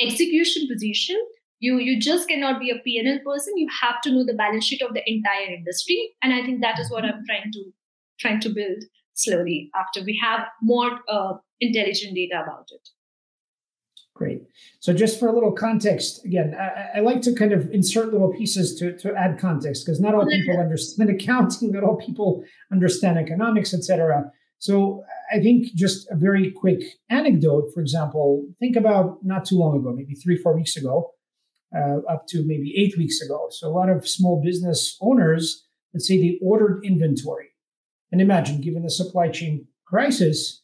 execution 0.00 0.66
position 0.70 1.16
you 1.60 1.78
you 1.78 1.98
just 2.00 2.28
cannot 2.28 2.60
be 2.60 2.70
a 2.70 2.80
pnl 2.86 3.22
person. 3.24 3.56
You 3.56 3.68
have 3.80 4.00
to 4.02 4.12
know 4.12 4.24
the 4.24 4.34
balance 4.34 4.64
sheet 4.64 4.82
of 4.82 4.94
the 4.94 5.02
entire 5.06 5.54
industry. 5.54 6.10
And 6.22 6.32
i 6.32 6.42
think 6.44 6.60
that 6.62 6.78
is 6.78 6.90
what 6.90 7.04
i'm 7.04 7.22
trying 7.26 7.52
to 7.52 7.64
trying 8.18 8.40
to 8.40 8.48
build 8.48 8.84
slowly 9.14 9.70
after 9.74 10.02
we 10.04 10.18
have 10.22 10.46
more 10.60 10.90
uh, 11.08 11.34
intelligent 11.60 12.14
data 12.14 12.42
about 12.42 12.66
it 12.70 12.88
great 14.14 14.42
so 14.80 14.92
just 14.92 15.18
for 15.18 15.28
a 15.28 15.32
little 15.32 15.52
context 15.52 16.24
again 16.24 16.54
I, 16.58 16.98
I 16.98 17.00
like 17.00 17.20
to 17.22 17.34
kind 17.34 17.52
of 17.52 17.68
insert 17.70 18.12
little 18.12 18.32
pieces 18.32 18.76
to, 18.78 18.96
to 18.98 19.14
add 19.14 19.38
context 19.38 19.84
because 19.84 20.00
not 20.00 20.14
all 20.14 20.26
people 20.26 20.58
understand 20.58 21.10
accounting 21.20 21.72
not 21.72 21.82
all 21.82 21.96
people 21.96 22.44
understand 22.70 23.18
economics 23.18 23.74
etc 23.74 24.30
so 24.64 25.04
I 25.30 25.40
think 25.40 25.74
just 25.74 26.10
a 26.10 26.16
very 26.16 26.50
quick 26.50 26.80
anecdote, 27.10 27.70
for 27.74 27.80
example, 27.80 28.46
think 28.58 28.76
about 28.76 29.18
not 29.22 29.44
too 29.44 29.56
long 29.56 29.76
ago, 29.76 29.92
maybe 29.94 30.14
three, 30.14 30.38
four 30.38 30.56
weeks 30.56 30.74
ago, 30.76 31.10
uh, 31.76 31.98
up 32.10 32.26
to 32.28 32.42
maybe 32.46 32.74
eight 32.74 32.96
weeks 32.96 33.20
ago. 33.20 33.48
So 33.50 33.68
a 33.68 33.76
lot 33.76 33.90
of 33.90 34.08
small 34.08 34.40
business 34.42 34.96
owners, 35.02 35.66
let's 35.92 36.08
say 36.08 36.16
they 36.16 36.38
ordered 36.40 36.80
inventory. 36.82 37.48
And 38.10 38.22
imagine, 38.22 38.62
given 38.62 38.84
the 38.84 38.90
supply 38.90 39.28
chain 39.28 39.66
crisis, 39.86 40.62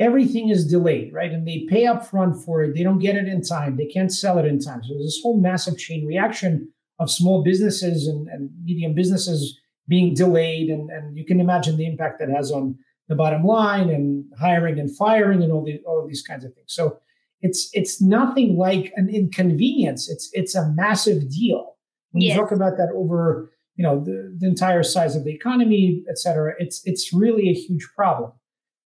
everything 0.00 0.48
is 0.48 0.66
delayed, 0.66 1.12
right? 1.12 1.32
And 1.32 1.46
they 1.46 1.66
pay 1.68 1.86
up 1.86 2.06
front 2.06 2.42
for 2.44 2.62
it. 2.62 2.74
They 2.74 2.82
don't 2.82 3.00
get 3.00 3.16
it 3.16 3.26
in 3.26 3.42
time. 3.42 3.76
They 3.76 3.86
can't 3.86 4.12
sell 4.12 4.38
it 4.38 4.46
in 4.46 4.60
time. 4.60 4.82
So 4.84 4.94
there's 4.94 5.06
this 5.06 5.20
whole 5.22 5.40
massive 5.40 5.76
chain 5.78 6.06
reaction 6.06 6.72
of 6.98 7.10
small 7.10 7.42
businesses 7.42 8.06
and, 8.06 8.28
and 8.28 8.50
medium 8.64 8.94
businesses 8.94 9.58
being 9.88 10.14
delayed. 10.14 10.68
And, 10.68 10.90
and 10.90 11.16
you 11.16 11.24
can 11.24 11.40
imagine 11.40 11.76
the 11.76 11.86
impact 11.86 12.18
that 12.20 12.28
has 12.28 12.50
on 12.52 12.78
the 13.08 13.14
bottom 13.14 13.44
line 13.44 13.88
and 13.88 14.24
hiring 14.38 14.78
and 14.78 14.94
firing 14.96 15.42
and 15.42 15.52
all, 15.52 15.64
the, 15.64 15.80
all 15.86 16.00
of 16.02 16.08
these 16.08 16.22
kinds 16.22 16.44
of 16.44 16.54
things. 16.54 16.72
So 16.72 16.98
it's 17.40 17.70
it's 17.72 18.02
nothing 18.02 18.56
like 18.56 18.92
an 18.96 19.08
inconvenience. 19.08 20.10
It's 20.10 20.28
it's 20.32 20.54
a 20.54 20.68
massive 20.72 21.30
deal. 21.30 21.76
When 22.10 22.22
yes. 22.22 22.34
you 22.34 22.42
talk 22.42 22.52
about 22.52 22.76
that 22.76 22.90
over, 22.94 23.50
you 23.76 23.84
know, 23.84 24.02
the, 24.02 24.36
the 24.38 24.46
entire 24.46 24.82
size 24.82 25.14
of 25.14 25.24
the 25.24 25.32
economy, 25.32 26.02
et 26.10 26.18
cetera, 26.18 26.54
it's 26.58 26.82
it's 26.84 27.12
really 27.12 27.48
a 27.48 27.54
huge 27.54 27.88
problem. 27.94 28.32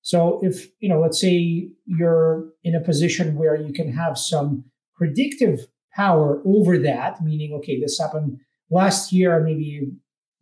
So 0.03 0.41
if, 0.43 0.69
you 0.81 0.89
know, 0.89 1.01
let's 1.01 1.21
say 1.21 1.71
you're 1.87 2.49
in 2.65 2.75
a 2.75 2.81
position 2.81 3.37
where 3.37 3.57
you 3.57 3.73
can 3.73 3.93
have 3.93 4.19
some 4.19 4.65
predictive 4.95 5.69
power 5.95 6.43
over 6.45 6.79
that, 6.79 7.23
meaning, 7.23 7.53
okay, 7.55 7.81
this 7.81 7.99
happened 7.99 8.39
last 8.71 9.13
year, 9.13 9.41
maybe, 9.41 9.63
you 9.63 9.93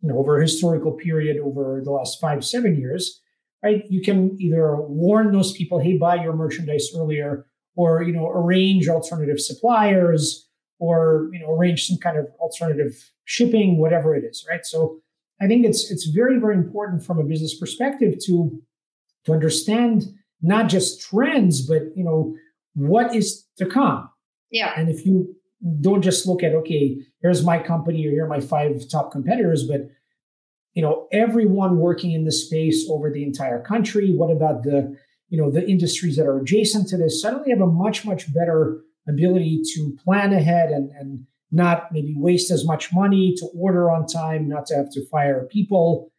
know, 0.01 0.17
over 0.17 0.37
a 0.37 0.41
historical 0.41 0.93
period 0.93 1.37
over 1.37 1.81
the 1.83 1.91
last 1.91 2.19
five, 2.19 2.43
seven 2.43 2.79
years, 2.79 3.21
right? 3.63 3.83
You 3.89 4.01
can 4.01 4.35
either 4.39 4.75
warn 4.75 5.31
those 5.31 5.53
people, 5.53 5.79
hey, 5.79 5.97
buy 5.97 6.15
your 6.15 6.33
merchandise 6.33 6.89
earlier, 6.95 7.45
or, 7.75 8.01
you 8.01 8.13
know, 8.13 8.27
arrange 8.29 8.87
alternative 8.87 9.39
suppliers, 9.39 10.47
or, 10.79 11.29
you 11.31 11.39
know, 11.39 11.51
arrange 11.51 11.85
some 11.85 11.97
kind 11.97 12.17
of 12.17 12.25
alternative 12.39 13.11
shipping, 13.25 13.77
whatever 13.77 14.15
it 14.15 14.23
is, 14.23 14.43
right? 14.49 14.65
So 14.65 15.01
I 15.39 15.47
think 15.47 15.65
it's 15.65 15.91
it's 15.91 16.05
very, 16.07 16.39
very 16.39 16.55
important 16.55 17.05
from 17.05 17.19
a 17.19 17.23
business 17.23 17.57
perspective 17.57 18.15
to 18.25 18.61
to 19.25 19.33
understand 19.33 20.05
not 20.41 20.69
just 20.69 21.01
trends, 21.01 21.61
but 21.61 21.83
you 21.95 22.03
know 22.03 22.35
what 22.73 23.15
is 23.15 23.45
to 23.57 23.65
come. 23.65 24.09
Yeah. 24.51 24.73
And 24.75 24.89
if 24.89 25.05
you 25.05 25.35
don't 25.79 26.01
just 26.01 26.25
look 26.25 26.43
at 26.43 26.53
okay, 26.53 26.97
here's 27.21 27.43
my 27.43 27.59
company 27.59 28.05
or 28.07 28.11
here 28.11 28.25
are 28.25 28.29
my 28.29 28.39
five 28.39 28.87
top 28.89 29.11
competitors, 29.11 29.67
but 29.67 29.89
you 30.73 30.81
know 30.81 31.07
everyone 31.11 31.77
working 31.77 32.11
in 32.11 32.25
the 32.25 32.31
space 32.31 32.87
over 32.89 33.11
the 33.11 33.23
entire 33.23 33.61
country. 33.61 34.13
What 34.13 34.31
about 34.31 34.63
the 34.63 34.97
you 35.29 35.37
know 35.37 35.51
the 35.51 35.67
industries 35.67 36.15
that 36.17 36.25
are 36.25 36.39
adjacent 36.39 36.87
to 36.89 36.97
this? 36.97 37.21
Suddenly 37.21 37.51
have 37.51 37.61
a 37.61 37.67
much 37.67 38.05
much 38.05 38.33
better 38.33 38.81
ability 39.07 39.61
to 39.75 39.95
plan 40.03 40.33
ahead 40.33 40.71
and 40.71 40.89
and 40.91 41.25
not 41.51 41.91
maybe 41.91 42.15
waste 42.17 42.49
as 42.49 42.65
much 42.65 42.93
money 42.93 43.35
to 43.35 43.45
order 43.53 43.91
on 43.91 44.07
time, 44.07 44.47
not 44.47 44.65
to 44.65 44.75
have 44.75 44.89
to 44.89 45.05
fire 45.07 45.45
people, 45.51 46.09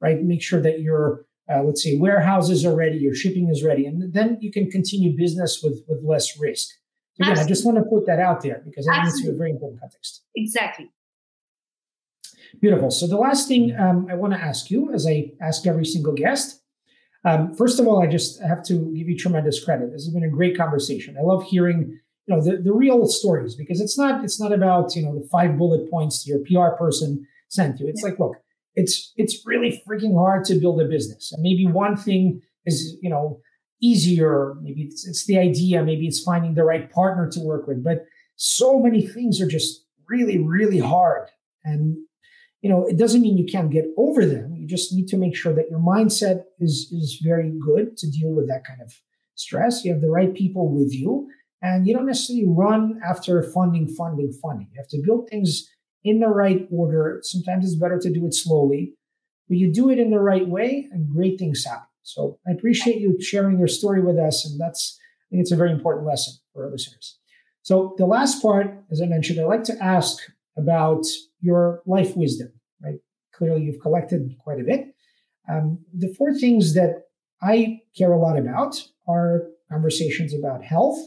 right? 0.00 0.20
Make 0.22 0.42
sure 0.42 0.60
that 0.60 0.80
you're 0.80 1.24
uh, 1.52 1.62
let's 1.62 1.82
say 1.82 1.96
warehouses 1.98 2.64
are 2.64 2.74
ready, 2.74 2.98
your 2.98 3.14
shipping 3.14 3.48
is 3.48 3.64
ready, 3.64 3.86
and 3.86 4.12
then 4.12 4.38
you 4.40 4.50
can 4.52 4.70
continue 4.70 5.16
business 5.16 5.60
with 5.62 5.82
with 5.88 6.02
less 6.02 6.38
risk. 6.38 6.68
So 7.14 7.22
again, 7.24 7.32
Absolutely. 7.32 7.44
I 7.44 7.48
just 7.48 7.66
want 7.66 7.78
to 7.78 7.84
put 7.84 8.06
that 8.06 8.20
out 8.20 8.42
there 8.42 8.62
because 8.64 8.86
I 8.88 9.02
think 9.02 9.08
it's 9.08 9.26
a 9.26 9.32
very 9.32 9.50
important 9.50 9.80
context. 9.80 10.22
Exactly. 10.36 10.90
Beautiful. 12.60 12.90
So 12.90 13.06
the 13.06 13.16
last 13.16 13.46
thing 13.48 13.76
um, 13.78 14.06
I 14.10 14.14
want 14.14 14.32
to 14.32 14.38
ask 14.38 14.70
you, 14.70 14.92
as 14.92 15.06
I 15.06 15.32
ask 15.40 15.66
every 15.66 15.84
single 15.84 16.12
guest, 16.12 16.60
um, 17.24 17.54
first 17.54 17.78
of 17.78 17.86
all, 17.86 18.02
I 18.02 18.06
just 18.06 18.40
have 18.42 18.64
to 18.64 18.74
give 18.96 19.08
you 19.08 19.16
tremendous 19.16 19.62
credit. 19.62 19.92
This 19.92 20.04
has 20.04 20.14
been 20.14 20.24
a 20.24 20.28
great 20.28 20.56
conversation. 20.56 21.16
I 21.18 21.22
love 21.22 21.44
hearing 21.44 21.98
you 22.26 22.36
know 22.36 22.42
the, 22.42 22.56
the 22.58 22.72
real 22.72 23.06
stories 23.06 23.54
because 23.54 23.80
it's 23.80 23.98
not 23.98 24.24
it's 24.24 24.40
not 24.40 24.52
about 24.52 24.94
you 24.96 25.02
know 25.02 25.18
the 25.18 25.26
five 25.28 25.58
bullet 25.58 25.90
points 25.90 26.26
your 26.26 26.38
PR 26.40 26.76
person 26.76 27.26
sent 27.48 27.80
you. 27.80 27.88
It's 27.88 28.02
yeah. 28.02 28.10
like, 28.10 28.18
look, 28.18 28.36
it's 28.74 29.12
it's 29.16 29.42
really 29.44 29.82
freaking 29.88 30.16
hard 30.16 30.44
to 30.46 30.54
build 30.54 30.80
a 30.80 30.84
business. 30.86 31.32
And 31.32 31.42
maybe 31.42 31.66
one 31.66 31.96
thing 31.96 32.42
is, 32.66 32.96
you 33.02 33.10
know, 33.10 33.40
easier. 33.82 34.54
Maybe 34.62 34.82
it's, 34.82 35.06
it's 35.06 35.26
the 35.26 35.38
idea. 35.38 35.82
Maybe 35.82 36.06
it's 36.06 36.22
finding 36.22 36.54
the 36.54 36.64
right 36.64 36.90
partner 36.90 37.28
to 37.30 37.40
work 37.40 37.66
with. 37.66 37.82
But 37.82 38.04
so 38.36 38.78
many 38.78 39.06
things 39.06 39.40
are 39.40 39.48
just 39.48 39.84
really, 40.08 40.38
really 40.38 40.78
hard. 40.78 41.28
And 41.64 41.96
you 42.62 42.68
know, 42.68 42.86
it 42.86 42.98
doesn't 42.98 43.22
mean 43.22 43.38
you 43.38 43.50
can't 43.50 43.70
get 43.70 43.86
over 43.96 44.26
them. 44.26 44.54
You 44.54 44.66
just 44.66 44.92
need 44.92 45.08
to 45.08 45.16
make 45.16 45.34
sure 45.34 45.54
that 45.54 45.70
your 45.70 45.80
mindset 45.80 46.44
is 46.58 46.92
is 46.92 47.20
very 47.22 47.52
good 47.58 47.96
to 47.98 48.10
deal 48.10 48.30
with 48.34 48.48
that 48.48 48.64
kind 48.64 48.82
of 48.82 48.92
stress. 49.34 49.84
You 49.84 49.92
have 49.92 50.02
the 50.02 50.10
right 50.10 50.34
people 50.34 50.68
with 50.68 50.92
you, 50.92 51.28
and 51.62 51.86
you 51.86 51.94
don't 51.94 52.06
necessarily 52.06 52.46
run 52.46 53.00
after 53.06 53.42
funding, 53.42 53.88
funding, 53.88 54.32
funding. 54.42 54.68
You 54.72 54.80
have 54.80 54.88
to 54.88 55.02
build 55.02 55.28
things 55.30 55.68
in 56.04 56.20
the 56.20 56.28
right 56.28 56.66
order. 56.70 57.20
Sometimes 57.22 57.64
it's 57.64 57.74
better 57.74 57.98
to 57.98 58.12
do 58.12 58.26
it 58.26 58.34
slowly, 58.34 58.94
but 59.48 59.58
you 59.58 59.72
do 59.72 59.90
it 59.90 59.98
in 59.98 60.10
the 60.10 60.20
right 60.20 60.48
way 60.48 60.88
and 60.92 61.12
great 61.12 61.38
things 61.38 61.64
happen. 61.64 61.86
So 62.02 62.38
I 62.46 62.52
appreciate 62.52 63.00
you 63.00 63.20
sharing 63.20 63.58
your 63.58 63.68
story 63.68 64.02
with 64.02 64.18
us. 64.18 64.46
And 64.46 64.58
that's, 64.60 64.98
I 65.00 65.30
think 65.30 65.42
it's 65.42 65.52
a 65.52 65.56
very 65.56 65.70
important 65.70 66.06
lesson 66.06 66.34
for 66.52 66.64
our 66.64 66.70
listeners. 66.70 67.18
So 67.62 67.94
the 67.98 68.06
last 68.06 68.42
part, 68.42 68.66
as 68.90 69.02
I 69.02 69.06
mentioned, 69.06 69.38
I'd 69.38 69.44
like 69.44 69.64
to 69.64 69.82
ask 69.82 70.18
about 70.56 71.04
your 71.40 71.82
life 71.86 72.16
wisdom, 72.16 72.52
right? 72.82 72.98
Clearly 73.34 73.62
you've 73.62 73.80
collected 73.80 74.34
quite 74.42 74.60
a 74.60 74.64
bit. 74.64 74.94
Um, 75.48 75.84
the 75.92 76.12
four 76.14 76.34
things 76.34 76.74
that 76.74 77.04
I 77.42 77.80
care 77.96 78.12
a 78.12 78.18
lot 78.18 78.38
about 78.38 78.82
are 79.08 79.46
conversations 79.70 80.34
about 80.34 80.64
health, 80.64 80.98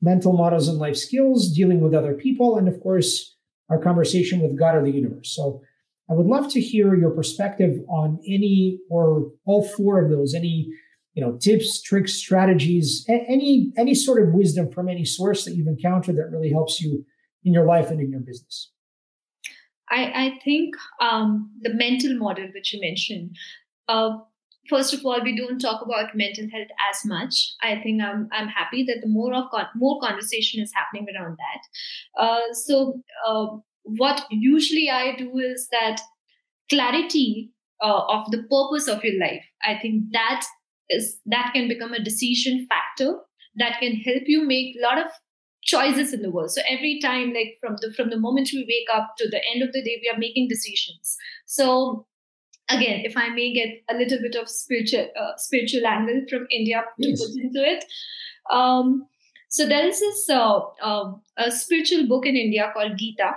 mental 0.00 0.32
models 0.32 0.68
and 0.68 0.78
life 0.78 0.96
skills, 0.96 1.52
dealing 1.52 1.80
with 1.80 1.94
other 1.94 2.14
people, 2.14 2.56
and 2.56 2.68
of 2.68 2.80
course, 2.80 3.27
our 3.68 3.78
conversation 3.78 4.40
with 4.40 4.58
God 4.58 4.74
or 4.76 4.84
the 4.84 4.90
universe. 4.90 5.34
So 5.34 5.62
I 6.10 6.14
would 6.14 6.26
love 6.26 6.50
to 6.52 6.60
hear 6.60 6.94
your 6.94 7.10
perspective 7.10 7.80
on 7.88 8.18
any 8.26 8.78
or 8.88 9.30
all 9.44 9.66
four 9.68 10.02
of 10.02 10.10
those, 10.10 10.34
any 10.34 10.68
you 11.14 11.24
know 11.24 11.36
tips, 11.36 11.82
tricks, 11.82 12.14
strategies, 12.14 13.04
any 13.08 13.72
any 13.76 13.94
sort 13.94 14.22
of 14.22 14.32
wisdom 14.32 14.70
from 14.70 14.88
any 14.88 15.04
source 15.04 15.44
that 15.44 15.54
you've 15.54 15.66
encountered 15.66 16.16
that 16.16 16.30
really 16.30 16.50
helps 16.50 16.80
you 16.80 17.04
in 17.44 17.52
your 17.52 17.66
life 17.66 17.90
and 17.90 18.00
in 18.00 18.10
your 18.10 18.20
business. 18.20 18.70
I, 19.90 20.04
I 20.04 20.38
think 20.44 20.74
um, 21.00 21.50
the 21.60 21.72
mental 21.72 22.14
model 22.16 22.48
which 22.54 22.74
you 22.74 22.80
mentioned, 22.80 23.36
uh, 23.88 24.18
first 24.68 24.94
of 24.94 25.04
all, 25.04 25.22
we 25.22 25.36
don't 25.36 25.58
talk 25.58 25.82
about 25.82 26.14
mental 26.14 26.46
health 26.52 26.68
as 26.90 27.04
much. 27.04 27.54
I 27.62 27.80
think 27.82 28.02
I'm 28.02 28.28
I'm 28.32 28.48
happy 28.48 28.84
that 28.84 29.00
the 29.02 29.08
more 29.08 29.34
of 29.34 29.50
con- 29.50 29.66
more 29.76 30.00
conversation 30.00 30.62
is 30.62 30.72
happening 30.74 31.06
around 31.14 31.36
that. 31.38 32.22
Uh, 32.22 32.52
so 32.52 33.00
uh, 33.26 33.46
what 33.82 34.26
usually 34.30 34.90
I 34.90 35.16
do 35.16 35.38
is 35.38 35.68
that 35.72 36.00
clarity 36.68 37.52
uh, 37.82 38.02
of 38.08 38.30
the 38.30 38.42
purpose 38.50 38.88
of 38.88 39.02
your 39.02 39.18
life. 39.20 39.44
I 39.62 39.78
think 39.80 40.04
that 40.12 40.44
is 40.90 41.18
that 41.26 41.52
can 41.54 41.68
become 41.68 41.92
a 41.92 42.02
decision 42.02 42.66
factor 42.68 43.18
that 43.56 43.80
can 43.80 43.96
help 43.96 44.22
you 44.26 44.46
make 44.46 44.76
a 44.76 44.82
lot 44.82 44.98
of 44.98 45.06
choices 45.62 46.14
in 46.14 46.22
the 46.22 46.30
world 46.30 46.50
so 46.50 46.62
every 46.68 46.98
time 47.02 47.34
like 47.34 47.58
from 47.60 47.76
the 47.80 47.92
from 47.94 48.08
the 48.10 48.18
moment 48.18 48.48
we 48.52 48.60
wake 48.60 48.96
up 48.96 49.14
to 49.18 49.28
the 49.28 49.40
end 49.52 49.62
of 49.62 49.72
the 49.72 49.82
day 49.82 50.00
we 50.00 50.08
are 50.08 50.18
making 50.18 50.48
decisions 50.48 51.16
so 51.46 52.06
again, 52.68 53.04
if 53.04 53.16
I 53.16 53.28
may 53.30 53.52
get 53.52 53.68
a 53.88 53.94
little 53.94 54.18
bit 54.20 54.34
of 54.34 54.48
spiritual 54.48 55.08
uh, 55.20 55.36
spiritual 55.36 55.86
angle 55.86 56.22
from 56.28 56.46
India 56.50 56.82
to 57.00 57.08
yes. 57.08 57.20
put 57.20 57.42
into 57.42 57.64
it. 57.64 57.84
Um, 58.50 59.06
so 59.50 59.66
there 59.66 59.86
is 59.86 60.00
this 60.00 60.28
uh, 60.28 60.60
uh, 60.82 61.12
a 61.36 61.50
spiritual 61.50 62.06
book 62.06 62.26
in 62.26 62.36
India 62.36 62.70
called 62.74 62.98
Gita, 62.98 63.32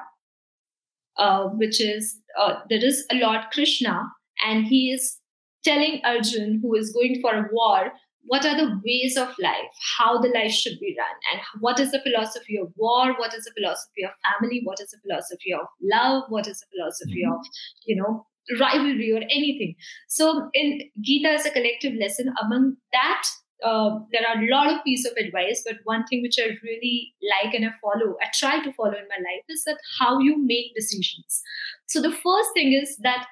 uh, 1.18 1.46
which 1.50 1.82
is 1.82 2.18
uh, 2.40 2.56
there 2.70 2.84
is 2.84 3.06
a 3.12 3.16
Lord 3.16 3.42
Krishna, 3.52 4.08
and 4.46 4.66
he 4.66 4.92
is 4.92 5.18
telling 5.64 6.02
Arjun, 6.04 6.60
who 6.62 6.76
is 6.76 6.92
going 6.92 7.22
for 7.22 7.34
a 7.36 7.48
war, 7.52 7.92
what 8.24 8.46
are 8.46 8.56
the 8.56 8.80
ways 8.86 9.16
of 9.18 9.30
life, 9.40 9.72
how 9.98 10.18
the 10.20 10.30
life 10.30 10.52
should 10.52 10.80
be 10.80 10.96
run, 10.98 11.16
and 11.32 11.42
what 11.62 11.80
is 11.80 11.92
the 11.92 12.02
philosophy 12.02 12.58
of 12.58 12.72
war, 12.76 13.14
what 13.18 13.34
is 13.34 13.46
the 13.46 13.52
philosophy 13.58 14.04
of 14.04 14.12
family, 14.24 14.62
what 14.64 14.80
is 14.80 14.90
the 14.90 14.98
philosophy 15.06 15.54
of 15.54 15.68
love, 15.82 16.24
what 16.30 16.48
is 16.48 16.60
the 16.60 16.66
philosophy 16.76 17.24
mm-hmm. 17.24 17.34
of, 17.34 17.46
you 17.86 17.96
know, 17.96 18.26
rivalry 18.60 19.12
or 19.12 19.22
anything. 19.24 19.76
So 20.08 20.50
in 20.54 20.82
Gita 21.00 21.30
as 21.30 21.46
a 21.46 21.52
collective 21.52 21.94
lesson, 21.94 22.34
among 22.42 22.78
that, 22.92 23.24
uh, 23.64 24.00
there 24.12 24.24
are 24.28 24.42
a 24.42 24.50
lot 24.50 24.74
of 24.74 24.84
pieces 24.84 25.12
of 25.12 25.24
advice, 25.24 25.64
but 25.66 25.78
one 25.84 26.06
thing 26.08 26.22
which 26.24 26.38
I 26.40 26.58
really 26.64 27.14
like 27.44 27.54
and 27.54 27.66
I 27.66 27.70
follow, 27.82 28.16
I 28.22 28.28
try 28.34 28.64
to 28.64 28.74
follow 28.74 28.94
in 28.94 29.08
my 29.08 29.18
life 29.18 29.44
is 29.50 29.64
that 29.66 29.78
how 30.00 30.20
you 30.20 30.44
make 30.44 30.74
decisions. 30.76 31.42
So 31.88 32.02
the 32.02 32.12
first 32.12 32.50
thing 32.56 32.74
is 32.74 32.98
that 33.04 33.28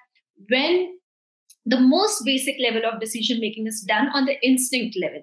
when 0.49 0.97
the 1.65 1.79
most 1.79 2.23
basic 2.25 2.55
level 2.59 2.81
of 2.85 2.99
decision 2.99 3.39
making 3.39 3.67
is 3.67 3.81
done 3.81 4.09
on 4.13 4.25
the 4.25 4.35
instinct 4.45 4.97
level, 5.01 5.21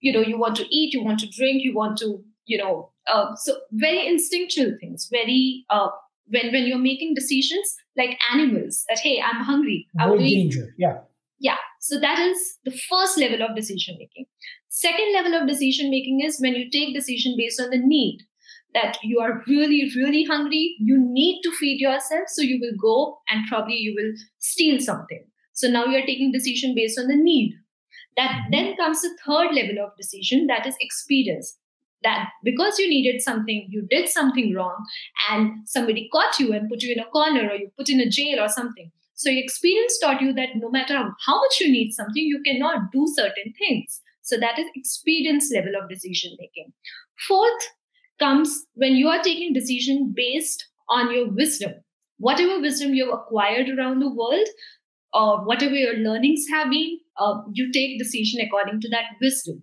you 0.00 0.12
know, 0.12 0.20
you 0.20 0.38
want 0.38 0.56
to 0.56 0.74
eat, 0.74 0.92
you 0.92 1.02
want 1.02 1.20
to 1.20 1.28
drink, 1.28 1.64
you 1.64 1.74
want 1.74 1.98
to, 1.98 2.22
you 2.44 2.58
know, 2.58 2.92
uh, 3.12 3.34
so 3.34 3.56
very 3.72 4.06
instinctual 4.06 4.76
things, 4.80 5.08
very 5.10 5.64
uh, 5.70 5.88
when 6.30 6.52
when 6.52 6.66
you're 6.66 6.78
making 6.78 7.14
decisions 7.14 7.74
like 7.96 8.18
animals 8.32 8.84
that 8.88 8.98
hey 8.98 9.20
i'm 9.20 9.44
hungry. 9.44 9.86
Will 9.94 10.18
danger 10.18 10.74
yeah. 10.78 10.98
Yeah. 11.40 11.56
So 11.80 12.00
that 12.00 12.18
is 12.18 12.58
the 12.64 12.76
first 12.90 13.16
level 13.16 13.42
of 13.42 13.54
decision 13.54 13.96
making. 13.98 14.26
Second 14.68 15.12
level 15.12 15.34
of 15.34 15.46
decision 15.46 15.90
making 15.90 16.20
is 16.24 16.40
when 16.40 16.54
you 16.54 16.68
take 16.70 16.94
decision 16.94 17.36
based 17.36 17.60
on 17.60 17.70
the 17.70 17.78
need 17.78 18.20
that 18.74 18.98
you 19.02 19.20
are 19.20 19.42
really 19.46 19.90
really 19.96 20.24
hungry 20.24 20.76
you 20.78 20.98
need 20.98 21.40
to 21.42 21.50
feed 21.52 21.80
yourself 21.80 22.24
so 22.26 22.42
you 22.42 22.58
will 22.60 22.76
go 22.80 23.18
and 23.30 23.46
probably 23.48 23.76
you 23.76 23.94
will 23.96 24.12
steal 24.38 24.78
something. 24.80 25.24
So 25.52 25.68
now 25.68 25.86
you're 25.86 26.06
taking 26.06 26.32
decision 26.32 26.74
based 26.74 26.98
on 26.98 27.08
the 27.08 27.16
need. 27.16 27.54
That 28.16 28.30
mm-hmm. 28.30 28.50
then 28.50 28.76
comes 28.76 29.00
the 29.00 29.16
third 29.24 29.54
level 29.54 29.84
of 29.84 29.96
decision 29.96 30.46
that 30.48 30.66
is 30.66 30.76
experience 30.80 31.56
that 32.02 32.28
because 32.44 32.78
you 32.78 32.88
needed 32.88 33.20
something, 33.20 33.66
you 33.70 33.86
did 33.90 34.08
something 34.08 34.54
wrong, 34.54 34.86
and 35.30 35.68
somebody 35.68 36.08
caught 36.12 36.38
you 36.38 36.52
and 36.52 36.68
put 36.68 36.82
you 36.82 36.92
in 36.92 37.00
a 37.00 37.10
corner 37.10 37.48
or 37.50 37.56
you 37.56 37.70
put 37.76 37.88
in 37.88 38.00
a 38.00 38.08
jail 38.08 38.40
or 38.40 38.48
something. 38.48 38.90
So 39.14 39.30
your 39.30 39.42
experience 39.42 39.98
taught 39.98 40.20
you 40.20 40.32
that 40.34 40.50
no 40.56 40.70
matter 40.70 40.94
how 40.94 41.40
much 41.40 41.60
you 41.60 41.70
need 41.70 41.92
something, 41.92 42.22
you 42.22 42.40
cannot 42.44 42.92
do 42.92 43.04
certain 43.16 43.52
things. 43.58 44.00
So 44.22 44.38
that 44.38 44.58
is 44.58 44.66
experience 44.76 45.50
level 45.52 45.72
of 45.80 45.88
decision 45.88 46.36
making. 46.38 46.72
Fourth 47.26 47.68
comes 48.20 48.66
when 48.74 48.94
you 48.94 49.08
are 49.08 49.22
taking 49.22 49.52
decision 49.52 50.12
based 50.14 50.66
on 50.88 51.12
your 51.12 51.30
wisdom. 51.30 51.72
Whatever 52.18 52.60
wisdom 52.60 52.94
you've 52.94 53.12
acquired 53.12 53.68
around 53.70 54.00
the 54.00 54.12
world, 54.12 54.46
or 55.14 55.44
whatever 55.44 55.74
your 55.74 55.94
learnings 55.94 56.44
have 56.50 56.70
been, 56.70 56.98
uh, 57.18 57.34
you 57.52 57.72
take 57.72 57.98
decision 57.98 58.40
according 58.40 58.80
to 58.80 58.88
that 58.90 59.04
wisdom. 59.20 59.62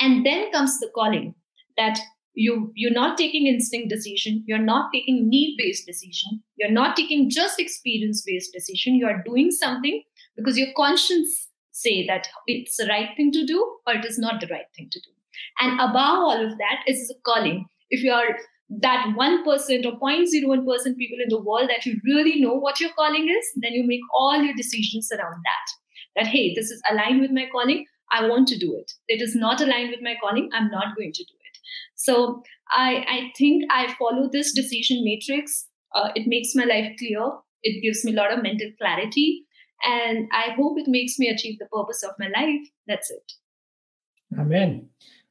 And 0.00 0.26
then 0.26 0.50
comes 0.52 0.78
the 0.78 0.90
calling 0.94 1.34
that 1.76 1.98
you 2.34 2.72
you're 2.74 2.92
not 2.92 3.18
taking 3.18 3.46
instinct 3.46 3.90
decision 3.90 4.42
you're 4.46 4.58
not 4.58 4.90
taking 4.92 5.28
need 5.28 5.54
based 5.58 5.84
decision 5.86 6.42
you're 6.56 6.70
not 6.70 6.96
taking 6.96 7.28
just 7.28 7.60
experience 7.60 8.22
based 8.26 8.54
decision 8.54 8.94
you 8.94 9.06
are 9.06 9.22
doing 9.26 9.50
something 9.50 10.02
because 10.36 10.56
your 10.56 10.68
conscience 10.74 11.48
say 11.72 12.06
that 12.06 12.28
it's 12.46 12.76
the 12.76 12.86
right 12.86 13.10
thing 13.16 13.32
to 13.32 13.44
do 13.44 13.58
or 13.86 13.94
it 13.94 14.04
is 14.04 14.18
not 14.18 14.40
the 14.40 14.46
right 14.48 14.70
thing 14.76 14.88
to 14.92 15.00
do. 15.00 15.10
And 15.60 15.80
above 15.80 16.18
all 16.28 16.44
of 16.44 16.58
that 16.58 16.82
is 16.86 17.10
a 17.10 17.20
calling. 17.24 17.66
If 17.90 18.02
you 18.02 18.12
are 18.12 18.36
that 18.80 19.06
1% 19.18 19.46
or 19.46 19.98
0.01% 19.98 20.96
people 20.96 21.18
in 21.22 21.28
the 21.28 21.42
world 21.42 21.68
that 21.68 21.84
you 21.84 22.00
really 22.04 22.40
know 22.40 22.54
what 22.54 22.80
your 22.80 22.90
calling 22.92 23.28
is 23.28 23.46
then 23.56 23.72
you 23.72 23.86
make 23.86 24.00
all 24.14 24.40
your 24.42 24.54
decisions 24.54 25.10
around 25.12 25.42
that. 25.44 25.66
That 26.16 26.26
hey 26.26 26.54
this 26.54 26.70
is 26.70 26.82
aligned 26.90 27.20
with 27.20 27.30
my 27.30 27.46
calling. 27.50 27.86
I 28.10 28.28
want 28.28 28.48
to 28.48 28.58
do 28.58 28.76
it. 28.76 28.92
It 29.08 29.22
is 29.22 29.34
not 29.34 29.60
aligned 29.60 29.90
with 29.90 30.02
my 30.02 30.14
calling. 30.22 30.50
I'm 30.52 30.70
not 30.70 30.96
going 30.96 31.12
to 31.12 31.24
do 31.24 31.34
it 31.40 31.41
so 32.02 32.42
I, 32.70 33.04
I 33.08 33.32
think 33.38 33.62
I 33.70 33.94
follow 33.96 34.28
this 34.30 34.52
decision 34.52 35.04
matrix. 35.04 35.68
Uh, 35.94 36.08
it 36.16 36.26
makes 36.26 36.52
my 36.52 36.64
life 36.64 36.92
clear. 36.98 37.30
It 37.62 37.80
gives 37.80 38.04
me 38.04 38.12
a 38.12 38.16
lot 38.16 38.32
of 38.32 38.42
mental 38.42 38.70
clarity. 38.76 39.44
And 39.84 40.28
I 40.32 40.50
hope 40.56 40.78
it 40.78 40.88
makes 40.88 41.16
me 41.20 41.28
achieve 41.28 41.60
the 41.60 41.66
purpose 41.66 42.02
of 42.02 42.10
my 42.18 42.26
life. 42.26 42.68
That's 42.88 43.08
it. 43.08 43.32
Amen. 44.36 44.88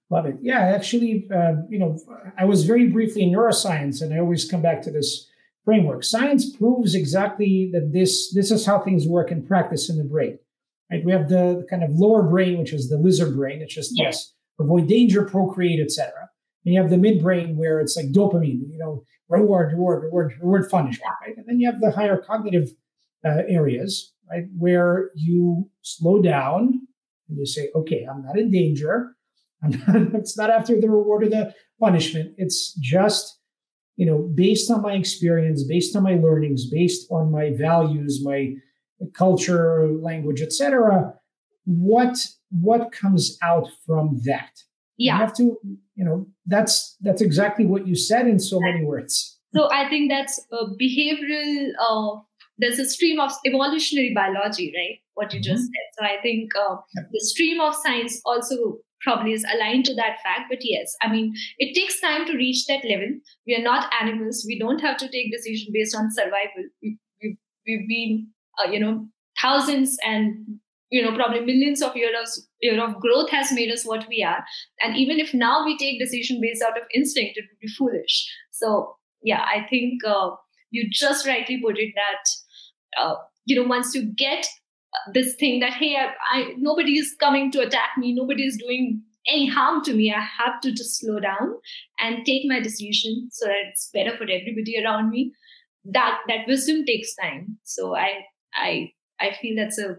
Love 0.10 0.26
it. 0.28 0.38
Yeah, 0.42 0.60
actually, 0.60 1.28
uh, 1.34 1.56
you 1.70 1.78
know, 1.78 1.98
I 2.38 2.46
was 2.46 2.64
very 2.64 2.88
briefly 2.88 3.24
in 3.24 3.32
neuroscience, 3.32 4.02
and 4.02 4.14
I 4.14 4.20
always 4.20 4.50
come 4.50 4.62
back 4.62 4.82
to 4.84 4.92
this 4.92 5.30
framework. 5.66 6.04
Science 6.04 6.56
proves 6.56 6.96
exactly 6.96 7.70
that 7.74 7.92
this 7.92 8.34
this 8.34 8.52
is 8.52 8.66
how 8.66 8.80
things 8.80 9.08
work 9.08 9.32
in 9.32 9.46
practice 9.46 9.90
in 9.90 9.98
the 9.98 10.04
brain. 10.04 10.38
Right? 10.92 11.04
We 11.04 11.12
have 11.14 11.30
the 11.30 11.66
kind 11.70 11.84
of 11.84 11.92
lower 11.92 12.24
brain, 12.24 12.60
which 12.60 12.74
is 12.74 12.90
the 12.90 12.98
lizard 12.98 13.36
brain. 13.36 13.62
It's 13.62 13.74
just 13.74 13.92
yes, 13.96 14.34
avoid 14.60 14.88
danger, 14.88 15.24
procreate, 15.24 15.80
etc. 15.80 16.31
And 16.66 16.74
you 16.74 16.82
have 16.82 16.90
the 16.90 16.98
midbrain 16.98 17.56
where 17.56 17.80
it's 17.80 17.98
like 17.98 18.12
dopamine, 18.12 18.70
you 18.70 18.78
know, 18.78 19.04
reward, 19.30 19.72
reward, 19.72 20.04
reward, 20.04 20.34
reward 20.42 20.70
punishment, 20.70 21.12
right? 21.22 21.36
And 21.36 21.46
then 21.48 21.60
you 21.60 21.72
have 21.72 21.82
the 21.82 21.92
higher 21.92 22.18
cognitive 22.18 22.70
uh, 23.26 23.44
areas, 23.48 24.14
right, 24.30 24.46
where 24.58 25.10
you 25.16 25.70
slow 25.82 26.22
down 26.22 26.82
and 27.30 27.38
you 27.38 27.46
say, 27.46 27.70
okay, 27.76 28.06
I'm 28.10 28.24
not 28.24 28.38
in 28.38 28.52
danger. 28.52 29.16
Not, 29.64 30.16
it's 30.16 30.36
not 30.36 30.50
after 30.50 30.82
the 30.82 30.90
reward 30.90 31.24
or 31.24 31.30
the 31.30 31.54
punishment. 31.80 32.34
It's 32.38 32.74
just, 32.82 33.38
you 33.96 34.08
know, 34.08 34.28
based 34.34 34.72
on 34.72 34.82
my 34.82 34.94
experience, 34.94 35.64
based 35.64 35.96
on 35.96 36.02
my 36.02 36.16
learnings, 36.16 36.68
based 36.68 37.06
on 37.12 37.32
my 37.32 37.52
values, 37.56 38.22
my 38.24 38.56
culture, 39.14 39.88
language, 40.02 40.42
etc. 40.42 41.14
What 41.66 42.18
what 42.50 42.92
comes 42.92 43.38
out 43.44 43.68
from 43.86 44.20
that? 44.26 44.50
Yeah. 44.98 45.16
you 45.16 45.20
have 45.20 45.34
to 45.36 45.58
you 45.96 46.06
know 46.06 46.28
that's 46.46 46.98
that's 47.02 47.22
exactly 47.22 47.66
what 47.66 47.88
you 47.88 47.96
said 47.96 48.28
in 48.28 48.40
so 48.40 48.60
many 48.60 48.84
words. 48.84 49.38
So 49.54 49.70
i 49.72 49.88
think 49.90 50.10
that's 50.10 50.40
a 50.52 50.66
behavioral 50.82 51.72
uh, 51.80 52.22
there's 52.58 52.80
a 52.80 52.86
stream 52.86 53.20
of 53.20 53.32
evolutionary 53.46 54.14
biology 54.14 54.74
right? 54.76 55.00
What 55.16 55.34
you 55.34 55.40
mm-hmm. 55.40 55.52
just 55.52 55.64
said. 55.64 55.88
So 55.98 56.06
i 56.06 56.22
think 56.22 56.52
uh, 56.56 56.78
yeah. 56.96 57.04
the 57.12 57.20
stream 57.20 57.60
of 57.62 57.76
science 57.76 58.22
also 58.26 58.78
probably 59.02 59.34
is 59.34 59.46
aligned 59.52 59.84
to 59.86 59.96
that 59.96 60.18
fact 60.24 60.46
but 60.50 60.60
yes 60.62 60.96
i 61.02 61.12
mean 61.12 61.34
it 61.58 61.74
takes 61.74 62.00
time 62.00 62.26
to 62.26 62.34
reach 62.34 62.66
that 62.68 62.84
level. 62.88 63.10
We 63.48 63.56
are 63.56 63.64
not 63.64 63.92
animals. 64.00 64.46
We 64.48 64.60
don't 64.60 64.80
have 64.80 64.98
to 64.98 65.10
take 65.10 65.32
decision 65.32 65.74
based 65.74 65.96
on 65.96 66.12
survival. 66.12 66.70
We, 66.82 66.98
we, 67.22 67.38
we've 67.66 67.88
been 67.88 68.28
uh, 68.60 68.70
you 68.72 68.80
know 68.80 69.08
thousands 69.42 69.98
and 70.06 70.60
you 70.90 71.02
know 71.02 71.16
probably 71.16 71.42
millions 71.42 71.82
of 71.82 71.96
years 71.96 72.48
year 72.62 72.76
know 72.76 72.94
growth 73.00 73.30
has 73.30 73.52
made 73.52 73.72
us 73.72 73.86
what 73.86 74.08
we 74.08 74.24
are. 74.24 74.44
And 74.82 74.96
even 74.98 75.20
if 75.20 75.34
now 75.34 75.66
we 75.66 75.78
take 75.78 76.00
decision 76.00 76.40
based 76.42 76.64
out 76.64 76.78
of 76.78 76.84
instinct 76.94 77.38
it 77.38 77.46
would 77.50 77.60
be 77.60 77.68
foolish. 77.68 78.32
So 78.52 78.96
yeah 79.22 79.44
i 79.54 79.66
think 79.70 80.04
uh, 80.04 80.32
you 80.72 80.90
just 80.90 81.28
rightly 81.28 81.60
put 81.62 81.78
it 81.78 81.94
that 81.96 83.02
uh, 83.02 83.16
you 83.46 83.56
know 83.56 83.68
once 83.68 83.94
you 83.94 84.04
get 84.16 84.48
this 85.14 85.36
thing 85.36 85.60
that 85.60 85.74
hey 85.74 85.96
I, 85.96 86.38
I 86.38 86.54
nobody 86.58 86.98
is 86.98 87.16
coming 87.20 87.52
to 87.52 87.62
attack 87.62 87.92
me 87.98 88.14
nobody 88.14 88.46
is 88.46 88.58
doing 88.58 89.02
any 89.28 89.48
harm 89.48 89.84
to 89.84 89.94
me 89.94 90.14
i 90.14 90.20
have 90.20 90.60
to 90.62 90.72
just 90.72 91.00
slow 91.00 91.20
down 91.20 91.54
and 92.00 92.26
take 92.26 92.44
my 92.46 92.60
decision 92.60 93.30
so 93.32 93.46
that 93.46 93.56
it's 93.70 93.90
better 93.94 94.18
for 94.18 94.24
everybody 94.24 94.84
around 94.84 95.10
me 95.10 95.32
that 95.86 96.20
that 96.28 96.48
wisdom 96.48 96.86
takes 96.86 97.16
time. 97.16 97.58
So 97.64 97.96
i 97.96 98.26
i 98.56 98.92
i 99.20 99.34
feel 99.42 99.56
that's 99.56 99.80
a 99.80 99.98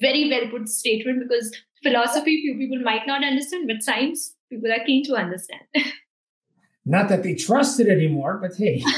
very 0.00 0.28
well 0.30 0.48
put 0.50 0.68
statement 0.68 1.22
because 1.26 1.54
philosophy 1.82 2.40
few 2.42 2.56
people 2.56 2.82
might 2.82 3.06
not 3.06 3.24
understand, 3.24 3.66
but 3.66 3.82
science 3.82 4.34
people 4.50 4.70
are 4.72 4.84
keen 4.84 5.04
to 5.04 5.14
understand. 5.14 5.62
not 6.84 7.08
that 7.08 7.22
they 7.22 7.34
trust 7.34 7.80
it 7.80 7.88
anymore, 7.88 8.38
but 8.40 8.56
hey. 8.56 8.82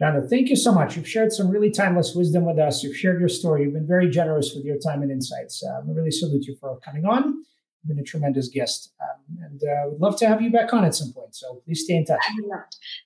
Shanu, 0.00 0.28
thank 0.28 0.50
you 0.50 0.56
so 0.56 0.72
much. 0.72 0.94
You've 0.96 1.08
shared 1.08 1.32
some 1.32 1.48
really 1.48 1.70
timeless 1.70 2.14
wisdom 2.14 2.44
with 2.44 2.58
us. 2.58 2.82
You've 2.82 2.96
shared 2.96 3.18
your 3.18 3.30
story. 3.30 3.62
You've 3.62 3.72
been 3.72 3.86
very 3.86 4.10
generous 4.10 4.52
with 4.54 4.64
your 4.64 4.76
time 4.78 5.00
and 5.00 5.10
insights. 5.10 5.62
Uh, 5.62 5.80
we 5.86 5.94
really 5.94 6.10
salute 6.10 6.44
you 6.44 6.54
for 6.60 6.78
coming 6.80 7.06
on 7.06 7.42
been 7.86 7.98
a 7.98 8.02
tremendous 8.02 8.48
guest. 8.48 8.92
Um, 9.00 9.38
and 9.44 9.62
uh, 9.62 9.90
we'd 9.90 10.00
love 10.00 10.18
to 10.18 10.26
have 10.26 10.42
you 10.42 10.50
back 10.50 10.72
on 10.72 10.84
at 10.84 10.94
some 10.94 11.12
point. 11.12 11.34
So 11.34 11.62
please 11.64 11.84
stay 11.84 11.96
in 11.96 12.04
touch. 12.04 12.20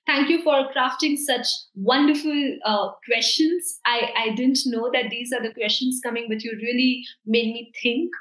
Thank 0.05 0.29
you 0.29 0.43
for 0.43 0.69
crafting 0.75 1.17
such 1.17 1.47
wonderful 1.75 2.57
uh, 2.65 2.89
questions. 3.05 3.79
I, 3.85 4.11
I 4.17 4.35
didn't 4.35 4.59
know 4.65 4.89
that 4.93 5.09
these 5.09 5.31
are 5.31 5.41
the 5.41 5.53
questions 5.53 5.99
coming, 6.03 6.25
but 6.29 6.43
you 6.43 6.51
really 6.61 7.03
made 7.25 7.53
me 7.53 7.71
think, 7.81 8.11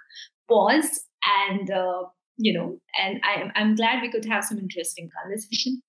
pause, 0.49 1.07
and, 1.49 1.71
uh, 1.71 2.05
you 2.37 2.53
know, 2.53 2.81
and 3.03 3.21
I, 3.23 3.51
I'm 3.55 3.75
glad 3.75 4.03
we 4.03 4.11
could 4.11 4.25
have 4.25 4.45
some 4.45 4.59
interesting 4.59 5.11
conversation. 5.23 5.83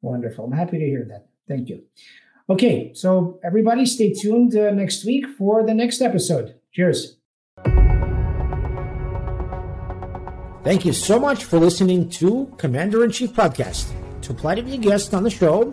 Wonderful. 0.00 0.44
I'm 0.44 0.52
happy 0.52 0.78
to 0.78 0.84
hear 0.84 1.06
that. 1.08 1.28
Thank 1.48 1.68
you. 1.68 1.82
Okay, 2.50 2.92
so 2.94 3.38
everybody 3.44 3.84
stay 3.84 4.14
tuned 4.14 4.56
uh, 4.56 4.70
next 4.70 5.04
week 5.04 5.26
for 5.36 5.66
the 5.66 5.74
next 5.74 6.00
episode. 6.00 6.54
Cheers. 6.72 7.17
Thank 10.64 10.84
you 10.84 10.92
so 10.92 11.20
much 11.20 11.44
for 11.44 11.58
listening 11.58 12.10
to 12.10 12.52
Commander 12.58 13.02
in 13.04 13.10
Chief 13.12 13.32
Podcast. 13.32 13.90
To 14.22 14.32
apply 14.32 14.56
to 14.56 14.62
be 14.62 14.74
a 14.74 14.76
guest 14.76 15.14
on 15.14 15.22
the 15.22 15.30
show, 15.30 15.72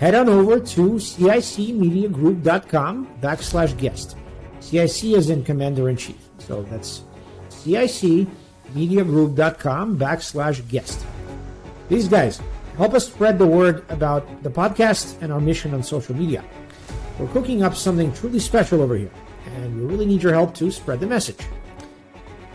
head 0.00 0.14
on 0.14 0.26
over 0.28 0.58
to 0.58 0.82
cicmediagroup.com 0.92 3.08
backslash 3.20 3.76
guest. 3.78 4.16
CIC 4.60 5.04
is 5.04 5.28
in 5.30 5.44
Commander 5.44 5.90
in 5.90 5.96
Chief. 5.96 6.16
So 6.38 6.62
that's 6.62 7.02
cicmediagroup.com 7.50 9.98
backslash 9.98 10.68
guest. 10.68 11.04
These 11.88 12.08
guys 12.08 12.40
help 12.78 12.94
us 12.94 13.06
spread 13.06 13.38
the 13.38 13.46
word 13.46 13.84
about 13.90 14.42
the 14.42 14.50
podcast 14.50 15.20
and 15.20 15.30
our 15.32 15.40
mission 15.40 15.74
on 15.74 15.82
social 15.82 16.16
media. 16.16 16.42
We're 17.18 17.28
cooking 17.28 17.62
up 17.62 17.76
something 17.76 18.10
truly 18.14 18.38
special 18.38 18.80
over 18.80 18.96
here, 18.96 19.10
and 19.54 19.76
we 19.76 19.84
really 19.84 20.06
need 20.06 20.22
your 20.22 20.32
help 20.32 20.54
to 20.54 20.70
spread 20.70 21.00
the 21.00 21.06
message. 21.06 21.36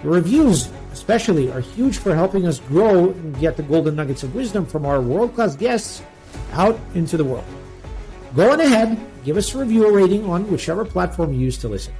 The 0.01 0.09
reviews, 0.09 0.71
especially, 0.97 1.51
are 1.51 1.61
huge 1.61 1.99
for 1.99 2.15
helping 2.15 2.47
us 2.47 2.59
grow 2.59 3.11
and 3.11 3.39
get 3.39 3.55
the 3.55 3.63
golden 3.63 3.95
nuggets 3.95 4.23
of 4.23 4.33
wisdom 4.33 4.65
from 4.65 4.85
our 4.85 4.99
world 4.99 5.35
class 5.35 5.55
guests 5.55 6.01
out 6.53 6.79
into 6.95 7.17
the 7.17 7.23
world. 7.23 7.45
Go 8.35 8.51
on 8.51 8.59
ahead, 8.59 8.99
give 9.23 9.37
us 9.37 9.53
a 9.53 9.59
review 9.59 9.85
or 9.87 9.91
rating 9.91 10.25
on 10.25 10.49
whichever 10.51 10.83
platform 10.83 11.33
you 11.33 11.39
use 11.39 11.57
to 11.59 11.67
listen. 11.67 11.93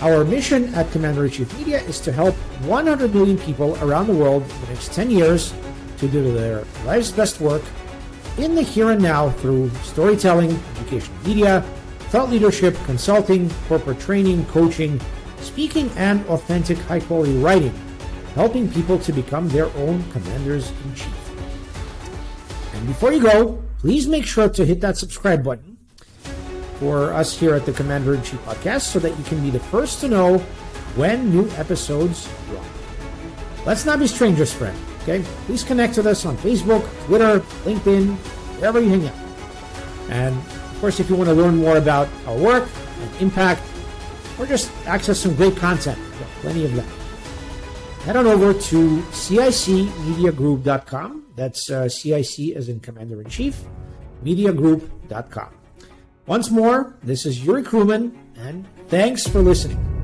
Our 0.00 0.24
mission 0.24 0.72
at 0.74 0.90
Commander 0.92 1.24
in 1.24 1.30
Chief 1.30 1.58
Media 1.58 1.80
is 1.82 1.98
to 2.00 2.12
help 2.12 2.34
100 2.68 3.12
million 3.12 3.38
people 3.38 3.76
around 3.82 4.06
the 4.06 4.14
world 4.14 4.42
in 4.42 4.60
the 4.60 4.66
next 4.68 4.92
10 4.92 5.10
years 5.10 5.54
to 5.96 6.08
do 6.08 6.32
their 6.32 6.64
life's 6.84 7.10
best 7.10 7.40
work 7.40 7.62
in 8.36 8.54
the 8.54 8.62
here 8.62 8.90
and 8.90 9.02
now 9.02 9.30
through 9.30 9.70
storytelling, 9.82 10.52
education 10.76 11.12
media, 11.24 11.62
thought 12.10 12.30
leadership, 12.30 12.76
consulting, 12.84 13.50
corporate 13.66 13.98
training, 13.98 14.44
coaching, 14.46 15.00
speaking, 15.40 15.90
and 15.96 16.24
authentic, 16.26 16.78
high 16.78 17.00
quality 17.00 17.36
writing, 17.38 17.74
helping 18.34 18.70
people 18.70 18.98
to 18.98 19.12
become 19.12 19.48
their 19.48 19.66
own 19.76 20.02
commanders 20.10 20.70
in 20.84 20.94
chief. 20.94 21.14
And 22.74 22.86
before 22.86 23.12
you 23.12 23.20
go, 23.20 23.62
please 23.80 24.06
make 24.06 24.24
sure 24.24 24.48
to 24.48 24.64
hit 24.64 24.80
that 24.80 24.96
subscribe 24.96 25.42
button 25.42 25.76
for 26.78 27.12
us 27.12 27.36
here 27.36 27.54
at 27.54 27.66
the 27.66 27.72
Commander 27.72 28.14
in 28.14 28.22
Chief 28.22 28.40
podcast 28.44 28.82
so 28.82 28.98
that 29.00 29.16
you 29.18 29.24
can 29.24 29.42
be 29.42 29.50
the 29.50 29.58
first 29.58 30.00
to 30.00 30.08
know 30.08 30.38
when 30.94 31.30
new 31.30 31.48
episodes 31.56 32.28
drop. 32.48 32.64
Let's 33.66 33.84
not 33.84 33.98
be 33.98 34.06
strangers, 34.06 34.52
friend. 34.52 34.76
Okay? 35.02 35.24
Please 35.46 35.64
connect 35.64 35.96
with 35.96 36.06
us 36.06 36.24
on 36.24 36.36
Facebook, 36.36 36.86
Twitter, 37.06 37.40
LinkedIn, 37.64 38.14
wherever 38.58 38.80
you 38.80 38.90
hang 38.90 39.08
out. 39.08 39.14
And 40.10 40.36
of 40.36 40.78
course, 40.80 41.00
if 41.00 41.10
you 41.10 41.16
want 41.16 41.28
to 41.28 41.34
learn 41.34 41.56
more 41.56 41.76
about 41.76 42.08
our 42.26 42.36
work 42.36 42.68
and 43.00 43.22
impact 43.22 43.62
or 44.38 44.46
just 44.46 44.70
access 44.86 45.18
some 45.18 45.34
great 45.34 45.56
content. 45.56 45.98
plenty 46.40 46.64
of 46.64 46.72
that. 46.74 46.86
head 48.04 48.16
on 48.16 48.26
over 48.26 48.52
to 48.52 48.98
CICmediagroup.com. 49.10 51.24
That's 51.36 51.70
uh, 51.70 51.88
CIC 51.88 52.56
as 52.56 52.68
in 52.68 52.80
Commander 52.80 53.20
in 53.20 53.28
Chief, 53.28 53.56
mediagroup.com. 54.24 55.54
Once 56.26 56.50
more, 56.50 56.96
this 57.02 57.24
is 57.24 57.44
Yuri 57.44 57.62
Kruman, 57.62 58.16
and 58.36 58.66
thanks 58.88 59.26
for 59.26 59.40
listening. 59.40 59.97